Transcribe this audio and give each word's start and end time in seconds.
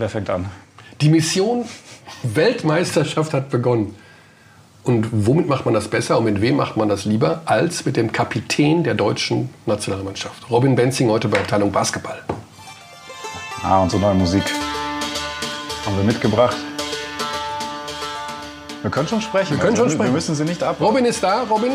Wer 0.00 0.08
fängt 0.08 0.30
an? 0.30 0.46
Die 1.02 1.10
Mission 1.10 1.66
Weltmeisterschaft 2.22 3.34
hat 3.34 3.50
begonnen. 3.50 3.94
Und 4.82 5.06
womit 5.12 5.46
macht 5.46 5.66
man 5.66 5.74
das 5.74 5.88
besser 5.88 6.16
und 6.16 6.24
mit 6.24 6.40
wem 6.40 6.56
macht 6.56 6.78
man 6.78 6.88
das 6.88 7.04
lieber 7.04 7.42
als 7.44 7.84
mit 7.84 7.98
dem 7.98 8.10
Kapitän 8.10 8.82
der 8.82 8.94
deutschen 8.94 9.50
Nationalmannschaft? 9.66 10.48
Robin 10.48 10.74
Benzing 10.74 11.10
heute 11.10 11.28
bei 11.28 11.38
Abteilung 11.38 11.70
Basketball. 11.70 12.18
Ah, 13.62 13.82
unsere 13.82 14.00
neue 14.00 14.14
Musik 14.14 14.42
haben 15.84 15.98
wir 15.98 16.04
mitgebracht. 16.04 16.56
Wir 18.80 18.90
können 18.90 19.06
schon 19.06 19.20
sprechen. 19.20 19.50
Wir 19.50 19.58
können 19.58 19.76
schon 19.76 19.84
also, 19.84 19.96
sprechen. 19.96 20.12
Wir 20.12 20.14
müssen 20.14 20.34
sie 20.34 20.44
nicht 20.44 20.62
ab. 20.62 20.76
Robin 20.80 21.04
ist 21.04 21.22
da. 21.22 21.42
Robin, 21.42 21.72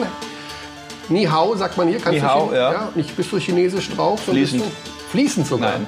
Ni 1.09 1.25
Hao 1.25 1.55
sagt 1.55 1.77
man 1.77 1.89
hier. 1.89 1.99
Kannst 1.99 2.13
Ni 2.13 2.21
du 2.21 2.27
Hao, 2.27 2.47
Chin- 2.47 2.55
ja. 2.55 2.89
Nicht 2.95 3.15
bist 3.15 3.31
du 3.31 3.37
chinesisch 3.37 3.91
drauf? 3.91 4.21
Fließend. 4.21 4.63
Fließend 5.11 5.45
sogar. 5.45 5.73
Nein. 5.73 5.87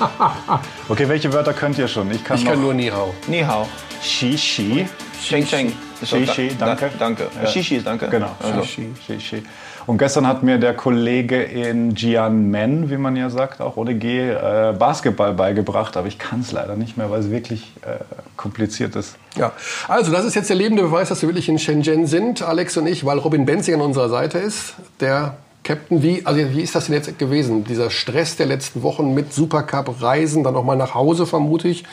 Okay, 0.88 1.08
welche 1.08 1.32
Wörter 1.32 1.52
könnt 1.52 1.78
ihr 1.78 1.88
schon? 1.88 2.10
Ich 2.10 2.22
kann, 2.24 2.36
Ich 2.36 2.44
kann 2.44 2.60
nur 2.60 2.74
Ni 2.74 2.88
Hao. 2.88 3.14
Ni 3.26 3.40
hao. 3.42 3.66
Shi, 4.02 4.36
Shi. 4.36 4.86
Sheng 5.22 5.46
Shi, 5.46 5.72
auch 6.04 6.26
da- 6.26 6.32
Shi, 6.34 6.50
danke. 6.58 6.90
Da, 6.90 6.98
danke. 6.98 7.26
Ja. 7.42 7.46
Shishi 7.48 7.76
ist 7.76 7.86
danke. 7.86 8.08
Genau, 8.08 8.30
Also, 8.42 8.62
Shi, 8.62 8.92
Shi, 9.06 9.18
Shi. 9.20 9.42
Und 9.86 9.98
gestern 9.98 10.26
hat 10.26 10.42
mir 10.42 10.58
der 10.58 10.74
Kollege 10.74 11.42
in 11.42 11.94
Jianmen, 11.94 12.90
wie 12.90 12.96
man 12.96 13.16
ja 13.16 13.28
sagt, 13.30 13.60
auch 13.60 13.76
ohne 13.76 13.94
G, 13.94 14.30
äh, 14.30 14.74
Basketball 14.78 15.32
beigebracht. 15.34 15.96
Aber 15.96 16.08
ich 16.08 16.18
kann 16.18 16.40
es 16.40 16.52
leider 16.52 16.76
nicht 16.76 16.96
mehr, 16.98 17.10
weil 17.10 17.20
es 17.20 17.30
wirklich 17.30 17.72
äh, 17.82 17.96
kompliziert 18.36 18.96
ist. 18.96 19.16
Ja, 19.36 19.52
also 19.88 20.10
das 20.12 20.24
ist 20.24 20.34
jetzt 20.34 20.48
der 20.50 20.56
lebende 20.56 20.82
Beweis, 20.82 21.08
dass 21.10 21.22
wir 21.22 21.28
wirklich 21.28 21.48
in 21.48 21.58
Shenzhen 21.58 22.06
sind, 22.06 22.42
Alex 22.42 22.76
und 22.76 22.86
ich, 22.86 23.04
weil 23.06 23.18
Robin 23.18 23.44
Benzing 23.46 23.74
an 23.74 23.80
unserer 23.82 24.08
Seite 24.10 24.38
ist, 24.38 24.74
der 25.00 25.36
Captain. 25.64 26.02
Wie, 26.02 26.24
also 26.24 26.40
wie 26.52 26.60
ist 26.60 26.74
das 26.74 26.86
denn 26.86 26.94
jetzt 26.94 27.18
gewesen? 27.18 27.64
Dieser 27.64 27.90
Stress 27.90 28.36
der 28.36 28.46
letzten 28.46 28.82
Wochen 28.82 29.14
mit 29.14 29.32
Supercup, 29.32 30.00
Reisen, 30.00 30.44
dann 30.44 30.54
auch 30.54 30.64
mal 30.64 30.76
nach 30.76 30.94
Hause 30.94 31.26
vermute 31.26 31.68
ich, 31.68 31.84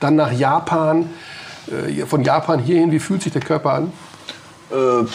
dann 0.00 0.16
nach 0.16 0.32
Japan, 0.32 1.08
äh, 1.70 2.04
von 2.04 2.22
Japan 2.24 2.58
hierhin. 2.58 2.92
Wie 2.92 2.98
fühlt 2.98 3.22
sich 3.22 3.32
der 3.32 3.42
Körper 3.42 3.72
an? 3.72 3.92
Äh, 4.70 5.06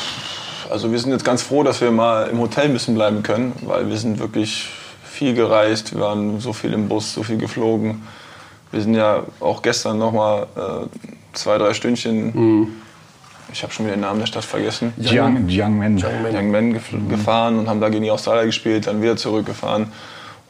also 0.72 0.91
wir 0.91 0.97
sind 0.97 1.11
jetzt 1.11 1.25
ganz 1.25 1.44
froh, 1.44 1.63
dass 1.63 1.81
wir 1.81 1.91
mal 1.91 2.27
im 2.30 2.39
Hotel 2.39 2.66
ein 2.66 2.73
bisschen 2.73 2.95
bleiben 2.95 3.22
können, 3.22 3.53
weil 3.61 3.88
wir 3.89 3.97
sind 3.97 4.19
wirklich 4.19 4.69
viel 5.03 5.33
gereist. 5.33 5.94
Wir 5.94 6.02
waren 6.02 6.39
so 6.39 6.53
viel 6.53 6.73
im 6.73 6.88
Bus, 6.88 7.13
so 7.13 7.22
viel 7.22 7.38
geflogen. 7.38 8.03
Wir 8.72 8.81
sind 8.81 8.95
ja 8.95 9.23
auch 9.39 9.61
gestern 9.61 10.00
noch 10.00 10.11
mal 10.11 10.47
äh, 10.55 10.88
zwei, 11.33 11.57
drei 11.57 11.73
Stündchen. 11.73 12.81
Ich 13.56 13.64
habe 13.64 13.72
schon 13.72 13.86
wieder 13.86 13.95
den 13.95 14.02
Namen 14.02 14.20
der 14.20 14.28
Stadt 14.28 14.44
vergessen. 14.44 14.92
Jiang, 14.98 15.48
Jiangmen. 15.48 15.98
Yangmen 15.98 16.73
gef 16.73 16.89
gefahren 17.08 17.58
und 17.58 17.70
haben 17.70 17.80
da 17.80 17.88
gegen 17.88 18.03
die 18.03 18.12
Australier 18.12 18.45
gespielt, 18.45 18.86
dann 18.86 19.02
wieder 19.02 19.16
zurückgefahren. 19.16 19.94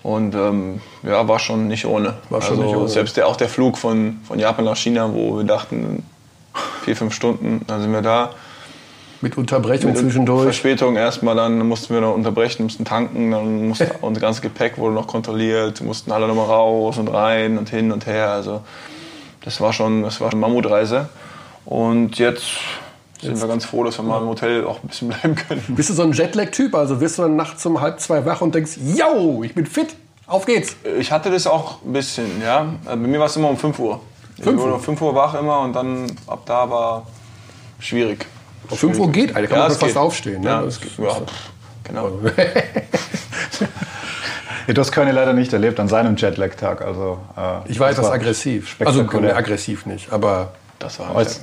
Und 0.02 0.34
ähm, 0.34 0.81
ja, 1.03 1.28
war 1.28 1.38
schon 1.38 1.67
nicht 1.67 1.86
ohne. 1.86 2.16
War 2.31 2.42
schon 2.42 2.53
also 2.53 2.64
nicht 2.64 2.75
ohne. 2.75 2.88
Selbst 2.89 3.16
der, 3.16 3.28
auch 3.28 3.36
der 3.36 3.47
Flug 3.47 3.78
von, 3.78 4.22
von 4.23 4.39
Japan 4.39 4.66
nach 4.66 4.75
China, 4.75 5.14
wo 5.14 5.38
wir 5.38 5.44
dachten, 5.44 6.02
vier, 6.84 6.95
fünf 6.95 7.14
Stunden, 7.14 7.62
dann 7.67 7.84
sind 7.84 7.92
wir 7.92 8.02
da. 8.02 8.31
Mit 9.22 9.38
Unterbrechung 9.38 9.92
Mit 9.92 10.00
zwischendurch. 10.00 10.42
Verspätung 10.42 10.95
erstmal, 10.95 11.36
dann 11.36 11.59
mussten 11.59 11.94
wir 11.94 12.02
noch 12.02 12.16
unterbrechen, 12.16 12.64
mussten 12.64 12.86
tanken, 12.86 13.30
dann 13.30 13.67
musste 13.67 13.92
unser 14.02 14.19
ganzes 14.19 14.42
Gepäck 14.42 14.80
wurde 14.80 14.95
noch 14.95 15.06
kontrolliert, 15.06 15.80
mussten 15.81 16.12
alle 16.12 16.28
nochmal 16.28 16.47
raus 16.47 16.97
und 16.97 17.09
rein 17.09 17.59
und 17.59 17.69
hin 17.69 17.92
und 17.92 18.08
her. 18.08 18.31
Also 18.31 18.62
das 19.42 19.62
war 19.62 19.73
schon, 19.73 20.02
das 20.02 20.19
war 20.22 20.31
eine 20.31 20.40
Mammutreise. 20.40 21.08
Und 21.66 22.17
jetzt 22.17 22.45
sind 23.26 23.42
wir 23.42 23.48
ganz 23.48 23.66
froh, 23.66 23.84
dass 23.84 23.98
wir 23.98 24.04
mal 24.04 24.22
im 24.22 24.28
Hotel 24.28 24.66
auch 24.66 24.81
ein 24.84 24.88
bisschen 24.88 25.08
bleiben 25.09 25.36
können. 25.36 25.64
Bist 25.70 25.90
du 25.90 25.94
so 25.94 26.04
ein 26.04 26.12
Jetlag-Typ? 26.14 26.73
Also 26.76 27.00
wirst 27.02 27.18
du 27.18 27.23
dann 27.23 27.36
nachts 27.36 27.66
um 27.66 27.81
halb 27.81 28.00
zwei 28.00 28.26
wach 28.26 28.42
und 28.42 28.56
denkst, 28.56 28.73
yo, 28.95 29.44
ich 29.44 29.54
bin 29.56 29.66
fit, 29.66 29.95
auf 30.28 30.45
geht's. 30.45 30.76
Ich 31.00 31.12
hatte 31.12 31.30
das 31.31 31.46
auch 31.48 31.84
ein 31.84 31.94
bisschen, 31.94 32.42
ja. 32.42 32.66
Bei 32.86 32.96
mir 32.96 33.20
war 33.20 33.28
es 33.28 33.36
immer 33.36 33.50
um 33.50 33.58
5 33.58 33.78
Uhr. 33.80 34.00
Ich 34.38 34.44
5 34.44 34.58
wurde 34.59 34.72
Uhr? 34.72 34.78
um 34.78 34.84
5 34.84 35.02
Uhr 35.02 35.16
wach 35.16 35.34
immer 35.36 35.59
und 35.62 35.73
dann 35.73 36.12
ab 36.28 36.42
da 36.46 36.70
war 36.70 37.08
schwierig. 37.80 38.26
Um 38.70 38.78
5 38.78 39.00
Uhr 39.00 39.12
geht, 39.12 39.36
Alter, 39.36 39.48
kann 39.48 39.58
Ja, 39.58 39.64
man 39.68 39.72
fast 39.78 39.81
geht. 39.86 39.98
aufstehen. 39.98 40.42
Ne? 40.42 40.48
Ja, 40.50 40.62
Das 40.64 40.80
das 40.80 40.96
geht. 40.96 41.06
ja, 41.06 41.18
genau. 41.84 42.09
Ja, 44.68 44.74
du 44.74 44.81
hast 44.81 44.91
Körny 44.91 45.12
leider 45.12 45.34
nicht 45.34 45.53
erlebt 45.53 45.80
an 45.80 45.88
seinem 45.88 46.16
Jetlag-Tag. 46.16 46.81
Also, 46.81 47.19
äh, 47.38 47.72
Ich 47.72 47.80
war 47.80 47.90
das 47.90 48.00
etwas 48.00 48.12
aggressiv. 48.12 48.75
Also 48.84 49.02
aggressiv 49.02 49.85
nicht, 49.85 50.12
aber 50.12 50.53
Das 50.80 51.00
war 51.00 51.16
Als- 51.16 51.41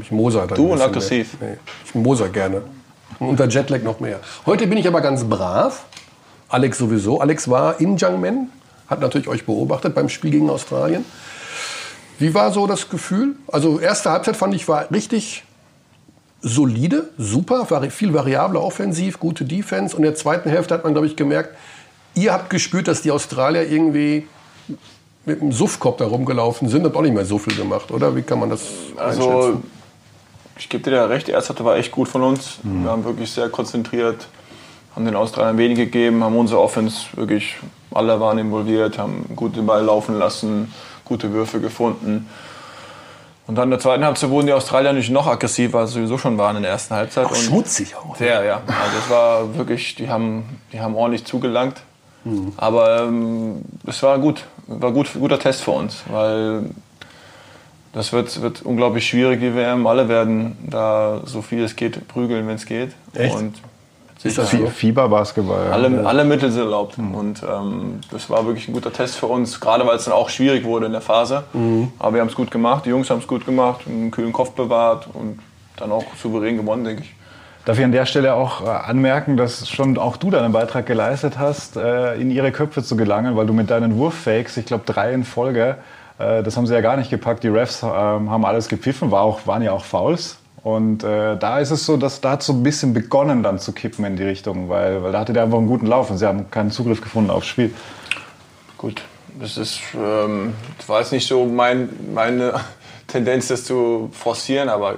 ich 0.00 0.10
moser 0.10 0.46
dann. 0.46 0.56
Du 0.56 0.72
und 0.72 0.80
aggressiv. 0.80 1.40
mehr. 1.40 1.52
Nee, 1.52 1.56
ich 1.84 1.94
moser 1.94 2.28
gerne. 2.28 2.62
Und 3.18 3.28
unter 3.28 3.48
Jetlag 3.48 3.82
noch 3.82 4.00
mehr. 4.00 4.20
Heute 4.46 4.66
bin 4.66 4.78
ich 4.78 4.86
aber 4.86 5.00
ganz 5.00 5.24
brav. 5.24 5.84
Alex 6.48 6.78
sowieso. 6.78 7.20
Alex 7.20 7.48
war 7.48 7.80
in 7.80 7.96
Jiangmen, 7.96 8.50
hat 8.88 9.00
natürlich 9.00 9.28
euch 9.28 9.46
beobachtet 9.46 9.94
beim 9.94 10.08
Spiel 10.08 10.30
gegen 10.30 10.50
Australien. 10.50 11.04
Wie 12.18 12.34
war 12.34 12.52
so 12.52 12.66
das 12.66 12.88
Gefühl? 12.88 13.34
Also 13.48 13.80
erste 13.80 14.10
Halbzeit 14.10 14.36
fand 14.36 14.54
ich 14.54 14.68
war 14.68 14.90
richtig 14.90 15.44
solide, 16.42 17.08
super, 17.16 17.68
vari 17.70 17.90
viel 17.90 18.12
variabler 18.12 18.62
offensiv, 18.62 19.18
gute 19.18 19.44
Defense. 19.44 19.96
Und 19.96 20.02
in 20.02 20.10
der 20.10 20.14
zweiten 20.14 20.48
Hälfte 20.50 20.74
hat 20.74 20.84
man, 20.84 20.92
glaube 20.92 21.06
ich, 21.06 21.16
gemerkt, 21.16 21.56
ihr 22.14 22.32
habt 22.32 22.50
gespürt, 22.50 22.86
dass 22.86 23.02
die 23.02 23.10
Australier 23.10 23.68
irgendwie 23.68 24.28
mit 25.26 25.40
dem 25.40 25.52
Suffkopf 25.52 25.96
da 25.98 26.06
rumgelaufen 26.06 26.68
sind 26.68 26.84
und 26.86 26.94
auch 26.96 27.02
nicht 27.02 27.14
mehr 27.14 27.24
so 27.24 27.38
viel 27.38 27.54
gemacht, 27.56 27.90
oder? 27.90 28.14
Wie 28.14 28.22
kann 28.22 28.40
man 28.40 28.50
das 28.50 28.62
Also, 28.96 29.30
einschätzen? 29.30 29.70
ich 30.58 30.68
gebe 30.68 30.84
dir 30.84 30.90
da 30.96 31.06
recht, 31.06 31.26
die 31.26 31.32
erste 31.32 31.50
Halbzeit 31.50 31.64
war 31.66 31.76
echt 31.76 31.92
gut 31.92 32.08
von 32.08 32.22
uns. 32.22 32.58
Wir 32.62 32.90
haben 32.90 33.04
wirklich 33.04 33.30
sehr 33.32 33.48
konzentriert, 33.48 34.26
haben 34.94 35.04
den 35.04 35.16
Australiern 35.16 35.58
wenig 35.58 35.78
gegeben, 35.78 36.22
haben 36.22 36.36
unsere 36.36 36.60
Offense 36.60 37.06
wirklich, 37.14 37.56
alle 37.92 38.20
waren 38.20 38.38
involviert, 38.38 38.98
haben 38.98 39.24
gut 39.34 39.56
den 39.56 39.66
Ball 39.66 39.82
laufen 39.84 40.18
lassen, 40.18 40.72
gute 41.04 41.32
Würfe 41.32 41.60
gefunden. 41.60 42.28
Und 43.46 43.56
dann 43.56 43.64
in 43.64 43.70
der 43.72 43.80
zweiten 43.80 44.04
Halbzeit 44.04 44.30
wurden 44.30 44.46
die 44.46 44.54
Australier 44.54 44.92
nicht 44.94 45.10
noch 45.10 45.26
aggressiver, 45.26 45.80
als 45.80 45.90
sie 45.90 45.96
sowieso 45.98 46.16
schon 46.16 46.38
waren 46.38 46.56
in 46.56 46.62
der 46.62 46.70
ersten 46.72 46.94
Halbzeit. 46.94 47.26
Auch 47.26 47.30
Und 47.30 47.36
schmutzig 47.36 47.94
auch. 47.94 48.16
Sehr, 48.16 48.42
ja. 48.42 48.54
Also 48.66 48.98
es 49.04 49.10
war 49.10 49.54
wirklich, 49.58 49.96
die 49.96 50.08
haben, 50.08 50.60
die 50.72 50.80
haben 50.80 50.94
ordentlich 50.94 51.24
zugelangt. 51.26 51.82
Aber 52.56 53.02
ähm, 53.02 53.60
es 53.86 54.02
war 54.02 54.18
gut, 54.18 54.44
war 54.66 54.92
gut, 54.92 55.12
guter 55.14 55.38
Test 55.38 55.62
für 55.62 55.72
uns, 55.72 56.02
weil 56.10 56.64
das 57.92 58.12
wird, 58.12 58.42
wird 58.42 58.62
unglaublich 58.62 59.06
schwierig, 59.06 59.40
die 59.40 59.54
WM. 59.54 59.86
Alle 59.86 60.08
werden 60.08 60.56
da 60.68 61.20
so 61.24 61.42
viel 61.42 61.62
es 61.62 61.76
geht 61.76 62.06
prügeln, 62.08 62.46
wenn 62.48 62.56
es 62.56 62.66
geht. 62.66 62.90
Echt? 63.12 63.36
Und 63.36 63.54
Ist 64.22 64.38
das 64.38 64.50
so? 64.50 64.66
Fieberbasketball. 64.66 65.66
Ja. 65.66 65.72
alle, 65.72 66.06
alle 66.06 66.24
Mittel 66.24 66.50
sind 66.50 66.62
erlaubt. 66.62 66.98
Und 66.98 67.42
ähm, 67.42 68.00
das 68.10 68.28
war 68.30 68.46
wirklich 68.46 68.66
ein 68.68 68.72
guter 68.72 68.92
Test 68.92 69.16
für 69.16 69.26
uns, 69.26 69.60
gerade 69.60 69.86
weil 69.86 69.96
es 69.96 70.06
dann 70.06 70.14
auch 70.14 70.28
schwierig 70.28 70.64
wurde 70.64 70.86
in 70.86 70.92
der 70.92 71.02
Phase. 71.02 71.44
Aber 71.98 72.14
wir 72.14 72.20
haben 72.20 72.28
es 72.28 72.34
gut 72.34 72.50
gemacht, 72.50 72.84
die 72.86 72.90
Jungs 72.90 73.10
haben 73.10 73.20
es 73.20 73.26
gut 73.28 73.46
gemacht, 73.46 73.82
einen 73.86 74.10
kühlen 74.10 74.32
Kopf 74.32 74.50
bewahrt 74.52 75.08
und 75.12 75.38
dann 75.76 75.92
auch 75.92 76.04
souverän 76.20 76.56
gewonnen, 76.56 76.84
denke 76.84 77.02
ich. 77.02 77.14
Darf 77.64 77.78
ich 77.78 77.84
an 77.84 77.92
der 77.92 78.04
Stelle 78.04 78.34
auch 78.34 78.66
äh, 78.66 78.68
anmerken, 78.68 79.38
dass 79.38 79.68
schon 79.70 79.96
auch 79.96 80.18
du 80.18 80.30
deinen 80.30 80.52
Beitrag 80.52 80.84
geleistet 80.84 81.38
hast, 81.38 81.76
äh, 81.76 82.14
in 82.16 82.30
ihre 82.30 82.52
Köpfe 82.52 82.82
zu 82.82 82.94
gelangen, 82.94 83.36
weil 83.36 83.46
du 83.46 83.54
mit 83.54 83.70
deinen 83.70 83.96
Wurffakes, 83.96 84.58
ich 84.58 84.66
glaube 84.66 84.84
drei 84.84 85.14
in 85.14 85.24
Folge, 85.24 85.78
äh, 86.18 86.42
das 86.42 86.58
haben 86.58 86.66
sie 86.66 86.74
ja 86.74 86.82
gar 86.82 86.98
nicht 86.98 87.08
gepackt. 87.08 87.42
Die 87.42 87.48
Refs 87.48 87.82
ähm, 87.82 88.30
haben 88.30 88.44
alles 88.44 88.68
gepfiffen, 88.68 89.10
war 89.10 89.22
auch, 89.22 89.46
waren 89.46 89.62
ja 89.62 89.72
auch 89.72 89.84
Fouls. 89.84 90.38
Und 90.62 91.04
äh, 91.04 91.36
da 91.38 91.58
ist 91.58 91.70
es 91.70 91.86
so, 91.86 91.96
dass 91.96 92.20
da 92.20 92.32
hat 92.32 92.42
so 92.42 92.52
ein 92.52 92.62
bisschen 92.62 92.92
begonnen 92.92 93.42
dann 93.42 93.58
zu 93.58 93.72
kippen 93.72 94.04
in 94.04 94.16
die 94.16 94.24
Richtung, 94.24 94.68
weil, 94.68 95.02
weil 95.02 95.12
da 95.12 95.20
hatte 95.20 95.32
der 95.32 95.44
einfach 95.44 95.58
einen 95.58 95.66
guten 95.66 95.86
Lauf 95.86 96.10
und 96.10 96.18
sie 96.18 96.26
haben 96.26 96.50
keinen 96.50 96.70
Zugriff 96.70 97.00
gefunden 97.00 97.30
aufs 97.30 97.46
Spiel. 97.46 97.72
Gut, 98.76 99.02
das 99.40 99.56
ist, 99.56 99.80
ähm, 99.94 100.54
das 100.76 100.88
war 100.88 101.00
jetzt 101.00 101.12
nicht 101.12 101.26
so 101.26 101.46
mein, 101.46 101.88
meine 102.14 102.54
Tendenz, 103.06 103.48
das 103.48 103.64
zu 103.64 104.08
forcieren, 104.12 104.68
aber 104.68 104.96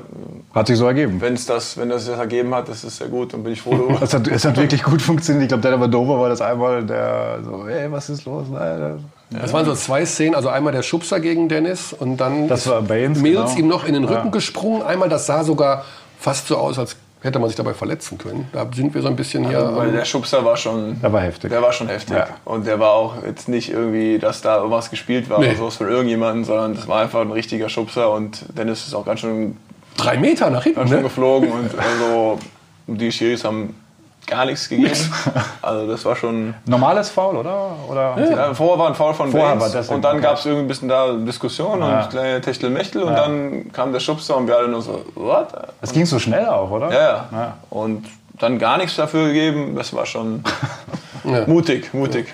Hat 0.54 0.66
sich 0.68 0.78
so 0.78 0.86
ergeben. 0.86 1.20
wenn 1.20 1.34
es 1.34 1.46
das, 1.46 1.76
wenn 1.76 1.88
das, 1.88 2.06
das 2.06 2.18
ergeben 2.18 2.54
hat, 2.54 2.68
das 2.68 2.84
ist 2.84 2.96
sehr 2.98 3.08
gut 3.08 3.34
und 3.34 3.42
bin 3.44 3.52
ich 3.52 3.60
froh 3.62 3.72
darüber. 3.76 4.00
Es 4.02 4.14
hat, 4.14 4.26
es 4.28 4.44
hat 4.44 4.56
wirklich 4.56 4.82
gut 4.82 5.02
funktioniert. 5.02 5.44
Ich 5.44 5.48
glaube, 5.48 5.62
der 5.62 5.72
aber 5.74 5.88
Dover 5.88 6.18
war 6.20 6.28
das 6.28 6.40
einmal, 6.40 6.84
der 6.84 7.40
so, 7.44 7.66
ey, 7.66 7.90
was 7.90 8.08
ist 8.08 8.24
los? 8.24 8.46
Nein, 8.50 9.04
Das 9.30 9.52
waren 9.52 9.64
so 9.66 9.74
zwei 9.74 10.06
Szenen, 10.06 10.34
also 10.34 10.48
einmal 10.48 10.72
der 10.72 10.82
Schubser 10.82 11.20
gegen 11.20 11.48
Dennis 11.48 11.92
und 11.92 12.16
dann 12.18 12.48
Das 12.48 12.66
war 12.68 12.80
Baines, 12.82 13.18
Mills 13.20 13.54
genau. 13.54 13.58
ihm 13.58 13.68
noch 13.68 13.84
in 13.84 13.94
den 13.94 14.04
Rücken 14.04 14.26
Ja. 14.26 14.30
gesprungen. 14.30 14.82
Einmal, 14.82 15.08
das 15.08 15.26
sah 15.26 15.42
sogar 15.44 15.84
fast 16.18 16.46
so 16.48 16.56
aus, 16.56 16.78
als 16.78 16.96
hätte 17.22 17.38
man 17.38 17.48
sich 17.48 17.56
dabei 17.56 17.74
verletzen 17.74 18.18
können. 18.18 18.48
Da 18.52 18.66
sind 18.72 18.94
wir 18.94 19.02
so 19.02 19.08
ein 19.08 19.16
bisschen 19.16 19.48
hier. 19.48 19.74
Weil 19.76 19.88
ähm, 19.88 19.94
der 19.96 20.04
Schubser 20.04 20.44
war 20.44 20.56
schon, 20.56 21.00
Der 21.00 21.12
war 21.12 21.20
heftig. 21.22 21.50
der 21.50 21.60
war 21.62 21.72
schon 21.72 21.88
heftig. 21.88 22.16
Ja. 22.16 22.28
Und 22.44 22.66
der 22.66 22.78
war 22.78 22.90
auch 22.92 23.14
jetzt 23.26 23.48
nicht 23.48 23.70
irgendwie, 23.70 24.18
dass 24.18 24.42
da 24.42 24.56
irgendwas 24.58 24.90
gespielt 24.90 25.28
war 25.28 25.38
Nee. 25.40 25.48
oder 25.48 25.56
sowas 25.56 25.76
von 25.76 25.88
irgendjemandem, 25.88 26.44
sondern 26.44 26.74
das 26.74 26.86
war 26.88 27.00
einfach 27.02 27.20
ein 27.22 27.32
richtiger 27.32 27.68
Schubser 27.68 28.10
und 28.12 28.44
Dennis 28.56 28.86
ist 28.86 28.94
auch 28.94 29.04
ganz 29.04 29.20
schön, 29.20 29.56
drei 29.96 30.18
Meter 30.18 30.50
nach 30.50 30.62
hinten. 30.64 30.78
ganz 30.78 30.90
schön 30.90 30.98
Ne? 30.98 31.04
geflogen 31.04 31.50
und 31.50 31.70
also 31.78 32.38
die 32.86 33.10
Schiris 33.10 33.44
haben 33.44 33.74
gar 34.26 34.44
nichts 34.44 34.68
gegeben. 34.68 34.92
Also 35.62 35.86
das 35.88 36.04
war 36.04 36.14
schon. 36.14 36.54
Normales 36.66 37.08
Foul, 37.10 37.36
oder? 37.36 37.70
oder 37.88 38.14
Ja, 38.30 38.54
vorher 38.54 38.78
war 38.78 38.86
ein 38.88 38.94
Foul 38.94 39.14
von 39.14 39.30
Vorher 39.32 39.48
Baines 39.56 39.62
war 39.64 39.80
das- 39.80 39.88
und 39.88 40.02
dann 40.02 40.20
gab 40.20 40.36
es 40.38 40.46
irgendwie 40.46 40.64
ein 40.64 40.68
bisschen 40.68 40.88
da 40.88 41.12
Diskussion 41.12 41.80
Ja. 41.80 42.02
und 42.02 42.10
kleine 42.10 42.40
Techtelmechtel 42.40 43.02
und 43.02 43.14
dann 43.16 43.72
kam 43.72 43.92
der 43.92 43.98
Schubser 44.00 44.36
und 44.36 44.46
wir 44.46 44.56
alle 44.56 44.68
nur 44.68 44.80
so, 44.82 45.04
what? 45.16 45.48
Es 45.80 45.92
ging 45.92 46.06
so 46.06 46.18
schnell 46.20 46.46
auch, 46.46 46.70
oder? 46.70 46.92
Ja, 46.92 47.00
ja. 47.00 47.24
Ja. 47.32 47.56
Und 47.70 48.06
dann 48.38 48.58
gar 48.58 48.76
nichts 48.78 48.94
dafür 48.96 49.26
gegeben, 49.28 49.74
das 49.74 49.92
war 49.94 50.06
schon 50.06 50.44
Ja. 51.24 51.44
mutig, 51.46 51.92
mutig. 51.92 52.32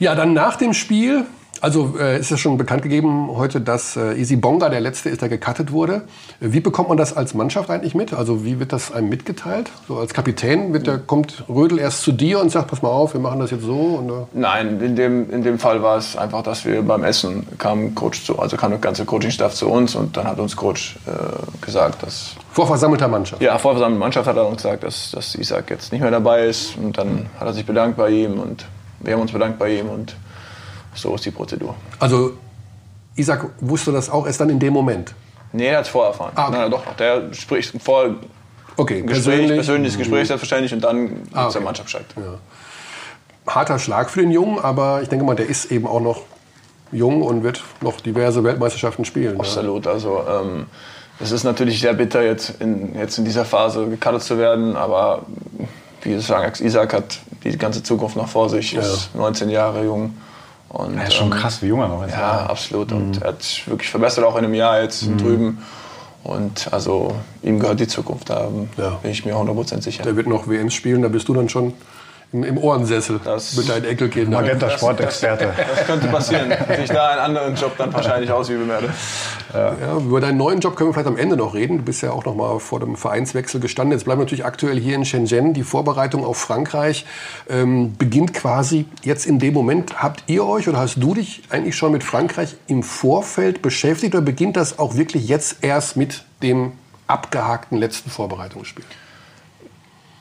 Ja, 0.00 0.14
dann 0.16 0.32
nach 0.32 0.56
dem 0.56 0.74
Spiel 0.74 1.24
Also 1.62 1.96
äh, 1.98 2.18
ist 2.18 2.30
ja 2.30 2.36
schon 2.36 2.56
bekannt 2.58 2.82
gegeben 2.82 3.30
heute, 3.36 3.60
dass 3.60 3.96
äh, 3.96 4.14
Easy 4.14 4.36
Bonga 4.36 4.68
der 4.68 4.80
letzte 4.80 5.08
ist, 5.08 5.22
der 5.22 5.28
gecuttet 5.28 5.72
wurde. 5.72 6.02
Wie 6.40 6.60
bekommt 6.60 6.88
man 6.88 6.98
das 6.98 7.16
als 7.16 7.34
Mannschaft 7.34 7.70
eigentlich 7.70 7.94
mit? 7.94 8.12
Also 8.12 8.44
wie 8.44 8.58
wird 8.58 8.72
das 8.72 8.92
einem 8.92 9.08
mitgeteilt? 9.08 9.70
So 9.88 9.98
als 9.98 10.14
Kapitän 10.14 10.72
wird 10.72 10.86
der, 10.86 10.98
kommt 10.98 11.44
Rödel 11.48 11.78
erst 11.78 12.02
zu 12.02 12.12
dir 12.12 12.40
und 12.40 12.50
sagt, 12.50 12.68
pass 12.68 12.82
mal 12.82 12.88
auf, 12.88 13.14
wir 13.14 13.20
machen 13.20 13.40
das 13.40 13.50
jetzt 13.50 13.64
so? 13.64 13.74
Und, 13.74 14.10
äh 14.10 14.26
Nein, 14.32 14.80
in 14.80 14.96
dem, 14.96 15.30
in 15.30 15.42
dem 15.42 15.58
Fall 15.58 15.82
war 15.82 15.96
es 15.96 16.16
einfach, 16.16 16.42
dass 16.42 16.64
wir 16.64 16.82
beim 16.82 17.04
Essen 17.04 17.46
kam 17.58 17.94
Coach 17.94 18.24
zu, 18.24 18.38
also 18.38 18.56
kam 18.56 18.70
der 18.70 18.80
ganze 18.80 19.04
Coaching-Staff 19.04 19.54
zu 19.54 19.68
uns 19.68 19.94
und 19.94 20.16
dann 20.16 20.26
hat 20.26 20.38
uns 20.38 20.56
Coach 20.56 20.96
äh, 21.06 21.64
gesagt, 21.64 22.02
dass 22.02 22.36
vor 22.52 22.66
versammelter 22.66 23.08
Mannschaft. 23.08 23.42
Ja, 23.42 23.58
vor 23.58 23.72
versammelter 23.72 24.00
Mannschaft 24.00 24.26
hat 24.26 24.36
er 24.36 24.46
uns 24.46 24.62
gesagt, 24.62 24.82
dass, 24.82 25.10
dass 25.10 25.34
Isaac 25.34 25.70
jetzt 25.70 25.92
nicht 25.92 26.00
mehr 26.00 26.10
dabei 26.10 26.46
ist 26.46 26.76
und 26.76 26.96
dann 26.96 27.26
hat 27.38 27.46
er 27.46 27.52
sich 27.52 27.66
bedankt 27.66 27.96
bei 27.96 28.10
ihm 28.10 28.38
und 28.40 28.66
wir 29.00 29.14
haben 29.14 29.20
uns 29.20 29.32
bedankt 29.32 29.58
bei 29.58 29.78
ihm 29.78 29.88
und 29.88 30.16
so 30.96 31.14
ist 31.14 31.24
die 31.24 31.30
Prozedur. 31.30 31.74
Also 31.98 32.32
Isaac 33.16 33.46
wusste 33.60 33.92
das 33.92 34.10
auch 34.10 34.26
erst 34.26 34.40
dann 34.40 34.50
in 34.50 34.58
dem 34.58 34.72
Moment? 34.72 35.14
Nee, 35.52 35.68
er 35.68 35.78
hat 35.78 35.84
es 35.84 35.90
vorher 35.90 36.12
erfahren. 36.12 36.32
Ah, 36.34 36.48
okay. 36.48 36.58
Nein, 36.58 36.70
doch, 36.70 36.96
der 36.96 37.32
spricht 37.32 37.80
vor 37.82 38.16
okay, 38.76 39.02
Gespräch, 39.02 39.06
persönlich, 39.06 39.54
persönliches 39.54 39.98
Gespräch 39.98 40.22
mhm. 40.22 40.26
selbstverständlich 40.26 40.74
und 40.74 40.80
dann 40.82 41.22
ah, 41.32 41.44
okay. 41.44 41.54
der 41.54 41.62
Mannschaft 41.62 41.86
Bescheid. 41.86 42.06
Ja. 42.16 43.54
Harter 43.54 43.78
Schlag 43.78 44.10
für 44.10 44.20
den 44.20 44.30
Jungen, 44.30 44.58
aber 44.58 45.02
ich 45.02 45.08
denke 45.08 45.24
mal, 45.24 45.36
der 45.36 45.46
ist 45.46 45.70
eben 45.70 45.86
auch 45.86 46.00
noch 46.00 46.22
jung 46.92 47.22
und 47.22 47.42
wird 47.42 47.62
noch 47.80 48.00
diverse 48.00 48.42
Weltmeisterschaften 48.44 49.04
spielen. 49.04 49.38
Absolut, 49.38 49.86
ja. 49.86 49.92
also 49.92 50.22
ähm, 50.28 50.66
es 51.20 51.30
ist 51.30 51.44
natürlich 51.44 51.80
sehr 51.80 51.94
bitter, 51.94 52.22
jetzt 52.22 52.60
in, 52.60 52.94
jetzt 52.96 53.18
in 53.18 53.24
dieser 53.24 53.44
Phase 53.44 53.88
gecuttet 53.88 54.22
zu 54.22 54.38
werden, 54.38 54.76
aber 54.76 55.22
wie 56.02 56.14
Sie 56.14 56.20
sagen, 56.20 56.52
Isaac 56.62 56.92
hat 56.92 57.18
die 57.44 57.56
ganze 57.56 57.82
Zukunft 57.82 58.16
noch 58.16 58.28
vor 58.28 58.48
sich, 58.48 58.74
ist 58.74 59.14
19 59.14 59.48
Jahre 59.48 59.84
jung. 59.84 60.16
Und, 60.68 60.96
ja, 60.96 61.02
ist 61.04 61.14
schon 61.14 61.32
ähm, 61.32 61.38
krass, 61.38 61.62
wie 61.62 61.66
jung 61.66 61.80
er 61.80 61.88
noch 61.88 62.04
ist. 62.04 62.12
Ja, 62.12 62.18
ja. 62.18 62.46
absolut. 62.46 62.90
Mhm. 62.90 62.96
Und 62.96 63.22
er 63.22 63.28
hat 63.28 63.42
sich 63.42 63.68
wirklich 63.68 63.90
verbessert, 63.90 64.24
auch 64.24 64.36
in 64.36 64.44
einem 64.44 64.54
Jahr 64.54 64.82
jetzt 64.82 65.06
mhm. 65.06 65.18
drüben. 65.18 65.58
Und 66.24 66.72
also 66.72 67.14
ihm 67.42 67.60
gehört 67.60 67.78
die 67.78 67.86
Zukunft, 67.86 68.30
da 68.30 68.48
ja. 68.76 68.90
bin 69.02 69.12
ich 69.12 69.24
mir 69.24 69.34
100% 69.34 69.80
sicher. 69.82 70.02
Der 70.02 70.16
wird 70.16 70.26
noch 70.26 70.48
WMs 70.48 70.74
spielen, 70.74 71.02
da 71.02 71.08
bist 71.08 71.28
du 71.28 71.34
dann 71.34 71.48
schon 71.48 71.72
im 72.32 72.58
Ohrensessel 72.58 73.20
das 73.24 73.56
mit 73.56 73.68
deinen 73.68 73.84
Enkelkindern. 73.84 74.42
Magenta 74.42 74.70
Sportexperte. 74.70 75.52
Das, 75.56 75.66
das, 75.76 75.86
könnte 75.86 76.08
passieren, 76.08 76.50
dass 76.68 76.78
ich 76.78 76.90
da 76.90 77.10
einen 77.10 77.20
anderen 77.20 77.54
Job 77.54 77.76
dann 77.78 77.92
wahrscheinlich 77.92 78.30
ausüben 78.30 78.68
werde. 78.68 78.92
Ja. 79.54 79.76
ja. 79.80 79.96
über 79.96 80.20
deinen 80.20 80.36
neuen 80.36 80.60
Job 80.60 80.76
können 80.76 80.90
wir 80.90 80.94
vielleicht 80.94 81.08
am 81.08 81.16
Ende 81.16 81.36
noch 81.36 81.54
reden. 81.54 81.78
Du 81.78 81.84
bist 81.84 82.02
ja 82.02 82.10
auch 82.10 82.24
noch 82.24 82.34
mal 82.34 82.58
vor 82.58 82.80
dem 82.80 82.96
Vereinswechsel 82.96 83.60
gestanden. 83.60 83.92
Jetzt 83.92 84.04
bleiben 84.04 84.20
wir 84.20 84.24
natürlich 84.24 84.44
aktuell 84.44 84.78
hier 84.78 84.96
in 84.96 85.04
Shenzhen. 85.04 85.54
Die 85.54 85.62
Vorbereitung 85.62 86.24
auf 86.24 86.36
Frankreich 86.36 87.06
ähm, 87.48 87.96
beginnt 87.96 88.34
quasi 88.34 88.86
jetzt 89.02 89.26
in 89.26 89.38
dem 89.38 89.54
Moment. 89.54 90.02
Habt 90.02 90.24
ihr 90.26 90.44
euch 90.44 90.68
oder 90.68 90.78
hast 90.78 90.96
du 90.96 91.14
dich 91.14 91.42
eigentlich 91.50 91.76
schon 91.76 91.92
mit 91.92 92.02
Frankreich 92.02 92.56
im 92.66 92.82
Vorfeld 92.82 93.62
beschäftigt 93.62 94.14
oder 94.14 94.24
beginnt 94.24 94.56
das 94.56 94.78
auch 94.78 94.96
wirklich 94.96 95.28
jetzt 95.28 95.58
erst 95.62 95.96
mit 95.96 96.24
dem 96.42 96.72
abgehakten 97.06 97.78
letzten 97.78 98.10
Vorbereitungsspiel? 98.10 98.84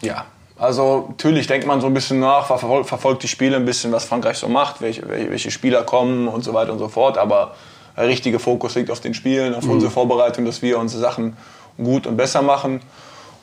Ja, 0.01 0.25
also 0.57 1.07
natürlich 1.10 1.48
denkt 1.48 1.68
man 1.68 1.81
so 1.81 1.88
ein 1.88 1.94
bisschen 1.94 2.19
nach, 2.19 2.48
verfolgt, 2.48 2.88
verfolgt 2.88 3.24
die 3.24 3.28
Spiele 3.28 3.57
ein 3.57 3.66
bisschen, 3.66 3.92
was 3.92 4.06
Frankreich 4.06 4.38
so 4.38 4.48
macht, 4.48 4.81
welche, 4.81 5.07
welche 5.07 5.52
Spieler 5.52 5.84
kommen 5.84 6.28
und 6.28 6.44
so 6.44 6.54
weiter 6.54 6.72
und 6.72 6.80
so 6.80 6.88
fort. 6.88 7.18
Aber 7.18 7.56
der 7.98 8.07
richtige 8.07 8.40
Fokus 8.40 8.75
liegt 8.75 8.90
auf 8.90 9.02
den 9.02 9.13
Spielen, 9.13 9.54
auf 9.54 9.66
mhm. 9.66 9.72
unsere 9.72 9.92
Vorbereitung, 9.92 10.46
dass 10.46 10.62
wir 10.62 10.80
unsere 10.80 11.02
Sachen 11.02 11.36
gut 11.78 12.07
und 12.07 12.16
besser 12.16 12.42
machen 12.42 12.81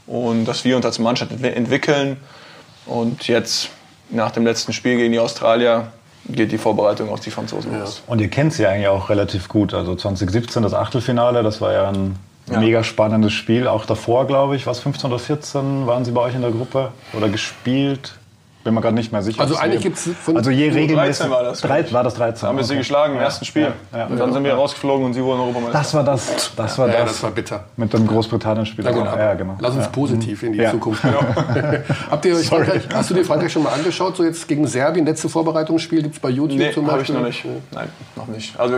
und 0.06 0.46
dass 0.46 0.64
wir 0.64 0.76
uns 0.76 0.86
als 0.86 0.98
Mannschaft 0.98 1.32
entwickeln. 1.32 2.16
Und 2.86 3.28
jetzt 3.28 3.68
nach 4.10 4.30
dem 4.30 4.44
letzten 4.44 4.72
Spiel 4.72 4.96
gegen 4.96 5.12
die 5.12 5.18
Australier 5.18 5.92
geht 6.28 6.52
die 6.52 6.58
Vorbereitung 6.58 7.10
auf 7.10 7.20
die 7.20 7.30
Franzosen 7.30 7.78
los. 7.78 8.02
Und 8.06 8.20
ihr 8.20 8.28
kennt 8.28 8.52
sie 8.54 8.66
eigentlich 8.66 8.88
auch 8.88 9.10
relativ 9.10 9.48
gut. 9.48 9.74
Also 9.74 9.94
2017 9.94 10.62
das 10.62 10.72
Achtelfinale, 10.72 11.42
das 11.42 11.60
war 11.60 11.72
ja 11.72 11.88
ein 11.88 12.16
ja. 12.50 12.60
Mega 12.60 12.84
spannendes 12.84 13.32
Spiel. 13.32 13.66
Auch 13.68 13.86
davor, 13.86 14.26
glaube 14.26 14.56
ich, 14.56 14.66
was 14.66 14.80
15 14.80 15.10
oder 15.10 15.18
14 15.18 15.86
waren 15.86 16.04
Sie 16.04 16.12
bei 16.12 16.22
euch 16.22 16.34
in 16.34 16.42
der 16.42 16.50
Gruppe 16.50 16.92
oder 17.12 17.28
gespielt? 17.28 18.18
Bin 18.64 18.74
mir 18.74 18.80
gerade 18.80 18.94
nicht 18.94 19.10
mehr 19.10 19.22
sicher. 19.22 19.40
Also 19.40 19.56
eigentlich 19.56 19.82
gibt 19.82 19.96
es 19.96 20.08
von 20.22 20.36
Also 20.36 20.50
je 20.50 20.70
regelmäßig. 20.70 21.26
13 21.26 21.30
war 21.30 21.42
das. 21.42 21.60
13, 21.62 21.92
war 21.92 22.04
das 22.04 22.14
13. 22.14 22.48
Haben 22.48 22.58
wir 22.58 22.64
sie 22.64 22.76
geschlagen 22.76 23.14
im 23.14 23.18
ja. 23.18 23.24
ersten 23.24 23.44
Spiel. 23.44 23.72
Ja. 23.92 24.06
Und 24.06 24.18
dann 24.18 24.32
sind 24.32 24.44
wir 24.44 24.54
rausgeflogen 24.54 25.04
und 25.04 25.14
sie 25.14 25.22
wurden 25.22 25.40
Europameister. 25.40 25.78
Das 25.78 25.94
war 25.94 26.04
das. 26.04 26.52
Das 26.54 26.78
war 26.78 26.86
das. 26.86 26.96
Ja, 26.96 27.04
das 27.04 27.22
war 27.22 27.30
bitter. 27.32 27.64
Mit 27.76 27.92
dem 27.92 28.06
Großbritannien-Spiel. 28.06 28.84
Ja, 28.84 29.34
genau. 29.34 29.56
Lass 29.58 29.74
uns 29.74 29.88
positiv 29.88 30.42
in 30.42 30.52
die 30.52 30.66
Zukunft. 30.70 31.02
Genau. 31.12 31.20
Habt 32.10 32.24
ihr 32.24 32.36
euch 32.36 32.46
Frankreich, 32.46 32.82
hast 32.94 33.10
du 33.10 33.14
dir 33.14 33.24
Frankreich 33.24 33.52
schon 33.52 33.64
mal 33.64 33.72
angeschaut? 33.72 34.16
So 34.16 34.24
jetzt 34.24 34.46
gegen 34.46 34.66
Serbien, 34.66 35.04
letzte 35.04 35.28
Vorbereitungsspiel 35.28 36.02
gibt 36.02 36.14
es 36.14 36.20
bei 36.20 36.30
YouTube 36.30 36.58
nee, 36.58 36.70
zum 36.70 36.86
Beispiel? 36.86 37.16
habe 37.16 37.28
ich 37.28 37.44
noch 37.44 37.50
nicht. 37.50 37.72
Nein, 37.72 37.88
noch 38.16 38.28
nicht. 38.28 38.58
Also 38.58 38.76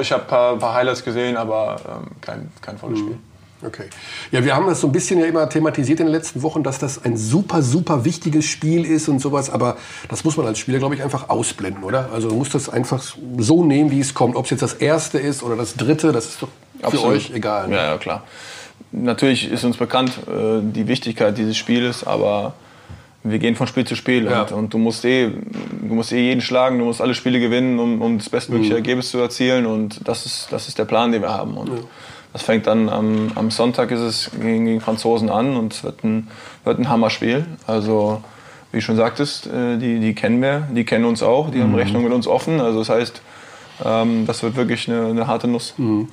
ich 0.00 0.12
habe 0.12 0.22
ein 0.22 0.28
paar, 0.28 0.56
paar, 0.58 0.74
Highlights 0.74 1.02
gesehen, 1.02 1.36
aber 1.36 1.76
ähm, 1.88 2.10
kein, 2.20 2.52
kein 2.60 2.78
volles 2.78 3.00
mhm. 3.00 3.04
Spiel. 3.04 3.18
Okay. 3.64 3.84
Ja, 4.32 4.44
wir 4.44 4.56
haben 4.56 4.66
das 4.66 4.80
so 4.80 4.88
ein 4.88 4.92
bisschen 4.92 5.20
ja 5.20 5.26
immer 5.26 5.48
thematisiert 5.48 6.00
in 6.00 6.06
den 6.06 6.12
letzten 6.12 6.42
Wochen, 6.42 6.62
dass 6.62 6.78
das 6.78 7.04
ein 7.04 7.16
super, 7.16 7.62
super 7.62 8.04
wichtiges 8.04 8.44
Spiel 8.44 8.84
ist 8.84 9.08
und 9.08 9.20
sowas. 9.20 9.50
Aber 9.50 9.76
das 10.08 10.24
muss 10.24 10.36
man 10.36 10.46
als 10.46 10.58
Spieler, 10.58 10.78
glaube 10.78 10.94
ich, 10.94 11.02
einfach 11.02 11.28
ausblenden, 11.28 11.84
oder? 11.84 12.10
Also 12.12 12.28
du 12.28 12.34
musst 12.34 12.54
das 12.54 12.68
einfach 12.68 13.02
so 13.38 13.64
nehmen, 13.64 13.90
wie 13.90 14.00
es 14.00 14.14
kommt. 14.14 14.36
Ob 14.36 14.46
es 14.46 14.50
jetzt 14.50 14.62
das 14.62 14.74
erste 14.74 15.18
ist 15.18 15.42
oder 15.42 15.56
das 15.56 15.76
dritte, 15.76 16.12
das 16.12 16.26
ist 16.26 16.42
doch 16.42 16.48
für 16.80 16.86
Absolut. 16.86 17.16
euch 17.16 17.30
egal. 17.32 17.68
Ne? 17.68 17.76
Ja, 17.76 17.84
ja, 17.92 17.98
klar. 17.98 18.24
Natürlich 18.90 19.50
ist 19.50 19.64
uns 19.64 19.76
bekannt 19.76 20.12
äh, 20.26 20.60
die 20.60 20.88
Wichtigkeit 20.88 21.38
dieses 21.38 21.56
Spieles, 21.56 22.04
aber 22.04 22.54
wir 23.24 23.38
gehen 23.38 23.54
von 23.54 23.66
Spiel 23.66 23.86
zu 23.86 23.94
Spiel 23.94 24.24
ja. 24.24 24.42
und, 24.42 24.52
und, 24.52 24.74
du 24.74 24.78
musst 24.78 25.04
eh, 25.04 25.28
du 25.30 25.94
musst 25.94 26.12
eh 26.12 26.20
jeden 26.20 26.40
schlagen, 26.40 26.78
du 26.78 26.84
musst 26.84 27.00
alle 27.00 27.14
Spiele 27.14 27.38
gewinnen, 27.38 27.78
um, 27.78 28.02
um 28.02 28.18
das 28.18 28.28
bestmögliche 28.28 28.72
mhm. 28.72 28.78
Ergebnis 28.78 29.10
zu 29.10 29.18
erzielen 29.18 29.66
und 29.66 30.06
das 30.06 30.26
ist, 30.26 30.48
das 30.50 30.68
ist 30.68 30.78
der 30.78 30.84
Plan, 30.84 31.12
den 31.12 31.22
wir 31.22 31.30
haben. 31.30 31.56
Und 31.56 31.68
ja. 31.68 31.78
Das 32.32 32.42
fängt 32.42 32.66
dann 32.66 32.88
am, 32.88 33.32
am 33.34 33.50
Sonntag 33.50 33.90
ist 33.90 34.00
es 34.00 34.30
gegen, 34.40 34.64
gegen 34.64 34.80
Franzosen 34.80 35.28
an 35.28 35.56
und 35.56 35.74
es 35.74 35.84
wird 35.84 36.02
ein, 36.02 36.28
wird 36.64 36.78
ein 36.78 36.88
Hammerspiel. 36.88 37.46
Also 37.66 38.22
wie 38.70 38.78
du 38.78 38.82
schon 38.82 38.96
sagtest, 38.96 39.46
äh, 39.46 39.76
die, 39.76 40.00
die 40.00 40.14
kennen 40.14 40.40
wir, 40.40 40.66
die 40.74 40.84
kennen 40.84 41.04
uns 41.04 41.22
auch, 41.22 41.50
die 41.50 41.58
mhm. 41.58 41.62
haben 41.62 41.74
Rechnung 41.74 42.04
mit 42.04 42.12
uns 42.12 42.26
offen. 42.26 42.60
Also 42.60 42.78
das 42.78 42.88
heißt, 42.88 43.22
ähm, 43.84 44.26
das 44.26 44.42
wird 44.42 44.56
wirklich 44.56 44.88
eine, 44.88 45.06
eine 45.06 45.26
harte 45.26 45.46
Nuss. 45.46 45.74
Mhm. 45.76 46.08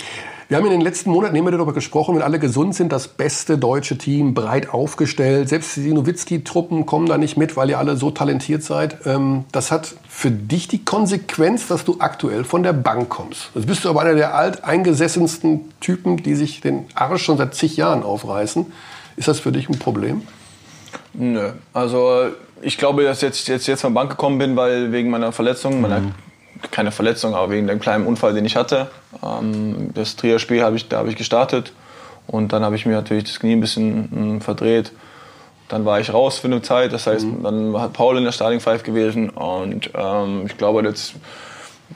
Wir 0.49 0.57
haben 0.57 0.65
in 0.65 0.71
den 0.71 0.81
letzten 0.81 1.11
Monaten 1.11 1.35
immer 1.35 1.51
darüber 1.51 1.73
gesprochen, 1.73 2.15
wenn 2.15 2.23
alle 2.23 2.39
gesund 2.39 2.73
sind, 2.73 2.91
das 2.91 3.07
beste 3.07 3.59
deutsche 3.59 3.99
Team, 3.99 4.33
breit 4.33 4.73
aufgestellt. 4.73 5.47
Selbst 5.47 5.75
die 5.75 5.93
Nowitzki-Truppen 5.93 6.87
kommen 6.87 7.05
da 7.05 7.19
nicht 7.19 7.37
mit, 7.37 7.55
weil 7.55 7.69
ihr 7.69 7.77
alle 7.77 7.97
so 7.97 8.09
talentiert 8.09 8.63
seid. 8.63 9.05
Ähm, 9.05 9.45
das 9.51 9.69
hat 9.69 9.93
für 10.07 10.31
dich 10.31 10.67
die 10.67 10.83
Konsequenz, 10.83 11.67
dass 11.67 11.85
du 11.85 11.97
aktuell 11.99 12.45
von 12.45 12.63
der 12.63 12.73
Bank 12.73 13.09
kommst. 13.09 13.51
Jetzt 13.53 13.67
bist 13.67 13.85
du 13.85 13.89
aber 13.89 14.01
einer 14.01 14.15
der 14.15 14.33
alteingesessensten 14.33 15.71
Typen, 15.81 16.17
die 16.17 16.33
sich 16.33 16.61
den 16.61 16.85
Arsch 16.95 17.25
schon 17.25 17.37
seit 17.37 17.53
zig 17.53 17.77
Jahren 17.77 18.01
aufreißen. 18.01 18.65
Ist 19.17 19.27
das 19.27 19.39
für 19.39 19.51
dich 19.51 19.69
ein 19.69 19.77
Problem? 19.77 20.23
Nö. 21.13 21.51
Also 21.73 22.29
ich 22.63 22.79
glaube, 22.79 23.03
dass 23.03 23.17
ich 23.17 23.21
jetzt, 23.21 23.47
jetzt, 23.47 23.67
jetzt 23.67 23.81
von 23.81 23.93
der 23.93 24.01
Bank 24.01 24.09
gekommen 24.09 24.39
bin, 24.39 24.55
weil 24.55 24.91
wegen 24.91 25.11
meiner 25.11 25.31
Verletzung, 25.31 25.79
meiner 25.79 25.99
mhm 25.99 26.13
keine 26.71 26.91
Verletzung, 26.91 27.35
aber 27.35 27.51
wegen 27.51 27.67
dem 27.67 27.79
kleinen 27.79 28.05
Unfall, 28.05 28.33
den 28.33 28.45
ich 28.45 28.55
hatte. 28.55 28.87
Ähm, 29.23 29.91
das 29.93 30.15
Trier-Spiel 30.15 30.63
habe 30.63 30.75
ich, 30.75 30.87
da 30.87 30.97
habe 30.97 31.09
ich 31.09 31.15
gestartet 31.15 31.73
und 32.27 32.53
dann 32.53 32.63
habe 32.63 32.75
ich 32.75 32.85
mir 32.85 32.93
natürlich 32.93 33.25
das 33.25 33.39
Knie 33.39 33.53
ein 33.53 33.61
bisschen 33.61 34.37
äh, 34.37 34.41
verdreht. 34.41 34.91
Dann 35.67 35.85
war 35.85 35.99
ich 35.99 36.13
raus 36.13 36.39
für 36.39 36.47
eine 36.47 36.61
Zeit, 36.61 36.93
das 36.93 37.05
heißt, 37.05 37.25
mhm. 37.25 37.43
dann 37.43 37.79
hat 37.79 37.93
Paul 37.93 38.17
in 38.17 38.23
der 38.23 38.31
Starting 38.31 38.59
Five 38.59 38.83
gewesen 38.83 39.29
und 39.29 39.91
ähm, 39.95 40.43
ich 40.47 40.57
glaube, 40.57 40.81
jetzt, 40.81 41.13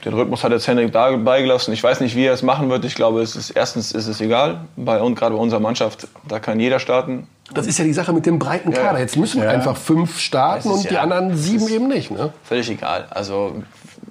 den 0.04 0.14
Rhythmus 0.14 0.44
hat 0.44 0.52
jetzt 0.52 0.68
Henrik 0.68 0.92
dabei 0.92 1.42
gelassen. 1.42 1.72
Ich 1.72 1.82
weiß 1.82 2.00
nicht, 2.00 2.14
wie 2.14 2.24
er 2.24 2.34
es 2.34 2.42
machen 2.42 2.70
wird. 2.70 2.84
Ich 2.84 2.94
glaube, 2.94 3.20
es 3.20 3.34
ist, 3.34 3.50
erstens 3.50 3.92
ist 3.92 4.06
es 4.06 4.20
egal, 4.20 4.60
bei, 4.76 5.00
und 5.00 5.16
gerade 5.16 5.34
bei 5.34 5.40
unserer 5.40 5.60
Mannschaft, 5.60 6.06
da 6.28 6.38
kann 6.38 6.60
jeder 6.60 6.78
starten. 6.78 7.26
Das 7.52 7.66
ist 7.66 7.78
ja 7.78 7.84
die 7.84 7.92
Sache 7.92 8.12
mit 8.12 8.26
dem 8.26 8.38
breiten 8.38 8.72
Kader. 8.72 9.00
Jetzt 9.00 9.16
müssen 9.16 9.42
ja. 9.42 9.50
einfach 9.50 9.76
fünf 9.76 10.18
starten 10.18 10.70
und 10.70 10.88
die 10.88 10.94
ja, 10.94 11.02
anderen 11.02 11.36
sieben 11.36 11.68
eben 11.68 11.88
nicht. 11.88 12.10
Ne? 12.10 12.32
Völlig 12.44 12.70
egal. 12.70 13.06
Also 13.10 13.56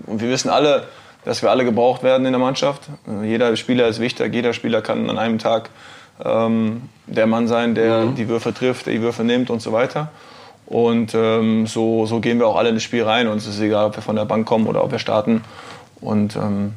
und 0.08 0.22
wir 0.22 0.30
wissen 0.30 0.50
alle, 0.50 0.88
dass 1.26 1.42
wir 1.42 1.52
alle 1.52 1.64
gebraucht 1.64 2.04
werden 2.04 2.26
in 2.26 2.34
der 2.34 2.40
Mannschaft. 2.40 2.84
Jeder 3.24 3.56
Spieler 3.56 3.88
ist 3.88 4.00
wichtig, 4.00 4.34
jeder 4.34 4.54
Spieler 4.54 4.82
kann 4.82 5.10
an 5.10 5.18
einem 5.18 5.40
Tag 5.40 5.70
ähm, 6.24 6.90
der 7.08 7.28
Mann 7.28 7.48
sein, 7.48 7.76
der 7.76 8.02
mhm. 8.02 8.16
die 8.16 8.28
Würfe 8.28 8.54
trifft, 8.54 8.86
der 8.86 8.94
die 8.94 9.02
Würfe 9.02 9.24
nimmt 9.24 9.50
und 9.50 9.62
so 9.62 9.72
weiter. 9.72 10.10
Und 10.66 11.14
ähm, 11.14 11.68
so, 11.68 12.06
so 12.06 12.20
gehen 12.20 12.40
wir 12.40 12.48
auch 12.48 12.56
alle 12.56 12.70
in 12.70 12.76
das 12.76 12.84
Spiel 12.84 13.04
rein. 13.04 13.28
Und 13.28 13.38
es 13.38 13.48
ist 13.48 13.60
egal, 13.60 13.88
ob 13.88 13.96
wir 13.96 14.04
von 14.04 14.16
der 14.16 14.26
Bank 14.26 14.48
kommen 14.48 14.68
oder 14.68 14.84
ob 14.84 14.92
wir 14.92 15.00
starten. 15.00 15.44
Und 16.02 16.36
ähm, 16.36 16.74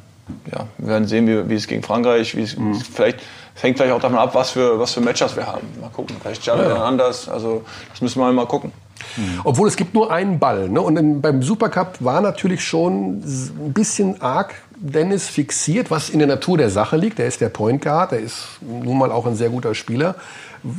ja, 0.53 0.67
wir 0.79 0.89
werden 0.89 1.07
sehen, 1.07 1.27
wie, 1.27 1.49
wie 1.49 1.55
es 1.55 1.67
gegen 1.67 1.83
Frankreich, 1.83 2.37
wie 2.37 2.43
es, 2.43 2.57
mhm. 2.57 2.75
vielleicht 2.75 3.21
es 3.55 3.63
hängt 3.63 3.79
vielleicht 3.79 3.95
auch 3.95 4.01
davon 4.01 4.19
ab, 4.19 4.35
was 4.35 4.51
für, 4.51 4.79
was 4.79 4.93
für 4.93 5.01
Matchups 5.01 5.35
wir 5.35 5.47
haben. 5.47 5.67
Mal 5.81 5.89
gucken. 5.89 6.17
Vielleicht 6.21 6.45
Jared 6.45 6.69
ja. 6.69 6.85
anders. 6.85 7.29
Also 7.29 7.65
das 7.91 8.03
müssen 8.03 8.21
wir 8.21 8.31
mal 8.31 8.47
gucken. 8.47 8.71
Mhm. 9.17 9.41
Obwohl 9.45 9.69
es 9.69 9.77
gibt 9.77 9.95
nur 9.95 10.11
einen 10.11 10.39
Ball. 10.39 10.69
Ne? 10.69 10.81
Und 10.81 10.97
in, 10.97 11.21
beim 11.21 11.43
Supercup 11.43 11.97
war 12.01 12.21
natürlich 12.21 12.65
schon 12.65 13.19
ein 13.19 13.73
bisschen 13.73 14.21
arg 14.21 14.55
Dennis 14.79 15.29
fixiert, 15.29 15.91
was 15.91 16.11
in 16.11 16.19
der 16.19 16.29
Natur 16.29 16.59
der 16.59 16.71
Sache 16.71 16.97
liegt. 16.97 17.19
Der 17.19 17.27
ist 17.27 17.41
der 17.41 17.49
Point 17.49 17.83
Guard, 17.83 18.13
der 18.13 18.21
ist 18.21 18.47
nun 18.61 18.99
mal 18.99 19.11
auch 19.11 19.27
ein 19.27 19.35
sehr 19.35 19.49
guter 19.49 19.75
Spieler. 19.75 20.17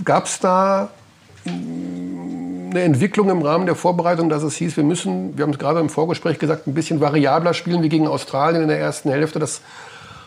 Gab 0.06 0.26
es 0.26 0.40
da 0.40 0.90
eine 1.46 2.48
eine 2.70 2.82
Entwicklung 2.84 3.30
im 3.30 3.42
Rahmen 3.42 3.66
der 3.66 3.76
Vorbereitung, 3.76 4.30
dass 4.30 4.44
es 4.44 4.56
hieß, 4.56 4.78
wir 4.78 4.84
müssen, 4.84 5.38
wir 5.38 5.44
haben 5.44 5.52
es 5.52 5.60
gerade 5.60 5.80
im 5.80 5.90
Vorgespräch 5.90 6.40
gesagt, 6.40 6.68
ein 6.68 6.74
bisschen 6.74 7.00
variabler 7.00 7.54
spielen 7.54 7.84
wie 7.84 7.90
gegen 7.90 8.08
Australien 8.08 8.64
in 8.64 8.68
der 8.68 8.80
ersten 8.80 9.10
Hälfte, 9.10 9.40
dass 9.40 9.62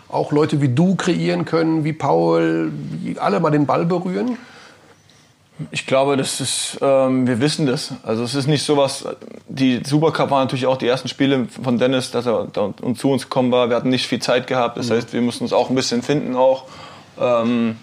auch 0.09 0.33
Leute 0.33 0.61
wie 0.61 0.69
du 0.69 0.97
kreieren 0.97 1.45
können, 1.45 1.85
wie 1.85 1.93
Paul, 1.93 2.73
wie 3.02 3.19
alle 3.19 3.40
mal 3.40 3.50
den 3.50 3.67
Ball 3.67 3.87
berühren? 3.87 4.37
Ich 5.71 5.87
glaube, 5.87 6.17
das 6.17 6.40
ist, 6.40 6.79
ähm, 6.81 7.26
wir 7.26 7.40
wissen 7.40 7.67
das. 7.67 7.93
Also 8.02 8.23
es 8.23 8.35
ist 8.35 8.47
nicht 8.47 8.62
so 8.62 8.76
was, 8.76 9.07
die 9.49 9.83
Supercup 9.85 10.31
waren 10.31 10.45
natürlich 10.45 10.67
auch 10.67 10.76
die 10.76 10.87
ersten 10.87 11.09
Spiele 11.09 11.49
von 11.62 11.79
Dennis, 11.79 12.11
dass 12.11 12.26
er 12.26 12.49
da 12.52 12.73
und 12.81 12.99
zu 12.99 13.11
uns 13.11 13.25
gekommen 13.25 13.52
war. 13.52 13.69
Wir 13.69 13.76
hatten 13.76 13.90
nicht 13.90 14.07
viel 14.07 14.21
Zeit 14.21 14.47
gehabt. 14.47 14.76
Das 14.76 14.88
mhm. 14.88 14.95
heißt, 14.95 15.12
wir 15.12 15.21
mussten 15.21 15.45
uns 15.45 15.52
auch 15.52 15.69
ein 15.69 15.75
bisschen 15.75 16.02
finden 16.02 16.37
auch. 16.37 16.64
Ähm, 17.21 17.76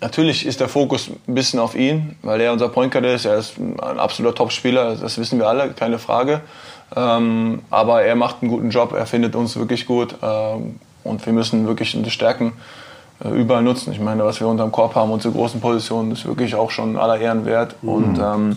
natürlich 0.00 0.46
ist 0.46 0.60
der 0.60 0.68
Fokus 0.68 1.10
ein 1.28 1.34
bisschen 1.34 1.60
auf 1.60 1.74
ihn, 1.74 2.16
weil 2.22 2.40
er 2.40 2.52
unser 2.52 2.68
Point 2.68 2.92
Guard 2.92 3.04
ist. 3.06 3.24
Er 3.24 3.36
ist 3.36 3.58
ein 3.58 3.78
absoluter 3.78 4.34
Top-Spieler, 4.34 4.96
das 4.96 5.18
wissen 5.18 5.38
wir 5.38 5.48
alle, 5.48 5.70
keine 5.70 5.98
Frage. 5.98 6.40
Ähm, 6.96 7.62
aber 7.70 8.02
er 8.02 8.16
macht 8.16 8.42
einen 8.42 8.50
guten 8.50 8.70
Job, 8.70 8.92
er 8.92 9.06
findet 9.06 9.36
uns 9.36 9.56
wirklich 9.56 9.86
gut. 9.86 10.16
Ähm, 10.22 10.80
und 11.04 11.24
wir 11.24 11.32
müssen 11.32 11.66
wirklich 11.66 11.96
die 12.00 12.10
Stärken 12.10 12.52
überall 13.28 13.62
nutzen. 13.62 13.92
Ich 13.92 14.00
meine, 14.00 14.24
was 14.24 14.40
wir 14.40 14.48
unter 14.48 14.64
dem 14.64 14.72
Korb 14.72 14.94
haben, 14.94 15.10
unsere 15.10 15.34
großen 15.34 15.60
Positionen, 15.60 16.12
ist 16.12 16.26
wirklich 16.26 16.54
auch 16.54 16.70
schon 16.70 16.96
aller 16.96 17.18
Ehren 17.18 17.44
wert. 17.44 17.76
Mhm. 17.82 17.88
Und, 17.88 18.18
ähm, 18.18 18.56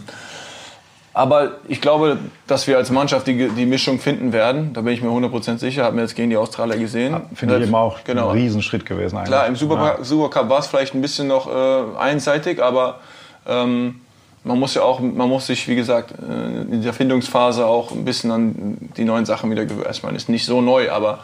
aber 1.14 1.52
ich 1.68 1.80
glaube, 1.80 2.18
dass 2.48 2.66
wir 2.66 2.78
als 2.78 2.90
Mannschaft 2.90 3.28
die, 3.28 3.50
die 3.50 3.66
Mischung 3.66 4.00
finden 4.00 4.34
werden. 4.34 4.74
Da 4.74 4.82
bin 4.82 4.94
ich 4.94 5.02
mir 5.02 5.10
100% 5.10 5.60
sicher. 5.60 5.84
Haben 5.84 5.98
wir 5.98 6.04
jetzt 6.04 6.16
gegen 6.16 6.32
die 6.32 6.38
Australier 6.38 6.78
gesehen. 6.78 7.22
Finde 7.36 7.60
ich 7.60 7.68
immer 7.68 7.80
auch 7.80 8.04
genau. 8.04 8.30
ein 8.30 8.38
Riesenschritt 8.38 8.86
gewesen. 8.86 9.18
Eigentlich. 9.18 9.30
Klar, 9.30 9.48
im 9.48 9.56
Supercup, 9.56 10.00
ja. 10.00 10.04
Supercup 10.04 10.50
war 10.50 10.60
es 10.60 10.68
vielleicht 10.68 10.96
ein 10.96 11.02
bisschen 11.02 11.28
noch 11.28 11.48
äh, 11.48 11.98
einseitig, 12.00 12.64
aber 12.64 13.00
ähm, 13.48 14.02
man 14.44 14.60
muss 14.60 14.74
ja 14.74 14.82
auch, 14.82 15.00
man 15.00 15.30
muss 15.30 15.48
sich, 15.48 15.68
wie 15.68 15.76
gesagt, 15.76 16.12
äh, 16.12 16.74
in 16.74 16.82
der 16.82 16.94
Findungsphase 16.94 17.66
auch 17.66 17.92
ein 17.92 18.06
bisschen 18.06 18.32
an 18.32 18.78
die 18.98 19.06
neuen 19.06 19.26
Sachen 19.26 19.52
wieder 19.52 19.66
gewöhnen. 19.66 19.90
Ich 19.92 20.04
meine, 20.04 20.18
ist 20.18 20.30
nicht 20.30 20.46
so 20.46 20.62
neu, 20.62 20.92
aber 20.92 21.20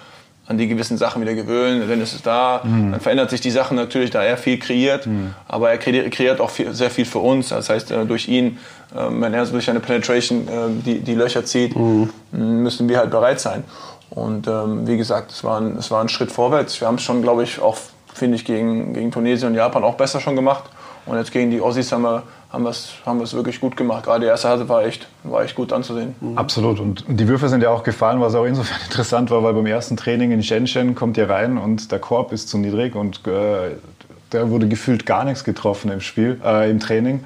an 0.50 0.58
die 0.58 0.68
gewissen 0.68 0.98
Sachen 0.98 1.22
wieder 1.22 1.36
gewöhnen. 1.36 1.88
Dann 1.88 2.01
ist 2.01 2.13
es 2.13 2.24
da, 2.24 2.62
mhm. 2.63 2.91
dann 2.91 3.00
verändert 3.00 3.29
sich 3.29 3.39
die 3.39 3.51
Sachen 3.51 3.77
natürlich, 3.77 4.10
da 4.10 4.24
er 4.24 4.36
viel 4.36 4.58
kreiert. 4.58 5.06
Mhm. 5.06 5.36
Aber 5.48 5.70
er 5.70 5.77
kreiert 5.77 6.41
auch 6.41 6.50
viel, 6.50 6.74
sehr 6.74 6.89
viel 6.89 7.06
für 7.06 7.20
uns. 7.20 7.50
Das 7.50 7.70
heißt, 7.70 7.91
äh, 7.91 8.06
durch 8.06 8.27
ihn, 8.27 8.58
ähm, 8.98 9.22
wenn 9.22 9.34
er 9.36 9.46
durch 9.46 9.65
seine 9.65 9.79
Penetration 9.79 10.48
äh, 10.48 10.51
die, 10.84 11.00
die 11.01 11.13
Löcher 11.13 11.46
zieht, 11.46 11.75
mhm. 11.77 12.10
müssen 12.32 12.89
wir 12.89 12.98
halt 12.98 13.12
bereit 13.12 13.39
sein. 13.39 13.63
Und 14.10 14.48
ähm, 14.48 14.88
wie 14.88 14.98
gesagt, 14.98 15.32
es 15.32 15.44
war, 15.44 15.62
ein, 15.62 15.77
es 15.77 15.91
war 15.91 16.01
ein 16.01 16.10
Schritt 16.10 16.32
vorwärts. 16.32 16.82
Wir 16.82 16.88
haben 16.88 16.96
es 16.96 17.03
schon, 17.03 17.22
glaube 17.22 17.44
ich, 17.44 17.62
auch, 17.62 17.77
finde 18.12 18.36
ich, 18.36 18.44
gegen, 18.44 18.94
gegen 18.94 19.12
Tunesien 19.12 19.50
und 19.50 19.56
Japan 19.56 19.84
auch 19.84 19.96
besser 19.96 20.20
schon 20.20 20.36
gemacht. 20.36 20.63
Und 21.09 21.17
jetzt 21.17 21.31
gegen 21.31 21.49
die 21.49 21.59
Aussies 21.59 21.91
haben 21.91 22.03
wir 22.03 22.23
haben 22.51 22.63
wir 22.63 22.69
es 22.69 22.93
haben 23.05 23.19
wirklich 23.19 23.59
gut 23.59 23.77
gemacht. 23.77 24.05
Gerade 24.05 24.21
die 24.21 24.25
erste 24.27 24.47
Halbzeit 24.47 24.69
war 24.69 24.83
echt, 24.83 25.07
war 25.23 25.43
echt 25.43 25.55
gut 25.55 25.71
anzusehen. 25.71 26.15
Mhm. 26.19 26.37
Absolut. 26.37 26.79
Und 26.79 27.03
die 27.07 27.27
Würfe 27.27 27.47
sind 27.47 27.61
ja 27.61 27.69
auch 27.69 27.83
gefallen, 27.83 28.21
was 28.21 28.35
auch 28.35 28.45
insofern 28.45 28.79
interessant 28.85 29.29
war, 29.29 29.43
weil 29.43 29.53
beim 29.53 29.65
ersten 29.65 29.97
Training 29.97 30.31
in 30.31 30.41
Shenzhen 30.41 30.95
kommt 30.95 31.17
ihr 31.17 31.29
rein 31.29 31.57
und 31.57 31.91
der 31.91 31.99
Korb 31.99 32.31
ist 32.31 32.49
zu 32.49 32.57
niedrig 32.57 32.95
und 32.95 33.25
äh, 33.27 33.75
da 34.31 34.49
wurde 34.49 34.67
gefühlt 34.67 35.05
gar 35.05 35.25
nichts 35.25 35.43
getroffen 35.43 35.91
im 35.91 36.01
Spiel, 36.01 36.39
äh, 36.43 36.69
im 36.69 36.79
Training. 36.79 37.23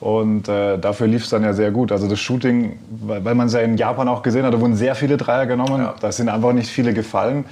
Und 0.00 0.48
äh, 0.48 0.78
dafür 0.78 1.06
lief 1.06 1.24
es 1.24 1.30
dann 1.30 1.42
ja 1.42 1.52
sehr 1.52 1.70
gut. 1.70 1.92
Also 1.92 2.08
das 2.08 2.18
Shooting, 2.18 2.78
weil, 3.02 3.22
weil 3.22 3.34
man 3.34 3.48
es 3.48 3.52
ja 3.52 3.60
in 3.60 3.76
Japan 3.76 4.08
auch 4.08 4.22
gesehen 4.22 4.46
hat, 4.46 4.54
da 4.54 4.60
wurden 4.60 4.74
sehr 4.74 4.94
viele 4.94 5.18
Dreier 5.18 5.44
genommen. 5.44 5.82
Ja. 5.82 5.94
Da 6.00 6.10
sind 6.10 6.30
einfach 6.30 6.54
nicht 6.54 6.70
viele 6.70 6.94
gefallen 6.94 7.44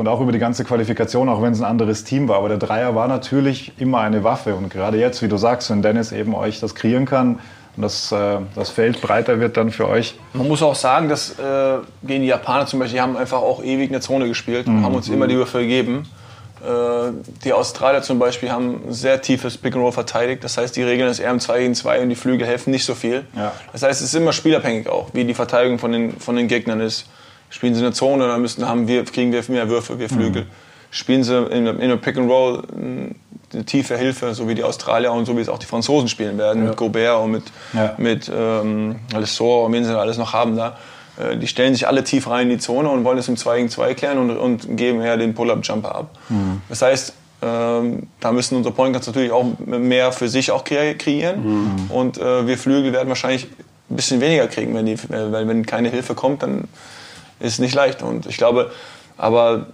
und 0.00 0.08
auch 0.08 0.20
über 0.20 0.32
die 0.32 0.38
ganze 0.38 0.64
Qualifikation, 0.64 1.28
auch 1.28 1.42
wenn 1.42 1.52
es 1.52 1.60
ein 1.60 1.66
anderes 1.66 2.04
Team 2.04 2.26
war. 2.26 2.38
Aber 2.38 2.48
der 2.48 2.56
Dreier 2.56 2.94
war 2.94 3.06
natürlich 3.06 3.72
immer 3.78 4.00
eine 4.00 4.24
Waffe. 4.24 4.54
Und 4.54 4.70
gerade 4.70 4.98
jetzt, 4.98 5.20
wie 5.20 5.28
du 5.28 5.36
sagst, 5.36 5.70
wenn 5.70 5.82
Dennis 5.82 6.10
eben 6.10 6.34
euch 6.34 6.58
das 6.58 6.74
kreieren 6.74 7.04
kann 7.04 7.38
und 7.76 7.82
das, 7.82 8.10
äh, 8.10 8.38
das 8.54 8.70
Feld 8.70 9.02
breiter 9.02 9.40
wird 9.40 9.58
dann 9.58 9.70
für 9.70 9.86
euch. 9.86 10.14
Man 10.32 10.48
muss 10.48 10.62
auch 10.62 10.74
sagen, 10.74 11.10
dass 11.10 11.38
äh, 11.38 11.78
gegen 12.02 12.22
die 12.22 12.28
Japaner 12.28 12.64
zum 12.64 12.78
Beispiel, 12.78 12.96
die 12.96 13.02
haben 13.02 13.16
einfach 13.16 13.42
auch 13.42 13.62
ewig 13.62 13.88
in 13.88 13.92
der 13.92 14.00
Zone 14.00 14.26
gespielt 14.26 14.66
und 14.66 14.80
mhm. 14.80 14.84
haben 14.86 14.94
uns 14.94 15.08
immer 15.10 15.26
die 15.26 15.36
Würfel 15.36 15.62
gegeben. 15.62 16.06
Äh, 16.64 17.12
die 17.44 17.52
Australier 17.52 18.00
zum 18.00 18.18
Beispiel 18.18 18.50
haben 18.50 18.88
ein 18.88 18.92
sehr 18.94 19.20
tiefes 19.20 19.58
Pick 19.58 19.74
and 19.74 19.84
Roll 19.84 19.92
verteidigt. 19.92 20.42
Das 20.44 20.56
heißt, 20.56 20.74
die 20.76 20.82
Regeln 20.82 21.10
ist 21.10 21.18
eher 21.18 21.30
im 21.30 21.40
2 21.40 21.60
gegen 21.60 21.74
2 21.74 22.00
und 22.00 22.08
die 22.08 22.16
Flügel 22.16 22.46
helfen 22.46 22.70
nicht 22.70 22.86
so 22.86 22.94
viel. 22.94 23.26
Ja. 23.36 23.52
Das 23.72 23.82
heißt, 23.82 24.00
es 24.00 24.08
ist 24.08 24.14
immer 24.14 24.32
spielabhängig 24.32 24.88
auch, 24.88 25.10
wie 25.12 25.24
die 25.24 25.34
Verteidigung 25.34 25.78
von 25.78 25.92
den, 25.92 26.18
von 26.18 26.36
den 26.36 26.48
Gegnern 26.48 26.80
ist. 26.80 27.04
Spielen 27.50 27.74
sie 27.74 27.80
in 27.80 27.84
der 27.84 27.92
Zone, 27.92 28.26
dann 28.28 28.40
müssen, 28.40 28.66
haben 28.66 28.88
wir, 28.88 29.04
kriegen 29.04 29.32
wir 29.32 29.42
mehr 29.48 29.68
Würfe, 29.68 29.98
wir 29.98 30.08
Flügel. 30.08 30.44
Mhm. 30.44 30.48
Spielen 30.90 31.24
sie 31.24 31.36
in, 31.36 31.66
in 31.66 31.80
einem 31.80 32.00
Pick 32.00 32.16
and 32.16 32.30
Roll 32.30 32.62
eine 33.52 33.64
tiefe 33.64 33.96
Hilfe, 33.96 34.34
so 34.34 34.48
wie 34.48 34.54
die 34.54 34.64
Australier 34.64 35.12
und 35.12 35.26
so 35.26 35.36
wie 35.36 35.40
es 35.40 35.48
auch 35.48 35.58
die 35.58 35.66
Franzosen 35.66 36.08
spielen 36.08 36.38
werden, 36.38 36.62
ja. 36.62 36.68
mit 36.68 36.76
Gobert 36.76 37.20
und 37.20 37.32
mit, 37.32 37.44
ja. 37.72 37.94
mit 37.98 38.30
ähm, 38.34 38.96
Alessor 39.12 39.66
und 39.66 39.72
wen 39.72 39.84
sie 39.84 39.98
alles 39.98 40.18
noch 40.18 40.32
haben 40.32 40.56
da. 40.56 40.76
Äh, 41.18 41.36
die 41.36 41.46
stellen 41.46 41.74
sich 41.74 41.86
alle 41.86 42.04
tief 42.04 42.28
rein 42.28 42.50
in 42.50 42.56
die 42.56 42.58
Zone 42.58 42.88
und 42.88 43.04
wollen 43.04 43.18
es 43.18 43.28
im 43.28 43.36
2 43.36 43.56
gegen 43.56 43.68
2 43.68 43.94
klären 43.94 44.18
und, 44.18 44.30
und 44.36 44.76
geben 44.76 45.00
eher 45.00 45.16
den 45.16 45.34
Pull-Up-Jumper 45.34 45.94
ab. 45.94 46.18
Mhm. 46.28 46.62
Das 46.68 46.82
heißt, 46.82 47.12
ähm, 47.42 48.08
da 48.20 48.32
müssen 48.32 48.56
unsere 48.56 48.74
Point 48.74 48.92
Guards 48.92 49.06
natürlich 49.06 49.32
auch 49.32 49.46
mehr 49.66 50.12
für 50.12 50.28
sich 50.28 50.50
auch 50.50 50.64
kreieren. 50.64 51.42
Mhm. 51.42 51.90
Und 51.90 52.18
äh, 52.18 52.46
wir 52.46 52.58
Flügel 52.58 52.92
werden 52.92 53.08
wahrscheinlich 53.08 53.48
ein 53.90 53.96
bisschen 53.96 54.20
weniger 54.20 54.46
kriegen, 54.46 54.74
wenn, 54.74 54.86
die, 54.86 54.96
weil 55.08 55.48
wenn 55.48 55.66
keine 55.66 55.88
Hilfe 55.88 56.14
kommt, 56.14 56.42
dann 56.42 56.64
ist 57.40 57.58
nicht 57.58 57.74
leicht. 57.74 58.02
Und 58.02 58.26
ich 58.26 58.36
glaube, 58.36 58.70
aber 59.16 59.66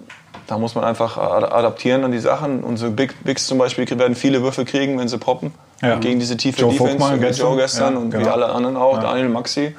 da 0.46 0.58
muss 0.58 0.74
man 0.74 0.84
einfach 0.84 1.18
adaptieren 1.18 2.04
an 2.04 2.12
die 2.12 2.18
Sachen. 2.18 2.62
Unsere 2.62 2.90
Big, 2.90 3.24
Bigs 3.24 3.46
zum 3.46 3.58
Beispiel 3.58 3.86
werden 3.98 4.14
viele 4.14 4.42
Würfe 4.42 4.64
kriegen, 4.64 4.98
wenn 4.98 5.08
sie 5.08 5.18
poppen. 5.18 5.52
Ja. 5.82 5.96
Gegen 5.96 6.18
diese 6.20 6.36
tiefe 6.36 6.62
Joe 6.62 6.72
Defense. 6.72 6.92
Vogtmann, 6.92 7.20
gestern. 7.20 7.46
Joe 7.46 7.56
gestern 7.56 7.94
ja, 7.94 8.00
und 8.00 8.10
genau. 8.10 8.24
wie 8.24 8.28
alle 8.28 8.46
anderen 8.48 8.76
auch, 8.76 8.96
ja. 8.96 9.02
Daniel 9.02 9.28
Maxi. 9.28 9.74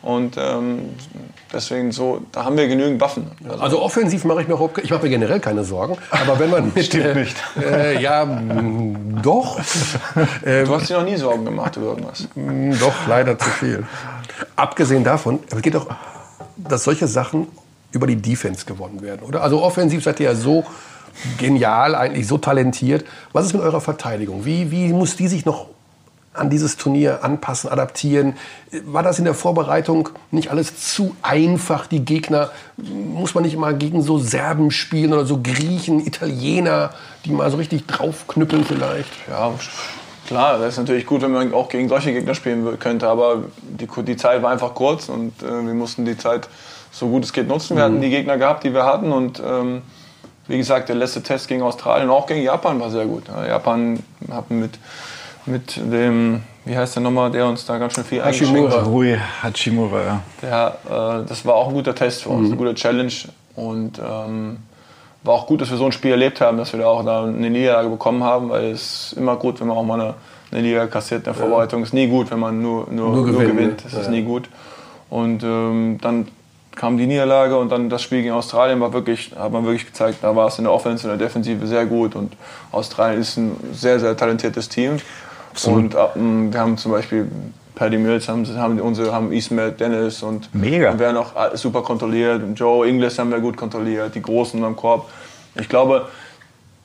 Und 0.00 0.36
ähm, 0.36 0.96
deswegen 1.52 1.92
so, 1.92 2.22
da 2.32 2.44
haben 2.44 2.56
wir 2.56 2.66
genügend 2.68 3.00
Waffen. 3.00 3.30
Also, 3.48 3.62
also 3.62 3.82
offensiv 3.82 4.24
mache 4.24 4.42
ich 4.42 4.48
mir 4.48 4.58
ich 4.82 4.90
mache 4.90 5.02
mir 5.02 5.10
generell 5.10 5.40
keine 5.40 5.64
Sorgen. 5.64 5.96
Aber 6.10 6.38
wenn 6.38 6.50
man 6.50 6.72
mit, 6.74 6.86
stimmt 6.86 7.04
äh, 7.04 7.14
nicht. 7.14 7.36
Äh, 7.60 8.00
ja, 8.02 8.26
doch. 9.22 9.56
du 10.44 10.74
hast 10.74 10.88
dir 10.88 10.98
noch 10.98 11.04
nie 11.04 11.16
Sorgen 11.16 11.44
gemacht 11.44 11.76
über 11.76 11.88
irgendwas. 11.88 12.28
Doch, 12.80 13.06
leider 13.06 13.38
zu 13.38 13.50
viel. 13.50 13.86
Abgesehen 14.56 15.04
davon, 15.04 15.40
es 15.54 15.60
geht 15.60 15.74
doch 15.74 15.86
dass 16.56 16.84
solche 16.84 17.06
Sachen 17.06 17.48
über 17.92 18.06
die 18.06 18.16
Defense 18.16 18.64
gewonnen 18.64 19.02
werden, 19.02 19.22
oder? 19.22 19.42
Also 19.42 19.62
offensiv 19.62 20.02
seid 20.02 20.20
ihr 20.20 20.26
ja 20.26 20.34
so 20.34 20.64
genial, 21.38 21.94
eigentlich 21.94 22.26
so 22.26 22.38
talentiert. 22.38 23.04
Was 23.32 23.46
ist 23.46 23.52
mit 23.52 23.62
eurer 23.62 23.80
Verteidigung? 23.80 24.44
Wie, 24.44 24.70
wie 24.70 24.92
muss 24.92 25.16
die 25.16 25.28
sich 25.28 25.44
noch 25.44 25.66
an 26.34 26.48
dieses 26.48 26.76
Turnier 26.76 27.22
anpassen, 27.22 27.70
adaptieren? 27.70 28.34
War 28.86 29.02
das 29.02 29.18
in 29.18 29.26
der 29.26 29.34
Vorbereitung 29.34 30.08
nicht 30.30 30.50
alles 30.50 30.94
zu 30.94 31.14
einfach? 31.20 31.86
Die 31.86 32.04
Gegner, 32.04 32.50
muss 32.76 33.34
man 33.34 33.44
nicht 33.44 33.54
immer 33.54 33.74
gegen 33.74 34.02
so 34.02 34.18
Serben 34.18 34.70
spielen 34.70 35.12
oder 35.12 35.26
so 35.26 35.40
Griechen, 35.42 36.00
Italiener, 36.00 36.90
die 37.24 37.32
mal 37.32 37.50
so 37.50 37.58
richtig 37.58 37.86
draufknüppeln 37.86 38.64
vielleicht? 38.64 39.10
Ja, 39.28 39.52
Klar, 40.32 40.58
das 40.58 40.70
ist 40.70 40.78
natürlich 40.78 41.04
gut, 41.04 41.20
wenn 41.22 41.32
man 41.32 41.52
auch 41.52 41.68
gegen 41.68 41.88
solche 41.88 42.12
Gegner 42.12 42.34
spielen 42.34 42.78
könnte, 42.78 43.06
aber 43.06 43.44
die, 43.62 43.86
die 44.04 44.16
Zeit 44.16 44.42
war 44.42 44.50
einfach 44.50 44.74
kurz 44.74 45.08
und 45.08 45.42
äh, 45.42 45.46
wir 45.46 45.74
mussten 45.74 46.04
die 46.06 46.16
Zeit 46.16 46.48
so 46.90 47.08
gut 47.08 47.24
es 47.24 47.32
geht 47.32 47.48
nutzen. 47.48 47.76
Wir 47.76 47.86
mhm. 47.86 47.92
hatten 47.92 48.00
die 48.02 48.10
Gegner 48.10 48.38
gehabt, 48.38 48.64
die 48.64 48.72
wir 48.72 48.84
hatten 48.84 49.12
und 49.12 49.42
ähm, 49.44 49.82
wie 50.48 50.56
gesagt, 50.56 50.88
der 50.88 50.96
letzte 50.96 51.22
Test 51.22 51.48
gegen 51.48 51.62
Australien, 51.62 52.08
auch 52.08 52.26
gegen 52.26 52.42
Japan 52.42 52.80
war 52.80 52.90
sehr 52.90 53.04
gut. 53.04 53.24
Ja, 53.28 53.46
Japan 53.46 54.02
hat 54.30 54.50
mit, 54.50 54.72
mit 55.44 55.76
dem, 55.76 56.42
wie 56.64 56.76
heißt 56.76 56.96
der 56.96 57.02
nochmal, 57.02 57.30
der 57.30 57.46
uns 57.46 57.66
da 57.66 57.76
ganz 57.76 57.94
schön 57.94 58.04
viel 58.04 58.24
Hachimura. 58.24 58.82
Rui 58.84 59.18
Hachimura, 59.42 60.02
ja. 60.02 60.22
Der, 60.40 60.78
äh, 61.22 61.28
das 61.28 61.44
war 61.44 61.56
auch 61.56 61.68
ein 61.68 61.74
guter 61.74 61.94
Test 61.94 62.22
für 62.22 62.30
uns, 62.30 62.48
mhm. 62.48 62.54
eine 62.54 62.56
gute 62.56 62.74
Challenge 62.74 63.12
und 63.54 63.98
ähm, 63.98 64.58
war 65.24 65.34
auch 65.34 65.46
gut, 65.46 65.60
dass 65.60 65.70
wir 65.70 65.76
so 65.76 65.86
ein 65.86 65.92
Spiel 65.92 66.12
erlebt 66.12 66.40
haben, 66.40 66.58
dass 66.58 66.72
wir 66.72 66.80
da 66.80 66.86
auch 66.86 67.04
da 67.04 67.24
eine 67.24 67.50
Niederlage 67.50 67.88
bekommen 67.88 68.24
haben, 68.24 68.50
weil 68.50 68.70
es 68.70 69.12
ist 69.12 69.12
immer 69.14 69.36
gut, 69.36 69.60
wenn 69.60 69.68
man 69.68 69.76
auch 69.76 69.84
mal 69.84 70.00
eine, 70.00 70.14
eine 70.50 70.62
Liga 70.62 70.86
kassiert 70.86 71.20
in 71.20 71.24
der 71.24 71.34
Vorbereitung. 71.34 71.80
Ja. 71.80 71.86
Ist 71.86 71.94
nie 71.94 72.08
gut, 72.08 72.30
wenn 72.30 72.40
man 72.40 72.60
nur, 72.60 72.88
nur, 72.90 73.16
nur, 73.16 73.26
nur 73.26 73.44
gewinnt. 73.44 73.84
Das 73.84 73.92
ja. 73.92 74.00
ist 74.00 74.10
nie 74.10 74.22
gut. 74.22 74.48
Und 75.10 75.42
ähm, 75.44 75.98
dann 76.00 76.28
kam 76.74 76.96
die 76.96 77.06
Niederlage 77.06 77.56
und 77.56 77.70
dann 77.70 77.90
das 77.90 78.02
Spiel 78.02 78.22
gegen 78.22 78.34
Australien 78.34 78.80
war 78.80 78.92
wirklich, 78.92 79.32
hat 79.38 79.52
man 79.52 79.64
wirklich 79.64 79.86
gezeigt, 79.86 80.18
da 80.22 80.34
war 80.34 80.48
es 80.48 80.58
in 80.58 80.64
der 80.64 80.72
Offense 80.72 81.08
und 81.08 81.18
der 81.18 81.26
Defensive 81.26 81.66
sehr 81.66 81.84
gut 81.86 82.16
und 82.16 82.32
Australien 82.72 83.20
ist 83.20 83.36
ein 83.36 83.56
sehr, 83.72 84.00
sehr 84.00 84.16
talentiertes 84.16 84.68
Team. 84.68 84.96
Absolut. 85.50 85.94
Und 85.94 86.48
äh, 86.48 86.52
wir 86.52 86.60
haben 86.60 86.78
zum 86.78 86.92
Beispiel 86.92 87.30
Paddy 87.74 87.98
Mills 87.98 88.28
haben, 88.28 88.46
haben 88.56 88.80
unsere 88.80 89.12
haben 89.12 89.32
Ismet, 89.32 89.80
Dennis 89.80 90.22
und, 90.22 90.54
Mega. 90.54 90.98
werden 90.98 91.16
auch 91.16 91.32
super 91.54 91.82
kontrolliert. 91.82 92.42
Joe 92.54 92.86
Inglis 92.86 93.18
haben 93.18 93.30
wir 93.30 93.40
gut 93.40 93.56
kontrolliert, 93.56 94.14
die 94.14 94.22
Großen 94.22 94.62
am 94.62 94.76
Korb. 94.76 95.08
Ich 95.58 95.68
glaube, 95.68 96.06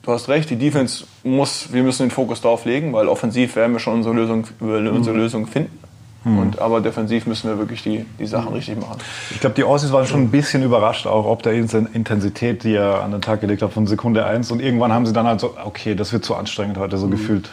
du 0.04 0.12
hast 0.12 0.30
recht, 0.30 0.50
die 0.50 0.56
Defense 0.56 1.06
muss, 1.24 1.74
wir 1.74 1.84
müssen 1.84 2.04
den 2.04 2.12
Fokus 2.12 2.42
darauf 2.42 2.66
legen, 2.66 2.94
weil 2.94 3.08
offensiv 3.08 3.56
werden 3.56 3.74
wir 3.74 3.80
schon 3.80 3.96
unsere 3.96 4.16
Lösung, 4.16 4.46
unsere 4.60 5.16
mhm. 5.16 5.22
Lösung 5.22 5.48
finden. 5.48 5.78
Mhm. 6.24 6.40
Und, 6.40 6.60
aber 6.60 6.82
defensiv 6.82 7.26
müssen 7.28 7.50
wir 7.50 7.58
wirklich 7.58 7.84
die, 7.84 8.06
die 8.20 8.26
Sachen 8.26 8.50
mhm. 8.50 8.56
richtig 8.56 8.80
machen. 8.80 8.98
Ich 9.32 9.40
glaube, 9.40 9.56
die 9.56 9.64
Aussies 9.64 9.92
waren 9.92 10.08
schon 10.08 10.22
ein 10.22 10.32
bisschen 10.32 10.64
überrascht, 10.64 11.08
auch 11.08 11.26
ob 11.26 11.44
der 11.44 11.54
Intensität, 11.54 12.64
die 12.64 12.76
er 12.76 13.04
an 13.04 13.12
den 13.12 13.22
Tag 13.22 13.42
gelegt 13.42 13.62
hat, 13.62 13.74
von 13.74 13.88
Sekunde 13.88 14.26
1. 14.26 14.52
Und 14.52 14.62
irgendwann 14.62 14.94
haben 14.94 15.06
sie 15.06 15.14
dann 15.14 15.28
halt 15.28 15.40
so, 15.40 15.56
okay, 15.64 15.96
das 15.96 16.14
wird 16.14 16.26
zu 16.26 16.36
anstrengend 16.36 16.78
heute, 16.78 16.98
so 16.98 17.08
mhm. 17.08 17.12
gefühlt 17.12 17.50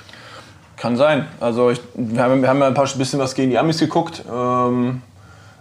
Kann 0.85 0.99
sein. 0.99 1.27
Also 1.41 1.71
ich, 1.71 1.81
wir, 1.95 2.23
haben, 2.23 2.43
wir 2.43 2.49
haben 2.51 2.61
ja 2.61 2.67
ein 2.67 2.75
paar 2.75 2.87
bisschen 2.87 3.19
was 3.19 3.35
gegen 3.35 3.49
die 3.49 3.57
Amis 3.57 3.79
geguckt. 3.79 4.23
Ähm, 4.31 5.01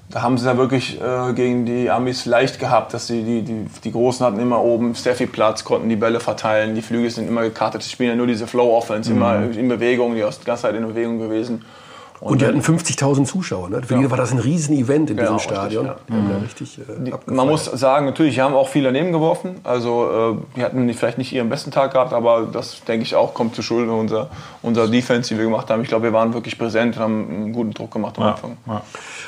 da 0.10 0.22
haben 0.22 0.38
sie 0.38 0.46
ja 0.46 0.58
wirklich 0.58 1.00
äh, 1.00 1.32
gegen 1.32 1.66
die 1.66 1.90
Amis 1.90 2.26
leicht 2.26 2.60
gehabt, 2.60 2.94
dass 2.94 3.08
sie 3.08 3.24
die, 3.24 3.42
die, 3.42 3.66
die 3.86 3.92
Großen 3.94 4.26
hatten 4.26 4.38
immer 4.42 4.62
oben 4.62 4.96
sehr 4.96 5.16
viel 5.16 5.28
Platz, 5.28 5.64
konnten 5.64 5.88
die 5.88 5.96
Bälle 5.96 6.20
verteilen, 6.20 6.76
die 6.76 6.82
Flüge 6.82 7.10
sind 7.10 7.30
immer 7.30 7.44
gekartet, 7.44 7.84
sie 7.84 7.90
spielen 7.90 8.10
ja 8.10 8.16
nur 8.18 8.28
diese 8.28 8.48
Flow-Offense, 8.48 9.12
mhm. 9.12 9.16
immer 9.16 9.44
in 9.58 9.70
Bewegung, 9.70 10.14
die 10.14 10.26
aus 10.26 10.42
die 10.42 10.46
ganze 10.46 10.64
Zeit 10.64 10.76
in 10.76 10.86
Bewegung 10.86 11.20
gewesen. 11.20 11.64
Und, 12.24 12.32
und 12.32 12.42
die 12.42 12.46
hatten 12.46 12.62
50.000 12.62 13.26
Zuschauer. 13.26 13.70
Ne? 13.70 13.82
Für 13.84 13.96
ja. 13.96 14.00
die 14.00 14.10
war 14.10 14.16
das 14.18 14.32
ein 14.32 14.40
Riesen-Event 14.40 15.10
in 15.10 15.18
diesem 15.18 15.40
Stadion. 15.40 15.90
Richtig, 15.90 16.08
ja. 16.08 16.16
mhm. 16.16 16.42
richtig, 16.42 16.80
äh, 16.80 17.34
man 17.34 17.50
muss 17.50 17.66
sagen, 17.66 18.06
natürlich, 18.06 18.36
die 18.36 18.42
haben 18.42 18.56
auch 18.56 18.70
viel 18.70 18.84
daneben 18.84 19.12
geworfen. 19.12 19.56
Also 19.66 20.38
äh, 20.56 20.58
die 20.58 20.64
hatten 20.64 20.94
vielleicht 20.94 21.18
nicht 21.18 21.34
ihren 21.34 21.50
besten 21.50 21.72
Tag 21.72 21.92
gehabt, 21.92 22.14
aber 22.14 22.48
das, 22.50 22.82
denke 22.86 23.04
ich, 23.04 23.14
auch 23.16 23.34
kommt 23.34 23.56
zu 23.56 23.62
Schulden 23.62 23.90
unserer, 23.90 24.30
unserer 24.62 24.88
Defense, 24.88 25.34
die 25.34 25.38
wir 25.38 25.44
gemacht 25.44 25.70
haben. 25.70 25.82
Ich 25.82 25.90
glaube, 25.90 26.06
wir 26.06 26.14
waren 26.14 26.34
wirklich 26.34 26.58
präsent 26.58 26.96
und 26.96 27.02
haben 27.02 27.30
einen 27.30 27.52
guten 27.52 27.74
Druck 27.74 27.92
gemacht 27.92 28.18
am 28.18 28.24
Anfang. 28.24 28.58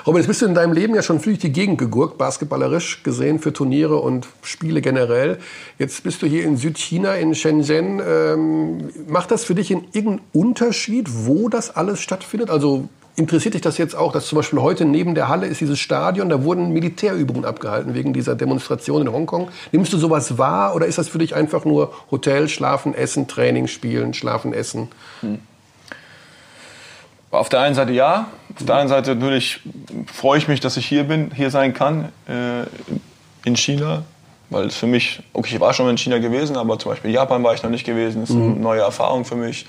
Robert, 0.07 0.21
jetzt 0.21 0.27
bist 0.27 0.41
du 0.41 0.45
in 0.45 0.55
deinem 0.55 0.71
Leben 0.71 0.95
ja 0.95 1.01
schon 1.01 1.21
durch 1.21 1.39
die 1.39 1.51
Gegend 1.51 1.77
gegurkt, 1.77 2.17
basketballerisch 2.17 3.03
gesehen 3.03 3.39
für 3.39 3.51
Turniere 3.51 3.97
und 3.97 4.25
Spiele 4.41 4.79
generell. 4.79 5.39
Jetzt 5.79 6.01
bist 6.03 6.21
du 6.21 6.27
hier 6.27 6.45
in 6.45 6.55
Südchina, 6.55 7.15
in 7.15 7.35
Shenzhen. 7.35 8.01
Ähm, 8.07 8.89
macht 9.09 9.31
das 9.31 9.43
für 9.43 9.53
dich 9.53 9.69
irgendeinen 9.71 10.21
Unterschied, 10.31 11.09
wo 11.25 11.49
das 11.49 11.75
alles 11.75 11.99
stattfindet? 11.99 12.49
Also 12.49 12.84
interessiert 13.15 13.53
dich 13.53 13.61
das 13.61 13.77
jetzt 13.77 13.95
auch, 13.95 14.11
dass 14.11 14.27
zum 14.27 14.37
Beispiel 14.37 14.61
heute 14.61 14.85
neben 14.85 15.15
der 15.15 15.27
Halle 15.29 15.47
ist 15.47 15.61
dieses 15.61 15.79
Stadion, 15.79 16.29
da 16.29 16.43
wurden 16.43 16.71
Militärübungen 16.71 17.45
abgehalten 17.45 17.93
wegen 17.93 18.13
dieser 18.13 18.35
Demonstration 18.35 19.01
in 19.01 19.11
Hongkong. 19.11 19.49
Nimmst 19.71 19.93
du 19.93 19.97
sowas 19.97 20.37
wahr 20.37 20.75
oder 20.75 20.85
ist 20.85 20.97
das 20.97 21.07
für 21.07 21.17
dich 21.17 21.35
einfach 21.35 21.65
nur 21.65 21.93
Hotel, 22.11 22.49
Schlafen, 22.49 22.93
Essen, 22.93 23.27
Training, 23.27 23.67
Spielen, 23.67 24.13
Schlafen, 24.13 24.53
Essen? 24.53 24.89
Hm. 25.21 25.39
Auf 27.31 27.49
der 27.49 27.61
einen 27.61 27.75
Seite 27.75 27.91
ja, 27.91 28.27
auf 28.57 28.65
der 28.65 28.75
anderen 28.75 28.87
Seite 28.89 29.15
natürlich 29.15 29.59
freue 30.11 30.37
ich 30.37 30.47
mich, 30.47 30.59
dass 30.59 30.77
ich 30.77 30.85
hier 30.85 31.03
bin, 31.03 31.31
hier 31.33 31.49
sein 31.49 31.73
kann 31.73 32.09
äh, 32.27 32.63
in 33.45 33.55
China, 33.57 34.03
weil 34.49 34.67
es 34.67 34.75
für 34.75 34.87
mich, 34.87 35.21
okay, 35.33 35.55
ich 35.55 35.59
war 35.59 35.73
schon 35.73 35.89
in 35.89 35.97
China 35.97 36.19
gewesen, 36.19 36.55
aber 36.55 36.79
zum 36.79 36.91
Beispiel 36.91 37.11
Japan 37.11 37.43
war 37.43 37.53
ich 37.53 37.63
noch 37.63 37.69
nicht 37.69 37.85
gewesen, 37.85 38.21
das 38.21 38.29
ist 38.29 38.35
eine 38.35 38.45
mhm. 38.45 38.61
neue 38.61 38.81
Erfahrung 38.81 39.25
für 39.25 39.35
mich. 39.35 39.65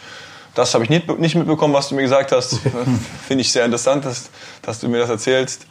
Das 0.57 0.73
habe 0.73 0.85
ich 0.85 0.91
nicht, 0.91 1.07
nicht 1.19 1.35
mitbekommen, 1.35 1.75
was 1.75 1.91
du 1.91 1.95
mir 1.95 2.03
gesagt 2.03 2.33
hast. 2.33 2.59
Finde 3.29 3.43
ich 3.43 3.53
sehr 3.53 3.67
interessant, 3.67 4.07
dass, 4.07 4.31
dass 4.63 4.81
du 4.81 4.89
mir 4.89 4.99
das 4.99 5.11
erzählst. 5.11 5.67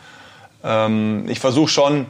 Ähm, 0.63 1.25
ich 1.27 1.39
versuche 1.39 1.69
schon, 1.69 2.05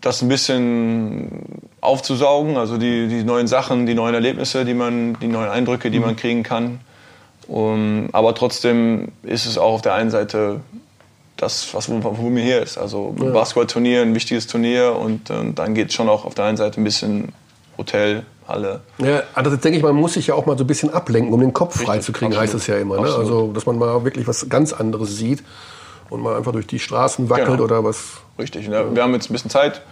das 0.00 0.22
ein 0.22 0.28
bisschen 0.28 1.60
aufzusaugen, 1.82 2.56
also 2.56 2.78
die, 2.78 3.08
die 3.08 3.24
neuen 3.24 3.46
Sachen, 3.46 3.84
die 3.84 3.92
neuen 3.92 4.14
Erlebnisse, 4.14 4.64
die 4.64 4.72
man, 4.72 5.18
die 5.20 5.26
neuen 5.26 5.50
Eindrücke, 5.50 5.90
die 5.90 6.00
man 6.00 6.12
mhm. 6.12 6.16
kriegen 6.16 6.42
kann. 6.42 6.80
Um, 7.46 8.08
aber 8.12 8.34
trotzdem 8.34 9.08
ist 9.22 9.44
es 9.44 9.58
auch 9.58 9.74
auf 9.74 9.82
der 9.82 9.92
einen 9.92 10.10
Seite 10.10 10.60
das, 11.36 11.74
was 11.74 11.90
wo 11.90 12.30
mir 12.30 12.42
hier 12.42 12.62
ist. 12.62 12.78
Also 12.78 13.14
ja. 13.18 13.30
Basketballturnier, 13.32 14.00
ein 14.00 14.14
wichtiges 14.14 14.46
Turnier 14.46 14.96
und, 14.96 15.30
und 15.30 15.58
dann 15.58 15.74
geht 15.74 15.88
es 15.88 15.94
schon 15.94 16.08
auch 16.08 16.24
auf 16.24 16.34
der 16.34 16.46
einen 16.46 16.56
Seite 16.56 16.80
ein 16.80 16.84
bisschen 16.84 17.32
Hotel, 17.76 18.24
Halle. 18.50 18.80
Ja, 18.98 19.22
also 19.34 19.56
denke 19.56 19.78
ich, 19.78 19.82
man 19.82 19.94
muss 19.94 20.14
sich 20.14 20.26
ja 20.26 20.34
auch 20.34 20.46
mal 20.46 20.58
so 20.58 20.64
ein 20.64 20.66
bisschen 20.66 20.92
ablenken, 20.92 21.32
um 21.32 21.40
den 21.40 21.52
Kopf 21.52 21.80
freizukriegen, 21.80 22.36
heißt 22.36 22.54
es 22.54 22.66
ja 22.66 22.76
immer. 22.76 23.00
Ne? 23.00 23.08
Also, 23.14 23.52
dass 23.52 23.66
man 23.66 23.78
mal 23.78 24.04
wirklich 24.04 24.26
was 24.26 24.48
ganz 24.48 24.72
anderes 24.72 25.16
sieht 25.16 25.42
und 26.10 26.20
mal 26.20 26.36
einfach 26.36 26.52
durch 26.52 26.66
die 26.66 26.78
Straßen 26.78 27.30
wackelt 27.30 27.48
genau. 27.48 27.64
oder 27.64 27.84
was. 27.84 28.18
Richtig, 28.38 28.68
ne? 28.68 28.84
wir 28.92 29.02
haben 29.02 29.14
jetzt 29.14 29.30
ein 29.30 29.32
bisschen 29.32 29.50
Zeit. 29.50 29.82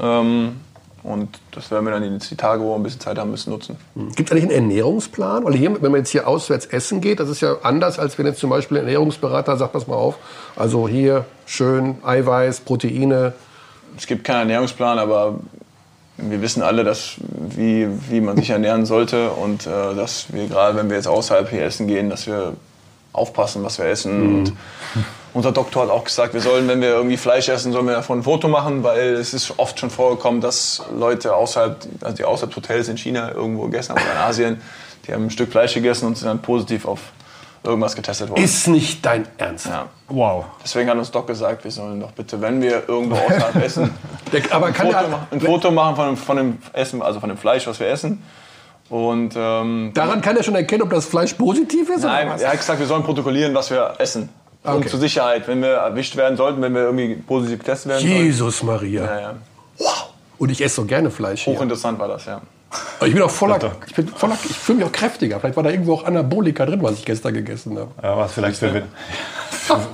Ähm, 0.00 0.60
und 1.02 1.40
das 1.52 1.70
werden 1.70 1.84
wir 1.84 1.92
dann 1.92 2.02
die, 2.02 2.18
die 2.18 2.36
Tage, 2.36 2.62
wo 2.62 2.70
wir 2.70 2.76
ein 2.76 2.82
bisschen 2.82 3.00
Zeit 3.00 3.18
haben 3.18 3.30
müssen, 3.30 3.50
nutzen. 3.50 3.76
Hm. 3.94 4.12
Gibt 4.14 4.28
es 4.28 4.32
eigentlich 4.32 4.50
einen 4.50 4.68
Ernährungsplan? 4.68 5.44
Weil 5.44 5.54
hier, 5.54 5.80
wenn 5.80 5.90
man 5.92 6.00
jetzt 6.00 6.10
hier 6.10 6.26
auswärts 6.26 6.66
essen 6.66 7.00
geht, 7.00 7.20
das 7.20 7.28
ist 7.28 7.40
ja 7.40 7.56
anders, 7.62 7.98
als 7.98 8.18
wenn 8.18 8.26
jetzt 8.26 8.40
zum 8.40 8.50
Beispiel 8.50 8.78
ein 8.78 8.84
Ernährungsberater 8.84 9.56
sagt, 9.56 9.72
pass 9.72 9.86
mal 9.86 9.96
auf, 9.96 10.16
also 10.56 10.88
hier 10.88 11.24
schön 11.46 11.98
Eiweiß, 12.04 12.60
Proteine. 12.60 13.34
Es 13.96 14.06
gibt 14.06 14.24
keinen 14.24 14.40
Ernährungsplan, 14.40 14.98
aber 14.98 15.40
wir 16.18 16.42
wissen 16.42 16.62
alle, 16.62 16.84
dass, 16.84 17.14
wie, 17.18 17.88
wie 18.10 18.20
man 18.20 18.36
sich 18.36 18.50
ernähren 18.50 18.86
sollte 18.86 19.30
und 19.30 19.66
äh, 19.66 19.94
dass 19.94 20.32
wir 20.32 20.46
gerade, 20.48 20.76
wenn 20.76 20.90
wir 20.90 20.96
jetzt 20.96 21.08
außerhalb 21.08 21.48
hier 21.48 21.62
essen 21.62 21.86
gehen, 21.86 22.10
dass 22.10 22.26
wir 22.26 22.54
aufpassen, 23.12 23.64
was 23.64 23.78
wir 23.78 23.86
essen. 23.86 24.20
Mhm. 24.20 24.38
Und 24.38 24.52
unser 25.34 25.52
Doktor 25.52 25.82
hat 25.82 25.90
auch 25.90 26.04
gesagt, 26.04 26.34
wir 26.34 26.40
sollen, 26.40 26.66
wenn 26.68 26.80
wir 26.80 26.88
irgendwie 26.88 27.16
Fleisch 27.16 27.48
essen, 27.48 27.72
sollen 27.72 27.86
wir 27.86 27.94
davon 27.94 28.20
ein 28.20 28.22
Foto 28.22 28.48
machen, 28.48 28.82
weil 28.82 29.14
es 29.14 29.34
ist 29.34 29.54
oft 29.58 29.78
schon 29.78 29.90
vorgekommen, 29.90 30.40
dass 30.40 30.82
Leute 30.96 31.34
außerhalb, 31.34 31.76
also 32.00 32.16
die 32.16 32.24
außerhalb 32.24 32.54
Hotels 32.54 32.88
in 32.88 32.96
China 32.96 33.32
irgendwo 33.32 33.64
gegessen 33.64 33.94
haben 33.94 34.02
oder 34.02 34.12
in 34.12 34.18
Asien, 34.18 34.60
die 35.06 35.12
haben 35.12 35.24
ein 35.24 35.30
Stück 35.30 35.50
Fleisch 35.50 35.74
gegessen 35.74 36.06
und 36.06 36.18
sind 36.18 36.28
dann 36.28 36.42
positiv 36.42 36.86
auf 36.86 37.00
irgendwas 37.68 37.94
getestet 37.94 38.30
worden. 38.30 38.42
Ist 38.42 38.66
nicht 38.66 39.04
dein 39.04 39.28
Ernst? 39.36 39.66
Ja. 39.66 39.86
Wow. 40.08 40.46
Deswegen 40.64 40.88
hat 40.88 40.96
uns 40.96 41.10
Doc 41.10 41.26
gesagt, 41.26 41.64
wir 41.64 41.70
sollen 41.70 42.00
doch 42.00 42.12
bitte, 42.12 42.40
wenn 42.40 42.60
wir 42.62 42.88
irgendwo 42.88 43.16
außerhalb 43.16 43.56
essen, 43.64 43.90
aber 44.50 44.66
ein, 44.66 44.74
Foto, 44.74 44.92
machen, 44.92 45.26
ein 45.30 45.40
Foto 45.40 45.70
machen 45.70 45.96
von 45.96 46.06
dem, 46.06 46.16
von 46.16 46.36
dem 46.36 46.58
Essen, 46.72 47.02
also 47.02 47.20
von 47.20 47.28
dem 47.28 47.38
Fleisch, 47.38 47.66
was 47.66 47.78
wir 47.78 47.88
essen. 47.88 48.22
Und, 48.88 49.34
ähm, 49.36 49.92
Daran 49.92 50.22
kann 50.22 50.36
er 50.36 50.42
schon 50.42 50.54
erkennen, 50.54 50.82
ob 50.82 50.90
das 50.90 51.04
Fleisch 51.04 51.34
positiv 51.34 51.90
ist? 51.90 52.04
Nein, 52.04 52.28
er 52.40 52.52
hat 52.52 52.58
gesagt, 52.58 52.80
wir 52.80 52.86
sollen 52.86 53.02
protokollieren, 53.02 53.54
was 53.54 53.70
wir 53.70 53.94
essen. 53.98 54.30
Okay. 54.64 54.76
Und 54.76 54.88
zur 54.88 54.98
Sicherheit, 54.98 55.46
wenn 55.46 55.60
wir 55.60 55.74
erwischt 55.74 56.16
werden 56.16 56.36
sollten, 56.36 56.60
wenn 56.62 56.74
wir 56.74 56.82
irgendwie 56.82 57.14
positiv 57.14 57.58
getestet 57.58 57.92
werden 57.92 58.06
Jesus 58.06 58.58
sollten. 58.58 58.66
Maria. 58.66 59.04
Ja, 59.04 59.20
ja. 59.20 59.34
Wow. 59.78 60.08
Und 60.38 60.50
ich 60.50 60.62
esse 60.64 60.76
so 60.76 60.84
gerne 60.84 61.10
Fleisch. 61.10 61.46
Hochinteressant 61.46 61.98
war 61.98 62.08
das, 62.08 62.24
ja. 62.24 62.40
Ich 63.06 63.14
bin 63.14 63.22
auch 63.22 63.30
voller, 63.30 63.58
ich 63.86 63.94
bin 63.94 64.08
voller, 64.08 64.36
ich 64.44 64.56
fühle 64.56 64.78
mich 64.78 64.86
auch 64.86 64.92
kräftiger. 64.92 65.40
Vielleicht 65.40 65.56
war 65.56 65.62
da 65.62 65.70
irgendwo 65.70 65.94
auch 65.94 66.04
Anabolika 66.04 66.66
drin, 66.66 66.82
was 66.82 66.94
ich 66.94 67.04
gestern 67.04 67.32
gegessen 67.32 67.78
habe. 67.78 67.90
Ja, 68.02 68.16
was 68.16 68.32
vielleicht 68.32 68.58
für, 68.58 68.82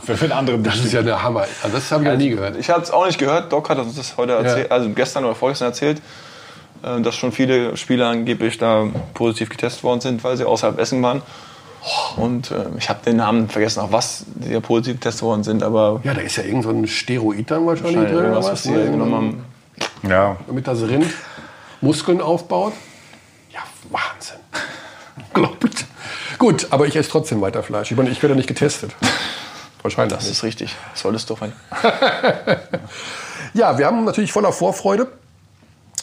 für, 0.03 0.17
für, 0.17 0.35
andere 0.35 0.59
Das 0.59 0.77
ist 0.77 0.93
ja 0.93 1.03
der 1.03 1.23
Hammer. 1.23 1.47
Also 1.63 1.77
das 1.77 1.91
habe 1.93 2.03
ich 2.03 2.09
also, 2.09 2.19
noch 2.19 2.25
nie 2.25 2.31
gehört. 2.31 2.57
Ich 2.57 2.71
habe 2.71 2.83
es 2.83 2.91
auch 2.91 3.07
nicht 3.07 3.19
gehört. 3.19 3.53
Doc 3.53 3.69
hat 3.71 3.79
uns 3.79 3.95
das 3.95 4.17
heute 4.17 4.33
erzählt, 4.33 4.71
ja. 4.71 4.75
also 4.75 4.91
gestern 4.91 5.25
oder 5.25 5.37
vorgestern 5.37 5.69
erzählt, 5.69 6.03
äh, 6.83 7.01
dass 7.01 7.15
schon 7.15 7.31
viele 7.31 7.77
Spieler 7.77 8.09
angeblich 8.09 8.59
da 8.59 8.89
positiv 9.13 9.51
getestet 9.51 9.85
worden 9.85 10.01
sind, 10.01 10.25
weil 10.25 10.37
sie 10.37 10.45
außerhalb 10.45 10.79
Essen 10.81 11.01
waren. 11.03 11.23
Und 12.17 12.51
äh, 12.51 12.65
ich 12.79 12.89
habe 12.89 13.01
den 13.05 13.17
Namen 13.17 13.49
vergessen, 13.49 13.81
auch 13.81 13.93
was 13.93 14.25
die 14.35 14.53
ja 14.53 14.61
positiv 14.61 14.95
getestet 14.95 15.23
worden 15.23 15.45
sind, 15.45 15.63
aber. 15.63 16.01
Ja, 16.03 16.15
da 16.15 16.23
ist 16.23 16.37
ja 16.37 16.43
irgend 16.43 16.65
so 16.65 16.71
ein 16.71 16.89
Steroid 16.89 17.51
dann 17.51 17.67
wahrscheinlich, 17.67 17.97
wahrscheinlich 17.97 18.21
drin. 18.21 18.35
Was, 18.35 18.51
was 18.51 18.63
die 18.63 18.73
genommen 18.73 19.15
haben. 19.15 19.45
Ja. 20.09 20.37
Damit 20.49 20.67
das 20.67 20.83
Rind 20.83 21.07
Muskeln 21.85 22.21
aufbaut. 22.21 22.73
Ja, 23.53 23.61
Wahnsinn. 23.91 24.41
Glaubt. 25.33 25.85
Gut, 26.39 26.67
aber 26.71 26.87
ich 26.87 26.97
esse 26.97 27.11
trotzdem 27.11 27.41
weiter 27.41 27.63
Fleisch. 27.63 27.91
Ich 27.93 27.97
meine, 27.97 28.11
ich 28.11 28.21
werde 28.23 28.35
nicht 28.35 28.49
getestet. 28.49 28.91
Wahrscheinlich. 29.83 30.15
Das 30.15 30.25
nicht. 30.25 30.33
ist 30.33 30.43
richtig. 30.43 30.75
Solltest 30.95 31.31
du. 31.31 31.37
ja, 33.55 33.79
wir 33.79 33.87
haben 33.87 34.05
natürlich 34.05 34.33
voller 34.33 34.53
Vorfreude 34.53 35.13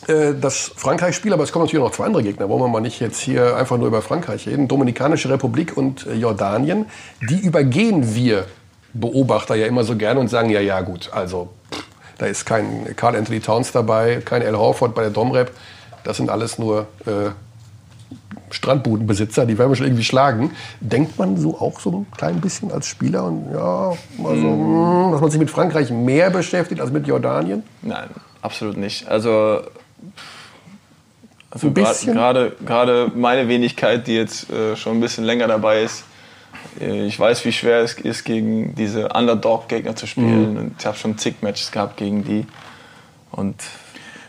äh, 0.08 0.34
das 0.40 0.72
Frankreich-Spiel, 0.76 1.34
aber 1.34 1.44
es 1.44 1.52
kommen 1.52 1.66
natürlich 1.66 1.84
noch 1.84 1.92
zwei 1.92 2.06
andere 2.06 2.24
Gegner. 2.24 2.48
Wollen 2.48 2.62
wir 2.62 2.68
mal 2.68 2.80
nicht 2.80 3.00
jetzt 3.00 3.20
hier 3.20 3.56
einfach 3.58 3.78
nur 3.78 3.88
über 3.88 4.02
Frankreich 4.02 4.48
reden? 4.48 4.68
Dominikanische 4.68 5.30
Republik 5.30 5.76
und 5.76 6.06
äh, 6.08 6.14
Jordanien. 6.14 6.86
Die 7.30 7.40
übergehen 7.40 8.16
wir 8.16 8.46
Beobachter 8.94 9.56
ja 9.56 9.68
immer 9.68 9.84
so 9.84 9.96
gerne 9.96 10.20
und 10.20 10.28
sagen, 10.28 10.50
ja, 10.50 10.60
ja, 10.60 10.82
gut, 10.82 11.10
also 11.14 11.50
da 12.22 12.28
ist 12.28 12.46
kein 12.46 12.96
Carl 12.96 13.16
Anthony 13.16 13.40
Towns 13.40 13.72
dabei, 13.72 14.22
kein 14.24 14.44
Al 14.44 14.56
Horford 14.56 14.94
bei 14.94 15.02
der 15.02 15.10
Domrep. 15.10 15.52
Das 16.04 16.18
sind 16.18 16.30
alles 16.30 16.60
nur 16.60 16.82
äh, 17.08 17.32
Strandbudenbesitzer, 18.52 19.48
die 19.48 19.58
werden 19.58 19.72
wir 19.72 19.76
schon 19.76 19.88
irgendwie 19.88 20.04
schlagen. 20.04 20.52
Denkt 20.82 21.18
man 21.18 21.38
so 21.38 21.60
auch 21.60 21.80
so 21.80 21.92
ein 21.92 22.12
klein 22.16 22.40
bisschen 22.40 22.72
als 22.72 22.86
Spieler 22.86 23.24
und 23.24 23.52
ja, 23.52 23.94
also, 24.24 24.48
mm. 24.48 25.12
dass 25.14 25.22
man 25.22 25.32
sich 25.32 25.40
mit 25.40 25.50
Frankreich 25.50 25.90
mehr 25.90 26.30
beschäftigt 26.30 26.80
als 26.80 26.92
mit 26.92 27.08
Jordanien? 27.08 27.64
Nein, 27.82 28.10
absolut 28.44 28.78
nicht. 28.78 29.08
Also 29.08 29.62
also 31.50 31.72
gerade 31.72 32.56
gerade 32.64 33.12
meine 33.16 33.48
Wenigkeit, 33.48 34.06
die 34.06 34.14
jetzt 34.14 34.52
äh, 34.52 34.76
schon 34.76 34.98
ein 34.98 35.02
bisschen 35.02 35.24
länger 35.24 35.48
dabei 35.48 35.82
ist, 35.82 36.04
ich 36.80 37.20
weiß, 37.20 37.44
wie 37.46 37.52
schwer 37.52 37.80
es 37.80 37.94
ist, 37.94 38.24
gegen 38.24 38.76
diese 38.76 39.10
Underdog-Gegner 39.10 39.96
zu 39.96 40.08
spielen. 40.08 40.54
Mhm. 40.54 40.58
Und 40.58 40.76
ich 40.80 40.86
habe 40.86 40.98
schon 40.98 41.18
zig 41.18 41.36
Matches 41.42 41.72
gehabt 41.72 41.98
gegen 41.98 42.24
die. 42.24 42.46
Und 43.32 43.56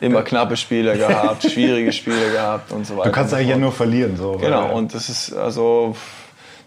immer 0.01 0.23
knappe 0.23 0.57
Spiele 0.57 0.97
gehabt, 0.97 1.43
schwierige 1.51 1.93
Spiele 1.93 2.31
gehabt 2.33 2.73
und 2.73 2.87
so 2.87 2.97
weiter. 2.97 3.09
Du 3.09 3.15
kannst 3.15 3.33
eigentlich 3.33 3.49
ja 3.49 3.57
nur 3.57 3.73
verlieren. 3.73 4.17
So, 4.17 4.33
genau, 4.33 4.75
und 4.77 4.95
das 4.95 5.09
ist 5.09 5.33
also, 5.33 5.97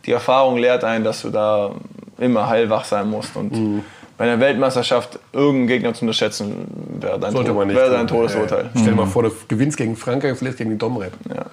die 0.05 0.11
Erfahrung 0.11 0.57
lehrt 0.57 0.83
einen, 0.83 1.03
dass 1.03 1.21
du 1.21 1.29
da 1.29 1.71
immer 2.17 2.47
heilwach 2.47 2.85
sein 2.85 3.09
musst. 3.09 3.35
Und 3.35 3.51
mhm. 3.51 3.83
bei 4.17 4.25
einer 4.25 4.39
Weltmeisterschaft 4.39 5.19
irgendeinen 5.33 5.67
Gegner 5.67 5.93
zu 5.93 6.01
unterschätzen, 6.03 6.67
wäre 7.01 7.19
dein, 7.19 7.33
Sollte 7.33 7.51
Tod, 7.51 7.67
wäre 7.67 7.91
dein 7.91 8.07
Todesurteil. 8.07 8.65
Ja. 8.65 8.69
Stell 8.71 8.91
dir 8.91 8.95
mal 8.95 9.07
vor, 9.07 9.23
du 9.23 9.31
gewinnst 9.47 9.77
gegen 9.77 9.97
Frankreich, 9.97 10.37
verlierst 10.37 10.57
gegen 10.57 10.69
die 10.69 10.77
Domrep. 10.77 11.13
Ja. 11.29 11.45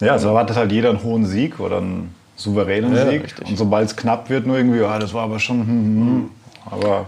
Ja, 0.00 0.18
so 0.18 0.28
erwartet 0.28 0.56
halt 0.56 0.70
jeder 0.70 0.90
einen 0.90 1.02
hohen 1.02 1.26
Sieg 1.26 1.58
oder 1.58 1.78
einen 1.78 2.14
souveränen 2.40 2.94
ja, 2.94 3.08
Sieg. 3.10 3.24
Richtig. 3.24 3.48
Und 3.48 3.56
sobald 3.56 3.88
es 3.88 3.96
knapp 3.96 4.30
wird, 4.30 4.46
nur 4.46 4.56
irgendwie, 4.56 4.80
ja, 4.80 4.98
das 4.98 5.14
war 5.14 5.22
aber 5.22 5.38
schon. 5.38 5.60
Hm, 5.60 5.66
hm, 5.66 5.76
hm. 5.76 6.14
Mhm. 6.14 6.30
Aber 6.70 7.06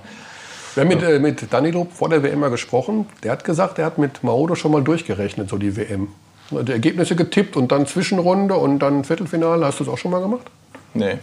wir 0.75 0.83
haben 0.83 0.88
mit, 0.88 1.03
äh, 1.03 1.18
mit 1.18 1.53
Danilo 1.53 1.87
vor 1.92 2.09
der 2.09 2.23
WM 2.23 2.40
mal 2.40 2.51
gesprochen. 2.51 3.07
Der 3.23 3.33
hat 3.33 3.45
gesagt, 3.45 3.79
er 3.79 3.87
hat 3.87 3.99
mit 3.99 4.23
Maodo 4.25 4.55
schon 4.55 4.73
mal 4.73 4.83
durchgerechnet, 4.83 5.49
so 5.51 5.59
die 5.59 5.77
WM. 5.77 6.09
Die 6.51 6.73
Ergebnisse 6.73 7.16
getippt 7.16 7.57
und 7.57 7.73
dann 7.73 7.87
Zwischenrunde 7.87 8.55
und 8.55 8.79
dann 8.79 9.05
Viertelfinale. 9.05 9.64
Hast 9.64 9.81
du 9.81 9.85
das 9.85 9.95
auch 9.95 9.99
schon 9.99 10.11
mal 10.11 10.21
gemacht? 10.21 10.47
Nee, 10.95 11.18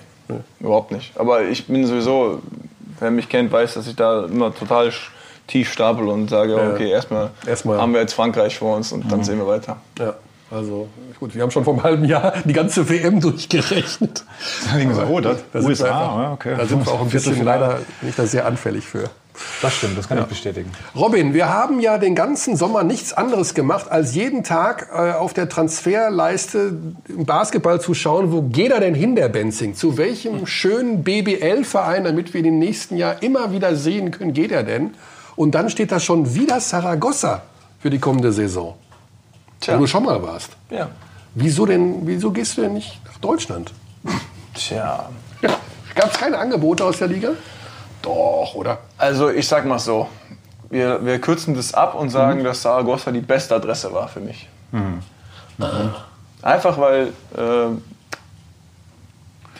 überhaupt 0.60 0.92
nicht. 0.92 1.18
Aber 1.20 1.44
ich 1.44 1.68
bin 1.68 1.86
sowieso, 1.86 2.42
wer 3.00 3.12
mich 3.12 3.30
kennt, 3.30 3.52
weiß, 3.52 3.76
dass 3.76 3.88
ich 3.88 3.96
da 3.96 4.26
immer 4.26 4.54
total 4.54 4.92
tief 5.46 5.72
stapel 5.72 6.08
und 6.08 6.30
sage, 6.30 6.56
okay, 6.56 6.90
erstmal, 6.90 7.32
Erstmal. 7.46 7.80
haben 7.80 7.94
wir 7.94 8.02
jetzt 8.02 8.14
Frankreich 8.14 8.58
vor 8.58 8.78
uns 8.78 8.92
und 8.92 9.12
dann 9.12 9.24
sehen 9.24 9.38
wir 9.38 9.48
weiter. 9.48 9.78
Ja. 9.98 10.16
Also 10.52 10.88
gut, 11.20 11.36
wir 11.36 11.44
haben 11.44 11.52
schon 11.52 11.64
vor 11.64 11.74
einem 11.74 11.84
halben 11.84 12.06
Jahr 12.06 12.34
die 12.44 12.54
ganze 12.54 12.90
WM 12.90 13.20
durchgerechnet. 13.22 14.24
Wir 14.76 14.94
so, 14.96 15.02
oh, 15.04 15.20
das, 15.20 15.38
Da 15.54 15.60
USA, 15.60 15.86
einfach- 15.86 16.18
ja, 16.24 16.32
okay. 16.34 16.56
Da 16.58 16.66
sind 16.66 16.86
wir 16.86 16.92
auch 16.92 17.02
ein 17.02 17.10
bisschen 17.10 17.44
leider 17.44 17.80
nicht 18.02 18.18
da 18.18 18.26
sehr 18.26 18.46
anfällig 18.46 18.86
für. 18.86 19.10
Das 19.62 19.74
stimmt, 19.74 19.98
das 19.98 20.10
kann 20.10 20.18
ich 20.18 20.26
bestätigen. 20.26 20.70
Robin, 20.96 21.34
wir 21.34 21.48
haben 21.48 21.80
ja 21.80 21.98
den 21.98 22.14
ganzen 22.14 22.58
Sommer 22.58 22.84
nichts 22.84 23.14
anderes 23.14 23.54
gemacht, 23.54 23.90
als 23.90 24.14
jeden 24.14 24.44
Tag 24.44 24.90
äh, 24.92 25.12
auf 25.14 25.34
der 25.34 25.48
Transferleiste 25.48 26.74
im 27.08 27.26
Basketball 27.26 27.80
zu 27.80 27.94
schauen, 27.94 28.32
wo 28.34 28.42
geht 28.42 28.72
er 28.72 28.80
denn 28.82 28.96
hin, 28.96 29.16
der 29.16 29.30
Benzing? 29.30 29.76
Zu 29.76 29.98
welchem 29.98 30.46
schönen 30.46 31.04
BBL-Verein, 31.04 32.04
damit 32.04 32.34
wir 32.34 32.42
ihn 32.42 32.48
im 32.48 32.60
nächsten 32.60 32.98
Jahr 32.98 33.22
immer 33.24 33.52
wieder 33.54 33.76
sehen 33.76 34.12
können, 34.12 34.34
geht 34.34 34.52
er 34.52 34.64
denn? 34.64 34.92
Und 35.36 35.52
dann 35.56 35.70
steht 35.70 35.92
da 35.94 36.00
schon 36.02 36.34
wieder 36.36 36.60
Saragossa 36.60 37.44
für 37.80 37.90
die 37.90 38.00
kommende 38.00 38.34
Saison, 38.34 38.76
Tja. 39.60 39.76
wo 39.76 39.82
du 39.82 39.88
schon 39.88 40.04
mal 40.04 40.22
warst. 40.22 40.52
Ja. 40.70 40.90
Wieso 41.36 41.66
denn, 41.66 42.08
wieso 42.08 42.32
gehst 42.32 42.58
du 42.58 42.62
denn 42.62 42.74
nicht 42.74 43.00
nach 43.06 43.18
Deutschland? 43.20 43.72
Tja. 44.54 45.10
Ja. 45.42 45.50
Gab 45.96 46.12
es 46.12 46.18
keine 46.18 46.38
Angebote 46.38 46.84
aus 46.84 46.98
der 46.98 47.08
Liga? 47.08 47.30
Doch, 48.02 48.56
oder? 48.56 48.80
Also 48.98 49.30
ich 49.30 49.48
sag 49.48 49.66
mal 49.66 49.80
so, 49.80 50.08
wir, 50.70 51.04
wir 51.06 51.20
kürzen 51.20 51.56
das 51.56 51.74
ab 51.74 51.96
und 51.96 52.10
sagen, 52.10 52.44
dass 52.44 52.62
Saragossa 52.62 53.12
die 53.12 53.22
beste 53.22 53.56
Adresse 53.56 53.92
war 53.94 54.08
für 54.08 54.20
mich. 54.22 54.48
Einfach 56.42 56.78
weil 56.80 57.08
äh, 57.36 57.76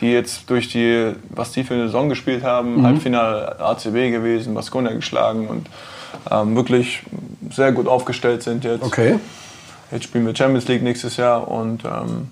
die 0.00 0.12
jetzt 0.12 0.48
durch 0.48 0.68
die, 0.68 1.14
was 1.28 1.52
die 1.52 1.64
für 1.64 1.74
eine 1.74 1.86
Saison 1.86 2.08
gespielt 2.08 2.42
haben, 2.42 2.82
Halbfinale 2.84 3.60
ACB 3.60 4.10
gewesen, 4.10 4.54
Baskonia 4.54 4.92
geschlagen 4.92 5.48
und 5.48 5.68
ähm, 6.30 6.56
wirklich 6.56 7.02
sehr 7.50 7.72
gut 7.72 7.86
aufgestellt 7.86 8.42
sind 8.42 8.64
jetzt. 8.64 8.82
Okay. 8.82 9.18
Jetzt 9.90 10.04
spielen 10.04 10.26
wir 10.26 10.34
Champions 10.34 10.68
League 10.68 10.82
nächstes 10.82 11.16
Jahr 11.16 11.48
und 11.48 11.84
ähm, 11.84 12.30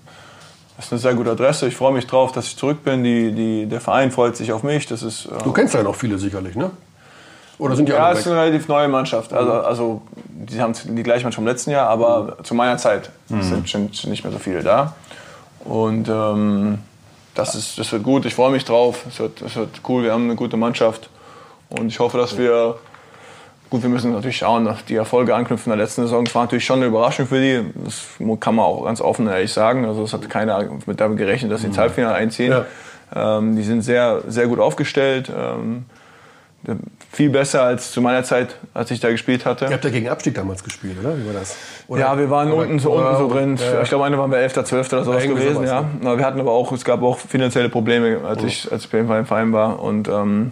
das 0.77 0.85
ist 0.85 0.93
eine 0.93 0.99
sehr 0.99 1.13
gute 1.13 1.31
Adresse. 1.31 1.67
Ich 1.67 1.75
freue 1.75 1.91
mich 1.91 2.07
drauf, 2.07 2.31
dass 2.31 2.47
ich 2.47 2.57
zurück 2.57 2.83
bin. 2.83 3.03
Die, 3.03 3.33
die, 3.33 3.65
der 3.65 3.81
Verein 3.81 4.11
freut 4.11 4.37
sich 4.37 4.53
auf 4.53 4.63
mich. 4.63 4.85
Das 4.85 5.03
ist, 5.03 5.25
äh, 5.25 5.43
Du 5.43 5.51
kennst 5.51 5.73
ja 5.73 5.83
noch 5.83 5.95
viele 5.95 6.17
sicherlich, 6.17 6.55
ne? 6.55 6.71
Oder 7.57 7.75
sind 7.75 7.89
die 7.89 7.91
ja, 7.91 8.13
es 8.13 8.19
ist 8.19 8.27
eine 8.27 8.41
relativ 8.41 8.69
neue 8.69 8.87
Mannschaft. 8.87 9.33
Also, 9.33 9.51
also 9.51 10.01
die 10.15 10.61
haben 10.61 10.73
die 10.73 11.03
gleiche 11.03 11.23
Mannschaft 11.23 11.35
vom 11.35 11.45
letzten 11.45 11.71
Jahr, 11.71 11.89
aber 11.89 12.37
zu 12.43 12.53
meiner 12.53 12.77
Zeit 12.77 13.09
sind 13.27 13.69
schon 13.69 13.93
schon 13.93 14.09
nicht 14.11 14.23
mehr 14.23 14.31
so 14.31 14.39
viele 14.39 14.63
da. 14.63 14.93
Und 15.65 16.07
ähm, 16.07 16.79
das, 17.35 17.55
ist, 17.55 17.77
das 17.77 17.91
wird 17.91 18.03
gut. 18.03 18.25
Ich 18.25 18.33
freue 18.33 18.51
mich 18.51 18.63
drauf. 18.63 19.03
Es 19.09 19.19
wird, 19.19 19.41
es 19.41 19.57
wird 19.57 19.81
cool. 19.89 20.03
Wir 20.03 20.13
haben 20.13 20.23
eine 20.23 20.35
gute 20.35 20.55
Mannschaft. 20.55 21.09
Und 21.69 21.87
ich 21.87 21.99
hoffe, 21.99 22.17
dass 22.17 22.37
wir. 22.37 22.75
Gut, 23.69 23.83
wir 23.83 23.89
müssen 23.89 24.11
natürlich 24.13 24.37
schauen, 24.37 24.67
auf 24.67 24.81
die 24.83 24.95
Erfolge 24.95 25.35
anknüpfen 25.35 25.69
der 25.69 25.77
letzten 25.77 26.01
Saison. 26.01 26.25
Das 26.25 26.33
war 26.33 26.43
natürlich 26.43 26.65
schon 26.65 26.77
eine 26.79 26.87
Überraschung 26.87 27.27
für 27.27 27.39
die. 27.39 27.63
Das 27.85 28.07
kann 28.39 28.55
man 28.55 28.65
auch 28.65 28.83
ganz 28.85 28.99
offen 28.99 29.27
ehrlich 29.27 29.53
sagen. 29.53 29.85
Also 29.85 30.03
es 30.03 30.13
hat 30.13 30.27
keiner 30.29 30.67
mit 30.87 30.99
damit 30.99 31.17
gerechnet, 31.19 31.51
dass 31.51 31.61
sie 31.61 31.67
ins 31.67 31.77
Halbfinale 31.77 32.15
einziehen. 32.15 32.53
Ähm, 33.15 33.55
die 33.55 33.63
sind 33.63 33.81
sehr, 33.83 34.21
sehr 34.27 34.47
gut 34.47 34.59
aufgestellt. 34.59 35.31
Ähm, 35.35 35.85
viel 37.11 37.29
besser 37.29 37.63
als 37.63 37.91
zu 37.91 38.01
meiner 38.01 38.23
Zeit, 38.23 38.55
als 38.73 38.91
ich 38.91 38.99
da 38.99 39.09
gespielt 39.09 39.45
hatte. 39.45 39.65
Ihr 39.65 39.71
habt 39.71 39.83
ja 39.85 39.89
gegen 39.91 40.09
Abstieg 40.09 40.35
damals 40.35 40.63
gespielt, 40.63 40.97
oder? 40.99 41.17
Wie 41.17 41.25
war 41.25 41.33
das? 41.33 41.55
Oder- 41.87 42.01
Ja, 42.01 42.17
wir 42.17 42.29
waren 42.29 42.51
unten, 42.51 42.79
so, 42.79 42.91
unten 42.91 43.17
so 43.17 43.29
drin. 43.29 43.55
Ja. 43.57 43.81
Ich 43.81 43.89
glaube, 43.89 44.05
eine 44.05 44.17
waren 44.17 44.29
wir 44.31 44.39
11., 44.39 44.63
12. 44.65 44.93
oder 44.93 45.03
sowas 45.05 45.23
Irgendwie 45.23 45.41
gewesen. 45.43 45.55
sowas, 45.65 45.69
ja. 45.69 45.85
ne? 46.01 46.17
Wir 46.17 46.25
hatten 46.25 46.39
aber 46.39 46.51
auch, 46.51 46.71
es 46.71 46.83
gab 46.83 47.01
auch 47.01 47.17
finanzielle 47.17 47.69
Probleme, 47.69 48.19
als 48.25 48.43
ich, 48.43 48.71
als 48.71 48.85
ich 48.85 48.89
beim 48.91 49.25
Verein 49.25 49.53
war. 49.53 49.79
Und 49.81 50.07
ähm, 50.09 50.51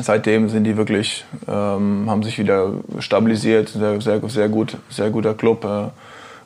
seitdem 0.00 0.48
sind 0.48 0.64
die 0.64 0.76
wirklich, 0.76 1.24
ähm, 1.46 2.06
haben 2.08 2.22
sich 2.22 2.38
wieder 2.38 2.72
stabilisiert. 2.98 3.68
Sehr, 3.68 4.00
sehr, 4.00 4.20
sehr 4.28 4.48
gut, 4.48 4.76
sehr 4.90 5.10
guter 5.10 5.34
Club, 5.34 5.64
äh, 5.64 5.88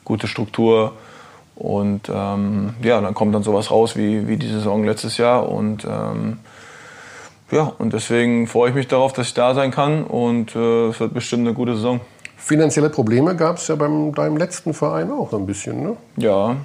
gute 0.05 0.27
Struktur. 0.27 0.93
Und 1.55 2.11
ähm, 2.13 2.75
ja, 2.83 3.01
dann 3.01 3.15
kommt 3.15 3.35
dann 3.35 3.43
sowas 3.43 3.71
raus 3.71 3.97
wie, 3.97 4.27
wie 4.27 4.37
die 4.37 4.49
Saison 4.49 4.85
letztes 4.85 5.19
Jahr. 5.19 5.49
Und 5.49 5.85
ähm, 5.85 6.39
ja, 7.51 7.73
und 7.79 7.93
deswegen 7.93 8.47
freue 8.47 8.71
ich 8.71 8.75
mich 8.75 8.89
darauf, 8.89 9.13
dass 9.13 9.29
ich 9.29 9.35
da 9.35 9.55
sein 9.55 9.71
kann. 9.71 10.05
Und 10.05 10.57
äh, 10.57 10.89
es 10.89 11.01
wird 11.01 11.15
bestimmt 11.15 11.47
eine 11.47 11.55
gute 11.55 11.77
Saison. 11.77 12.01
Finanzielle 12.37 12.91
Probleme 12.91 13.37
gab 13.37 13.59
es 13.59 13.69
ja 13.69 13.77
beim 13.77 14.15
deinem 14.15 14.37
letzten 14.37 14.75
Verein 14.75 15.13
auch 15.13 15.31
so 15.31 15.37
ein 15.37 15.47
bisschen, 15.47 15.83
ne? 15.83 15.97
Ja, 16.17 16.57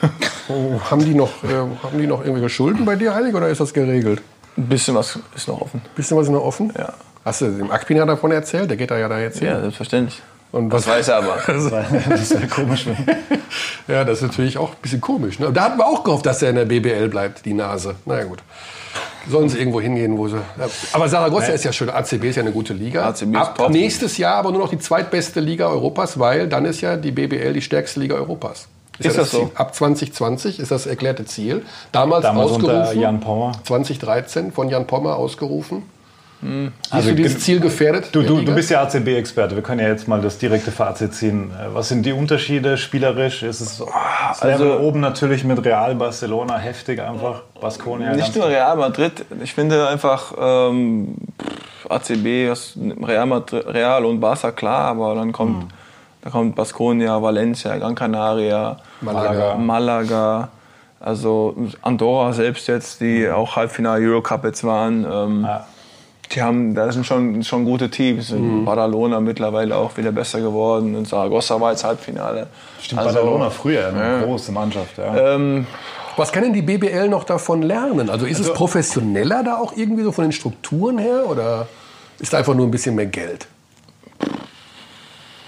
Oh, 0.48 0.80
haben, 0.90 1.04
die 1.04 1.14
noch, 1.14 1.42
äh, 1.42 1.48
haben 1.82 1.98
die 1.98 2.06
noch 2.06 2.20
irgendwelche 2.20 2.48
Schulden 2.48 2.84
bei 2.84 2.94
dir 2.94 3.14
eigentlich 3.14 3.34
oder 3.34 3.48
ist 3.48 3.60
das 3.60 3.74
geregelt? 3.74 4.22
Ein 4.56 4.66
bisschen 4.68 4.94
was 4.94 5.18
ist 5.34 5.48
noch 5.48 5.60
offen. 5.60 5.82
Bisschen 5.94 6.16
was 6.16 6.26
ist 6.26 6.32
noch 6.32 6.44
offen? 6.44 6.72
Ja. 6.76 6.92
Hast 7.24 7.40
du 7.40 7.46
dem 7.46 7.70
Akpina 7.70 8.04
davon 8.04 8.30
erzählt? 8.30 8.70
Der 8.70 8.76
geht 8.76 8.90
da 8.90 8.96
ja 8.98 9.08
da 9.08 9.18
jetzt 9.18 9.38
hin. 9.40 9.48
Ja, 9.48 9.60
selbstverständlich. 9.60 10.22
Und 10.52 10.70
Das 10.70 10.86
weiß 10.86 11.08
er 11.08 11.16
aber. 11.16 11.38
Das 12.08 12.30
wäre 12.30 12.46
komisch, 12.46 12.86
wenn. 12.86 12.96
Ja, 13.88 14.04
das 14.04 14.18
ist 14.18 14.22
natürlich 14.22 14.58
auch 14.58 14.70
ein 14.70 14.76
bisschen 14.82 15.00
komisch. 15.00 15.38
Ne? 15.38 15.52
Da 15.52 15.64
hatten 15.64 15.78
wir 15.78 15.86
auch 15.86 16.02
gehofft, 16.02 16.26
dass 16.26 16.42
er 16.42 16.50
in 16.50 16.56
der 16.56 16.64
BBL 16.64 17.08
bleibt, 17.08 17.44
die 17.44 17.52
Nase. 17.54 17.94
Na 18.04 18.18
ja, 18.18 18.24
gut. 18.24 18.42
Sollen 19.28 19.48
sie 19.48 19.58
irgendwo 19.58 19.80
hingehen, 19.80 20.16
wo 20.18 20.28
sie. 20.28 20.36
Ja. 20.36 20.66
Aber 20.92 21.08
Saragossa 21.08 21.52
ist 21.52 21.64
ja 21.64 21.72
schön. 21.72 21.90
ACB 21.90 22.24
ist 22.24 22.36
ja 22.36 22.42
eine 22.42 22.52
gute 22.52 22.72
Liga. 22.72 23.08
ACB 23.08 23.34
ist 23.34 23.36
Ab 23.36 23.70
nächstes 23.70 24.18
Jahr 24.18 24.36
aber 24.36 24.52
nur 24.52 24.60
noch 24.60 24.70
die 24.70 24.78
zweitbeste 24.78 25.40
Liga 25.40 25.68
Europas, 25.68 26.18
weil 26.18 26.48
dann 26.48 26.64
ist 26.64 26.80
ja 26.80 26.96
die 26.96 27.10
BBL 27.10 27.52
die 27.52 27.62
stärkste 27.62 28.00
Liga 28.00 28.14
Europas. 28.14 28.68
Ja 28.98 29.10
Ist 29.10 29.18
das 29.18 29.30
so? 29.30 29.38
Ziel. 29.40 29.50
Ab 29.54 29.74
2020 29.74 30.58
ist 30.60 30.70
das 30.70 30.86
erklärte 30.86 31.24
Ziel. 31.24 31.64
Damals, 31.92 32.22
Damals 32.22 32.52
unter 32.52 32.80
ausgerufen. 32.82 33.00
Jan 33.00 33.20
Pommer. 33.20 33.52
2013 33.64 34.52
von 34.52 34.68
Jan 34.68 34.86
Pommer 34.86 35.16
ausgerufen. 35.16 35.82
Siehst 36.42 36.72
Also 36.92 37.08
du 37.10 37.14
dieses 37.16 37.40
Ziel 37.40 37.60
gefährdet? 37.60 38.10
Du, 38.12 38.22
du, 38.22 38.42
du 38.42 38.54
bist 38.54 38.70
ja 38.70 38.82
ACB-Experte. 38.82 39.56
Wir 39.56 39.62
können 39.62 39.80
ja 39.80 39.88
jetzt 39.88 40.06
mal 40.06 40.20
das 40.20 40.36
direkte 40.36 40.70
Fazit 40.70 41.14
ziehen. 41.14 41.50
Was 41.72 41.88
sind 41.88 42.04
die 42.04 42.12
Unterschiede 42.12 42.76
spielerisch? 42.76 43.42
Ist 43.42 43.62
es 43.62 43.78
das 43.78 44.42
Level 44.44 44.72
also- 44.72 44.84
oben 44.86 45.00
natürlich 45.00 45.44
mit 45.44 45.64
Real 45.64 45.94
Barcelona 45.94 46.58
heftig 46.58 47.00
einfach? 47.00 47.40
Baskonia. 47.58 48.14
Nicht 48.14 48.36
nur 48.36 48.48
Real 48.48 48.76
Madrid. 48.76 49.24
Ich 49.42 49.54
finde 49.54 49.88
einfach 49.88 50.34
ähm, 50.38 51.14
ACB, 51.88 52.48
das- 52.48 52.74
Real, 53.02 53.24
Madrid, 53.26 53.66
Real 53.66 54.04
und 54.04 54.20
Barca 54.20 54.52
klar, 54.52 54.90
aber 54.90 55.14
dann 55.14 55.32
kommt, 55.32 55.72
da 56.26 56.30
kommt 56.32 56.56
Baskonia, 56.56 57.22
Valencia, 57.22 57.76
Gran 57.76 57.94
Canaria, 57.94 58.78
Malaga. 59.00 59.54
Malaga. 59.54 60.48
Also 60.98 61.54
Andorra 61.82 62.32
selbst 62.32 62.66
jetzt, 62.66 63.00
die 63.00 63.30
auch 63.30 63.54
Halbfinale 63.54 64.04
Eurocup 64.04 64.44
jetzt 64.44 64.64
waren. 64.64 65.06
Ähm, 65.08 65.44
Ja. 65.44 65.66
Die 66.32 66.42
haben, 66.42 66.74
da 66.74 66.90
sind 66.90 67.06
schon, 67.06 67.44
schon 67.44 67.64
gute 67.64 67.88
Teams. 67.88 68.34
Badalona 68.64 69.20
mittlerweile 69.20 69.76
auch 69.76 69.96
wieder 69.96 70.10
besser 70.10 70.40
geworden. 70.40 70.96
Und 70.96 71.06
Saragossa 71.06 71.60
war 71.60 71.70
jetzt 71.70 71.84
Halbfinale. 71.84 72.48
Stimmt, 72.82 73.02
Also, 73.02 73.14
Barcelona 73.14 73.50
früher, 73.50 73.86
eine 73.86 74.00
ja. 74.00 74.22
große 74.22 74.50
Mannschaft. 74.50 74.98
Ja. 74.98 75.34
Ähm, 75.36 75.68
Was 76.16 76.32
kann 76.32 76.42
denn 76.42 76.52
die 76.52 76.62
BBL 76.62 77.08
noch 77.08 77.22
davon 77.22 77.62
lernen? 77.62 78.10
Also 78.10 78.26
ist 78.26 78.40
es 78.40 78.52
professioneller 78.52 79.44
da 79.44 79.58
auch 79.58 79.74
irgendwie 79.76 80.02
so 80.02 80.10
von 80.10 80.24
den 80.24 80.32
Strukturen 80.32 80.98
her 80.98 81.30
oder 81.30 81.68
ist 82.18 82.32
da 82.32 82.38
einfach 82.38 82.54
nur 82.54 82.66
ein 82.66 82.72
bisschen 82.72 82.96
mehr 82.96 83.06
Geld? 83.06 83.46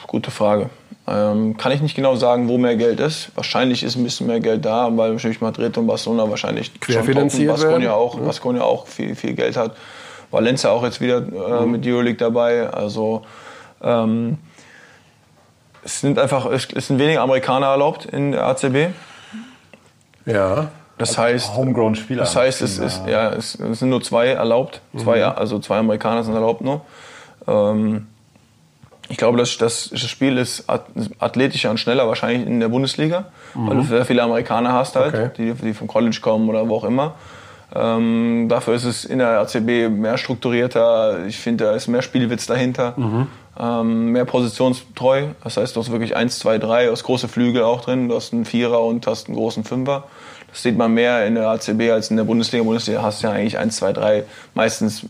Gute 0.08 0.30
Frage. 0.30 0.70
Ähm, 1.06 1.56
kann 1.58 1.70
ich 1.70 1.82
nicht 1.82 1.94
genau 1.94 2.16
sagen, 2.16 2.48
wo 2.48 2.56
mehr 2.56 2.76
Geld 2.76 2.98
ist. 2.98 3.30
Wahrscheinlich 3.34 3.82
ist 3.82 3.94
ein 3.94 4.02
bisschen 4.02 4.26
mehr 4.26 4.40
Geld 4.40 4.64
da, 4.64 4.88
weil 4.96 5.12
natürlich 5.12 5.40
Madrid 5.42 5.76
und 5.76 5.86
Barcelona 5.86 6.28
wahrscheinlich 6.28 6.80
Querfinanziert 6.80 7.50
Baskonia 7.50 7.92
auch, 7.92 8.18
Baskonia 8.18 8.62
auch 8.62 8.86
viel, 8.86 9.14
viel 9.14 9.34
Geld 9.34 9.56
hat. 9.56 9.76
Valencia 10.30 10.70
auch 10.70 10.82
jetzt 10.82 11.00
wieder 11.02 11.18
äh, 11.18 11.66
mit 11.66 11.86
Euroleague 11.86 12.16
dabei. 12.16 12.68
Also 12.70 13.22
ähm, 13.82 14.38
es 15.84 16.00
sind 16.00 16.18
einfach 16.18 16.46
es, 16.46 16.68
es 16.74 16.86
sind 16.86 16.98
weniger 16.98 17.20
Amerikaner 17.20 17.66
erlaubt 17.66 18.06
in 18.06 18.32
der 18.32 18.46
ACB. 18.46 18.94
Ja. 20.24 20.68
Das 20.96 21.16
heißt, 21.16 21.54
Homegrown-Spieler. 21.54 22.22
das 22.22 22.34
heißt, 22.34 22.60
es, 22.62 22.78
ist, 22.78 23.06
ja, 23.06 23.30
es, 23.30 23.54
es 23.54 23.78
sind 23.78 23.90
nur 23.90 24.02
zwei 24.02 24.28
erlaubt. 24.28 24.80
Zwei, 24.96 25.22
Also 25.24 25.60
zwei 25.60 25.78
Amerikaner 25.78 26.24
sind 26.24 26.34
erlaubt 26.34 26.60
nur. 26.60 26.80
Ähm, 27.46 28.08
ich 29.08 29.16
glaube, 29.16 29.38
das, 29.38 29.56
das, 29.58 29.88
das 29.90 30.00
Spiel 30.08 30.36
ist 30.38 30.68
at- 30.68 30.86
athletischer 31.18 31.70
und 31.70 31.78
schneller 31.78 32.06
wahrscheinlich 32.08 32.46
in 32.46 32.60
der 32.60 32.68
Bundesliga, 32.68 33.26
weil 33.54 33.76
du 33.76 33.82
sehr 33.82 34.04
viele 34.04 34.22
Amerikaner 34.22 34.72
hast 34.72 34.96
halt, 34.96 35.14
Okay. 35.14 35.30
die, 35.36 35.52
die 35.54 35.74
vom 35.74 35.86
College 35.88 36.18
kommen 36.20 36.48
oder 36.48 36.68
wo 36.68 36.76
auch 36.76 36.84
immer. 36.84 37.14
Ähm, 37.74 38.46
dafür 38.48 38.74
ist 38.74 38.84
es 38.84 39.04
in 39.04 39.18
der 39.18 39.40
ACB 39.40 39.88
mehr 39.90 40.16
strukturierter. 40.18 41.26
Ich 41.26 41.36
finde, 41.38 41.64
da 41.64 41.72
ist 41.74 41.86
mehr 41.88 42.02
Spielwitz 42.02 42.46
dahinter. 42.46 42.94
Ähm, 43.60 44.12
mehr 44.12 44.24
positionstreu. 44.24 45.24
Das 45.44 45.56
heißt, 45.56 45.74
du 45.76 45.80
hast 45.80 45.90
wirklich 45.90 46.16
1, 46.16 46.38
2, 46.38 46.58
3, 46.58 46.86
du 46.86 46.92
hast 46.92 47.02
große 47.04 47.28
Flügel 47.28 47.62
auch 47.64 47.80
drin. 47.82 48.08
Du 48.08 48.14
hast 48.14 48.32
einen 48.32 48.44
Vierer 48.44 48.82
und 48.84 49.06
hast 49.06 49.26
einen 49.26 49.36
großen 49.36 49.64
Fünfer. 49.64 50.04
Das 50.50 50.62
sieht 50.62 50.78
man 50.78 50.94
mehr 50.94 51.26
in 51.26 51.34
der 51.34 51.48
ACB 51.48 51.90
als 51.90 52.10
in 52.10 52.16
der 52.16 52.24
Bundesliga. 52.24 52.64
Bundesliga 52.64 53.02
hast 53.02 53.22
du 53.22 53.26
ja 53.26 53.34
eigentlich 53.34 53.58
1, 53.58 53.76
2, 53.76 53.92
3, 53.92 54.24
meistens 54.54 55.02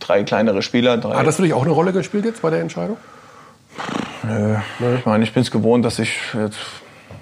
drei 0.00 0.24
kleinere 0.24 0.62
Spieler. 0.62 0.96
Drei. 0.96 1.14
Hat 1.14 1.26
das 1.26 1.36
für 1.36 1.42
dich 1.42 1.52
auch 1.52 1.62
eine 1.62 1.70
Rolle 1.70 1.92
gespielt 1.92 2.24
jetzt 2.24 2.42
bei 2.42 2.50
der 2.50 2.60
Entscheidung? 2.60 2.96
Nö. 4.22 4.56
Ich 4.98 5.06
meine, 5.06 5.24
ich 5.24 5.32
bin 5.32 5.42
es 5.42 5.50
gewohnt, 5.50 5.84
dass 5.84 5.98
ich 5.98 6.16
jetzt, 6.34 6.58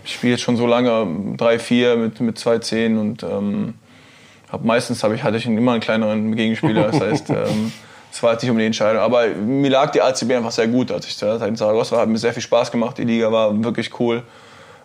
ich 0.04 0.14
spiele 0.14 0.32
jetzt 0.32 0.42
schon 0.42 0.56
so 0.56 0.66
lange 0.66 0.90
3-4 1.36 1.96
mit, 1.96 2.20
mit 2.20 2.38
2-10 2.38 2.98
und 2.98 3.22
ähm, 3.22 3.74
hab, 4.50 4.64
meistens 4.64 5.02
hab 5.02 5.12
ich, 5.12 5.22
hatte 5.22 5.36
ich 5.36 5.46
immer 5.46 5.72
einen 5.72 5.80
kleineren 5.80 6.34
Gegenspieler. 6.34 6.90
Das 6.90 7.00
heißt, 7.00 7.30
ähm, 7.30 7.72
es 8.12 8.22
war 8.22 8.32
jetzt 8.32 8.42
nicht 8.42 8.50
um 8.50 8.58
die 8.58 8.66
Entscheidung. 8.66 9.02
Aber 9.02 9.28
mir 9.28 9.70
lag 9.70 9.90
die 9.92 10.02
ACB 10.02 10.32
einfach 10.32 10.50
sehr 10.50 10.68
gut. 10.68 10.90
Als 10.90 11.06
ich 11.06 11.16
da 11.16 11.36
in 11.46 11.56
Saragossa 11.56 11.96
war, 11.96 12.02
hat 12.02 12.08
mir 12.08 12.18
sehr 12.18 12.32
viel 12.32 12.42
Spaß 12.42 12.70
gemacht. 12.70 12.98
Die 12.98 13.04
Liga 13.04 13.30
war 13.30 13.62
wirklich 13.62 13.98
cool. 14.00 14.22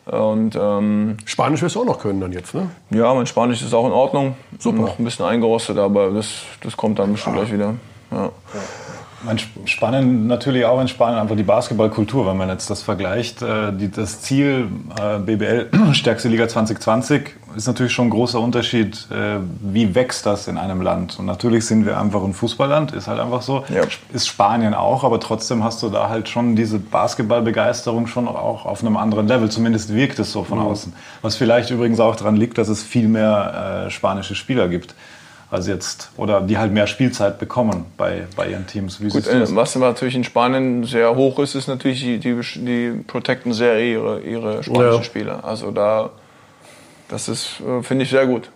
Und, 0.06 0.56
ähm, 0.56 1.18
Spanisch 1.26 1.64
wirst 1.64 1.76
du 1.76 1.82
auch 1.82 1.86
noch 1.86 2.00
können 2.00 2.22
dann 2.22 2.32
jetzt, 2.32 2.54
ne? 2.54 2.70
Ja, 2.92 3.12
mein 3.16 3.26
Spanisch 3.26 3.64
ist 3.64 3.74
auch 3.74 3.88
in 3.88 3.92
Ordnung. 3.92 4.36
Super. 4.60 4.82
Noch 4.82 5.00
ein 5.00 5.04
bisschen 5.04 5.26
eingerostet, 5.26 5.80
aber 5.80 6.12
das, 6.12 6.44
das 6.62 6.78
kommt 6.78 7.00
dann 7.00 7.14
bestimmt 7.14 7.38
ja. 7.38 7.42
gleich 7.42 7.54
wieder. 7.54 7.74
Ja. 8.12 8.32
Spannend 9.66 10.28
natürlich 10.28 10.66
auch 10.66 10.80
in 10.82 10.88
Spanien 10.88 11.20
einfach 11.20 11.36
die 11.36 11.44
Basketballkultur, 11.44 12.28
wenn 12.28 12.38
man 12.38 12.50
jetzt 12.50 12.70
das 12.70 12.82
vergleicht. 12.82 13.42
Äh, 13.42 13.72
das 13.94 14.22
Ziel 14.22 14.68
äh, 15.00 15.20
BBL, 15.20 15.70
stärkste 15.94 16.30
Liga 16.30 16.48
2020, 16.48 17.36
ist 17.56 17.68
natürlich 17.68 17.94
schon 17.94 18.08
ein 18.08 18.12
großer 18.12 18.40
Unterschied. 18.40 19.08
Äh, 19.12 19.40
wie 19.62 19.96
wächst 19.96 20.26
das 20.26 20.48
in 20.48 20.58
einem 20.58 20.82
Land? 20.82 21.20
Und 21.20 21.26
natürlich 21.26 21.66
sind 21.66 21.86
wir 21.86 22.00
einfach 22.00 22.24
ein 22.24 22.34
Fußballland, 22.34 22.94
ist 22.94 23.08
halt 23.08 23.20
einfach 23.20 23.42
so. 23.42 23.64
Ja. 23.70 23.84
Ist 24.14 24.28
Spanien 24.28 24.74
auch, 24.74 25.04
aber 25.04 25.20
trotzdem 25.20 25.64
hast 25.64 25.82
du 25.84 25.90
da 25.90 26.10
halt 26.10 26.30
schon 26.30 26.56
diese 26.56 26.80
Basketballbegeisterung 26.80 28.08
schon 28.08 28.28
auch 28.28 28.66
auf 28.66 28.82
einem 28.82 28.98
anderen 28.98 29.28
Level. 29.28 29.50
Zumindest 29.50 29.94
wirkt 29.94 30.20
es 30.20 30.32
so 30.32 30.44
von 30.44 30.60
mhm. 30.60 30.66
außen. 30.66 30.94
Was 31.22 31.36
vielleicht 31.36 31.72
übrigens 31.72 32.00
auch 32.00 32.16
daran 32.16 32.36
liegt, 32.36 32.58
dass 32.58 32.68
es 32.68 32.84
viel 32.84 33.08
mehr 33.08 33.88
spanische 33.90 34.36
Spieler 34.36 34.68
gibt 34.68 34.96
als 35.56 35.68
jetzt 35.68 36.10
oder 36.18 36.42
die 36.42 36.58
halt 36.58 36.72
mehr 36.72 36.88
Spielzeit 36.88 37.40
bekommen 37.40 37.86
bei, 37.98 38.28
bei 38.36 38.50
ihren 38.50 38.68
Teams. 38.68 39.02
Wie 39.02 39.08
Gut, 39.08 39.28
äh, 39.28 39.56
was 39.56 39.76
natürlich 39.76 40.16
in 40.16 40.24
Spanien 40.24 40.84
sehr 40.84 41.16
hoch 41.16 41.40
ist, 41.40 41.56
ist 41.56 41.68
natürlich 41.68 42.02
die, 42.02 42.20
die, 42.20 42.40
die 42.56 43.04
protecten 43.08 43.54
sehr 43.54 43.80
ihre, 43.80 44.20
ihre 44.22 44.64
spanischen 44.64 44.98
ja. 44.98 45.04
Spieler. 45.04 45.44
Also 45.44 45.72
da, 45.72 46.12
das 47.08 47.28
ist, 47.28 47.62
äh, 47.62 47.82
finde 47.82 48.04
ich 48.04 48.10
sehr 48.10 48.28
gut. 48.28 48.50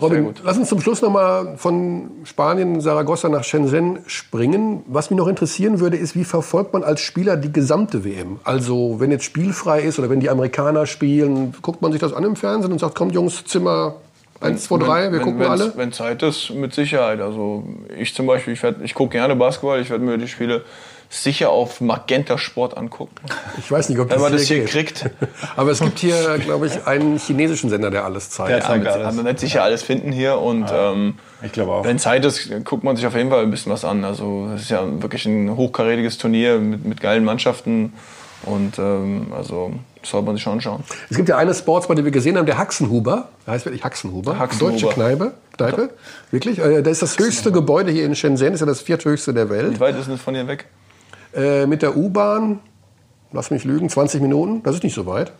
Robin, 0.00 0.24
gut. 0.24 0.40
lass 0.44 0.58
uns 0.58 0.68
zum 0.68 0.80
Schluss 0.80 1.02
nochmal 1.02 1.56
von 1.56 2.10
Spanien, 2.24 2.80
Saragossa 2.80 3.28
nach 3.28 3.44
Shenzhen 3.44 4.00
springen. 4.06 4.82
Was 4.86 5.10
mich 5.10 5.18
noch 5.18 5.28
interessieren 5.28 5.78
würde, 5.78 5.96
ist, 5.96 6.16
wie 6.16 6.24
verfolgt 6.24 6.72
man 6.72 6.82
als 6.82 7.00
Spieler 7.00 7.36
die 7.36 7.52
gesamte 7.52 8.04
WM? 8.04 8.40
Also, 8.44 8.96
wenn 8.98 9.10
jetzt 9.10 9.24
spielfrei 9.24 9.82
ist 9.82 9.98
oder 9.98 10.10
wenn 10.10 10.20
die 10.20 10.30
Amerikaner 10.30 10.86
spielen, 10.86 11.54
guckt 11.62 11.82
man 11.82 11.92
sich 11.92 12.00
das 12.00 12.12
an 12.12 12.24
im 12.24 12.34
Fernsehen 12.34 12.72
und 12.72 12.80
sagt, 12.80 12.96
kommt 12.96 13.14
Jungs, 13.14 13.44
Zimmer, 13.44 13.94
Eins, 14.40 14.64
zwei, 14.64 14.78
drei, 14.78 15.02
wir 15.04 15.18
wenn, 15.18 15.22
gucken 15.22 15.42
alle. 15.42 15.72
Wenn 15.76 15.92
Zeit 15.92 16.22
ist, 16.22 16.50
mit 16.50 16.74
Sicherheit. 16.74 17.20
Also 17.20 17.64
ich 17.98 18.14
zum 18.14 18.26
Beispiel, 18.26 18.54
ich, 18.54 18.62
ich 18.82 18.94
gucke 18.94 19.12
gerne 19.12 19.36
Basketball, 19.36 19.80
ich 19.80 19.90
werde 19.90 20.04
mir 20.04 20.18
die 20.18 20.28
Spiele 20.28 20.64
sicher 21.14 21.50
auf 21.50 21.80
Magenta 21.80 22.38
Sport 22.38 22.76
angucken. 22.76 23.14
Ich 23.58 23.70
weiß 23.70 23.88
nicht, 23.88 23.98
ob 23.98 24.08
das, 24.08 24.16
Wenn 24.16 24.22
man 24.22 24.32
das 24.32 24.42
hier 24.42 24.60
geht. 24.60 24.68
kriegt. 24.68 25.10
Aber 25.56 25.70
es 25.70 25.80
gibt 25.80 25.98
hier, 25.98 26.38
glaube 26.38 26.66
ich, 26.66 26.86
einen 26.86 27.18
chinesischen 27.18 27.70
Sender, 27.70 27.90
der 27.90 28.04
alles 28.04 28.30
zeigt. 28.30 28.50
Der 28.50 28.60
zeigt 28.60 28.84
ja, 28.84 28.92
alles. 28.92 29.14
Man 29.14 29.24
wird 29.24 29.38
sicher 29.38 29.62
alles 29.62 29.82
finden 29.82 30.12
hier 30.12 30.38
und 30.38 30.68
ja, 30.68 30.92
ähm, 30.92 31.14
ich 31.42 31.52
glaube 31.52 31.72
auch. 31.72 31.84
Wenn 31.84 31.98
Zeit 31.98 32.24
ist, 32.24 32.50
guckt 32.64 32.84
man 32.84 32.96
sich 32.96 33.06
auf 33.06 33.14
jeden 33.14 33.30
Fall 33.30 33.42
ein 33.42 33.50
bisschen 33.50 33.70
was 33.72 33.84
an. 33.84 34.04
Also 34.04 34.50
es 34.54 34.62
ist 34.62 34.70
ja 34.70 34.82
wirklich 35.02 35.24
ein 35.26 35.56
hochkarätiges 35.56 36.18
Turnier 36.18 36.58
mit, 36.58 36.84
mit 36.84 37.00
geilen 37.00 37.24
Mannschaften 37.24 37.92
und 38.42 38.78
ähm, 38.78 39.32
also 39.36 39.72
sollte 40.06 40.26
man 40.26 40.36
sich 40.36 40.42
schon 40.42 40.54
anschauen. 40.54 40.82
Es 41.10 41.16
gibt 41.16 41.28
ja 41.28 41.36
eine 41.36 41.54
Sportsbar, 41.54 41.96
die 41.96 42.04
wir 42.04 42.10
gesehen 42.10 42.36
haben, 42.36 42.46
der 42.46 42.58
Haxenhuber. 42.58 43.28
Der 43.46 43.54
heißt 43.54 43.64
wirklich 43.64 43.84
Haxenhuber. 43.84 44.38
Haxenhuber. 44.38 44.72
Deutsche 44.72 44.88
Kneipe. 44.88 45.34
Kneipe. 45.56 45.90
Wirklich. 46.30 46.58
Äh, 46.58 46.82
das 46.82 46.92
ist 46.94 47.02
das 47.02 47.18
höchste 47.18 47.52
Gebäude 47.52 47.90
hier 47.92 48.04
in 48.04 48.14
Shenzhen. 48.14 48.48
Das 48.48 48.54
ist 48.54 48.60
ja 48.60 48.66
das 48.66 48.80
vierthöchste 48.80 49.34
der 49.34 49.50
Welt. 49.50 49.74
Wie 49.74 49.80
weit 49.80 49.98
ist 49.98 50.08
es 50.08 50.20
von 50.20 50.34
hier 50.34 50.46
weg? 50.46 50.66
Äh, 51.34 51.66
mit 51.66 51.82
der 51.82 51.96
U-Bahn, 51.96 52.60
lass 53.32 53.50
mich 53.50 53.64
lügen, 53.64 53.88
20 53.88 54.20
Minuten. 54.20 54.62
Das 54.62 54.74
ist 54.74 54.84
nicht 54.84 54.94
so 54.94 55.06
weit. 55.06 55.32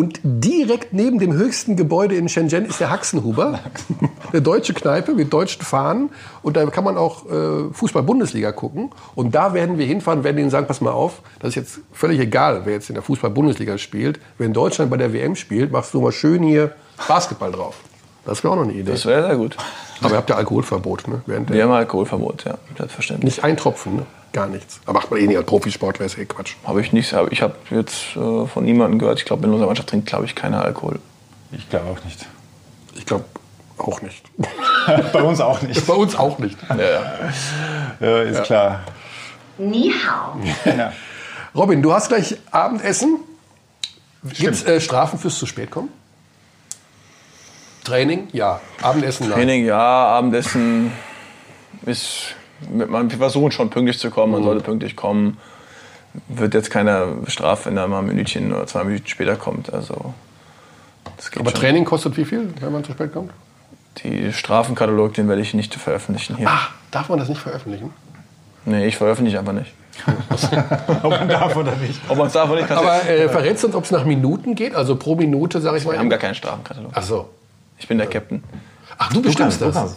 Und 0.00 0.18
direkt 0.24 0.94
neben 0.94 1.18
dem 1.18 1.34
höchsten 1.34 1.76
Gebäude 1.76 2.14
in 2.14 2.30
Shenzhen 2.30 2.64
ist 2.64 2.80
der 2.80 2.88
Haxenhuber, 2.88 3.60
eine 4.32 4.40
deutsche 4.40 4.72
Kneipe 4.72 5.12
mit 5.12 5.30
deutschen 5.30 5.60
Fahnen. 5.60 6.08
Und 6.40 6.56
da 6.56 6.64
kann 6.70 6.84
man 6.84 6.96
auch 6.96 7.26
äh, 7.26 7.70
Fußball-Bundesliga 7.70 8.50
gucken. 8.52 8.92
Und 9.14 9.34
da 9.34 9.52
werden 9.52 9.76
wir 9.76 9.84
hinfahren, 9.84 10.24
werden 10.24 10.38
ihnen 10.38 10.48
sagen, 10.48 10.66
pass 10.66 10.80
mal 10.80 10.92
auf, 10.92 11.20
das 11.40 11.50
ist 11.50 11.54
jetzt 11.56 11.80
völlig 11.92 12.18
egal, 12.18 12.62
wer 12.64 12.72
jetzt 12.72 12.88
in 12.88 12.94
der 12.94 13.02
Fußball-Bundesliga 13.02 13.76
spielt. 13.76 14.20
Wenn 14.38 14.54
Deutschland 14.54 14.90
bei 14.90 14.96
der 14.96 15.12
WM 15.12 15.36
spielt, 15.36 15.70
machst 15.70 15.92
du 15.92 16.00
mal 16.00 16.12
schön 16.12 16.42
hier 16.42 16.72
Basketball 17.06 17.52
drauf. 17.52 17.76
Das 18.24 18.42
wäre 18.42 18.54
auch 18.54 18.56
noch 18.56 18.64
eine 18.64 18.72
Idee. 18.72 18.92
Das 18.92 19.04
wäre 19.04 19.26
sehr 19.26 19.36
gut. 19.36 19.58
Aber 20.00 20.12
ihr 20.12 20.16
habt 20.16 20.30
ja 20.30 20.36
Alkoholverbot, 20.36 21.08
ne? 21.08 21.20
Während 21.26 21.52
wir 21.52 21.62
haben 21.62 21.72
Alkoholverbot, 21.72 22.46
ja, 22.46 22.54
selbstverständlich. 22.78 23.36
Nicht 23.36 23.44
ein 23.44 23.58
Tropfen, 23.58 23.96
ne? 23.96 24.06
Gar 24.32 24.46
nichts. 24.46 24.80
Aber 24.84 25.00
macht 25.00 25.10
man 25.10 25.20
eh 25.20 25.26
nicht 25.26 25.36
als 25.36 25.46
Profisportler, 25.46 26.06
ist 26.06 26.16
eh 26.16 26.24
Quatsch. 26.24 26.54
Habe 26.64 26.80
ich 26.80 26.92
nicht. 26.92 27.14
Ich 27.30 27.42
habe 27.42 27.56
jetzt 27.70 28.16
äh, 28.16 28.46
von 28.46 28.64
niemandem 28.64 28.98
gehört. 28.98 29.18
Ich 29.18 29.24
glaube, 29.24 29.44
in 29.46 29.52
unserer 29.52 29.66
Mannschaft 29.66 29.88
trinkt, 29.88 30.06
glaube 30.06 30.24
ich, 30.24 30.34
keiner 30.34 30.64
Alkohol. 30.64 31.00
Ich 31.52 31.68
glaube 31.68 31.90
auch 31.90 32.04
nicht. 32.04 32.26
Ich 32.94 33.06
glaube 33.06 33.24
auch 33.78 34.02
nicht. 34.02 34.24
Bei 35.12 35.22
uns 35.22 35.40
auch 35.40 35.62
nicht. 35.62 35.84
Bei 35.86 35.94
uns 35.94 36.14
auch 36.14 36.38
nicht. 36.38 36.56
Ja, 36.68 36.76
ja. 38.00 38.22
ist 38.22 38.36
ja. 38.36 38.42
klar. 38.42 38.80
Ni 39.58 39.92
hao. 39.92 40.38
Ja. 40.64 40.92
Robin, 41.54 41.82
du 41.82 41.92
hast 41.92 42.08
gleich 42.08 42.36
Abendessen. 42.50 43.18
Gibt 44.22 44.54
es 44.54 44.64
äh, 44.64 44.80
Strafen 44.80 45.18
fürs 45.18 45.38
zu 45.38 45.46
spät 45.46 45.70
kommen? 45.70 45.88
Training? 47.84 48.28
Ja. 48.32 48.60
Abendessen? 48.82 49.28
Nein. 49.28 49.34
Training, 49.34 49.64
ja. 49.64 49.78
Abendessen 49.78 50.92
ist 51.86 52.36
wir 52.68 53.18
versuchen 53.18 53.52
schon 53.52 53.70
pünktlich 53.70 53.98
zu 53.98 54.10
kommen, 54.10 54.32
man 54.32 54.42
mhm. 54.42 54.46
sollte 54.46 54.64
pünktlich 54.64 54.96
kommen. 54.96 55.38
Wird 56.28 56.54
jetzt 56.54 56.70
keiner 56.70 57.06
bestraft, 57.06 57.66
wenn 57.66 57.76
er 57.76 57.86
mal 57.86 58.00
ein 58.00 58.06
Minütchen 58.06 58.52
oder 58.52 58.66
zwei 58.66 58.84
Minuten 58.84 59.06
später 59.06 59.36
kommt. 59.36 59.72
Also, 59.72 60.12
Aber 61.36 61.50
schon. 61.50 61.60
Training 61.60 61.84
kostet 61.84 62.16
wie 62.16 62.24
viel, 62.24 62.52
wenn 62.60 62.72
man 62.72 62.82
zu 62.82 62.92
spät 62.92 63.12
kommt? 63.12 63.30
Die 63.98 64.32
Strafenkatalog, 64.32 65.14
den 65.14 65.28
werde 65.28 65.42
ich 65.42 65.54
nicht 65.54 65.74
veröffentlichen 65.74 66.36
hier. 66.36 66.48
Ach, 66.48 66.72
darf 66.90 67.08
man 67.08 67.18
das 67.18 67.28
nicht 67.28 67.40
veröffentlichen? 67.40 67.92
Nee, 68.64 68.86
ich 68.86 68.96
veröffentliche 68.96 69.38
einfach 69.38 69.52
nicht. 69.52 69.72
ob 71.02 71.10
man 71.10 71.28
darf 71.28 71.56
oder 71.56 71.76
nicht. 71.76 72.00
Ob 72.08 72.16
man 72.16 72.26
es 72.28 72.32
darf 72.32 72.48
oder 72.50 72.62
nicht. 72.62 72.70
Aber 72.70 73.08
äh, 73.08 73.28
verrätst 73.28 73.62
du 73.62 73.68
uns, 73.68 73.76
ob 73.76 73.84
es 73.84 73.90
nach 73.90 74.04
Minuten 74.04 74.54
geht? 74.54 74.74
Also 74.74 74.96
pro 74.96 75.14
Minute, 75.14 75.60
sage 75.60 75.78
ich 75.78 75.84
mal. 75.84 75.92
Wir 75.92 75.98
haben 75.98 76.10
gar 76.10 76.18
keinen 76.18 76.34
Strafenkatalog. 76.34 76.92
Ach 76.94 77.02
so. 77.02 77.28
Ich 77.78 77.88
bin 77.88 77.98
der 77.98 78.06
Captain. 78.06 78.42
Ach, 78.98 79.12
du 79.12 79.22
bestimmst 79.22 79.60
das? 79.60 79.96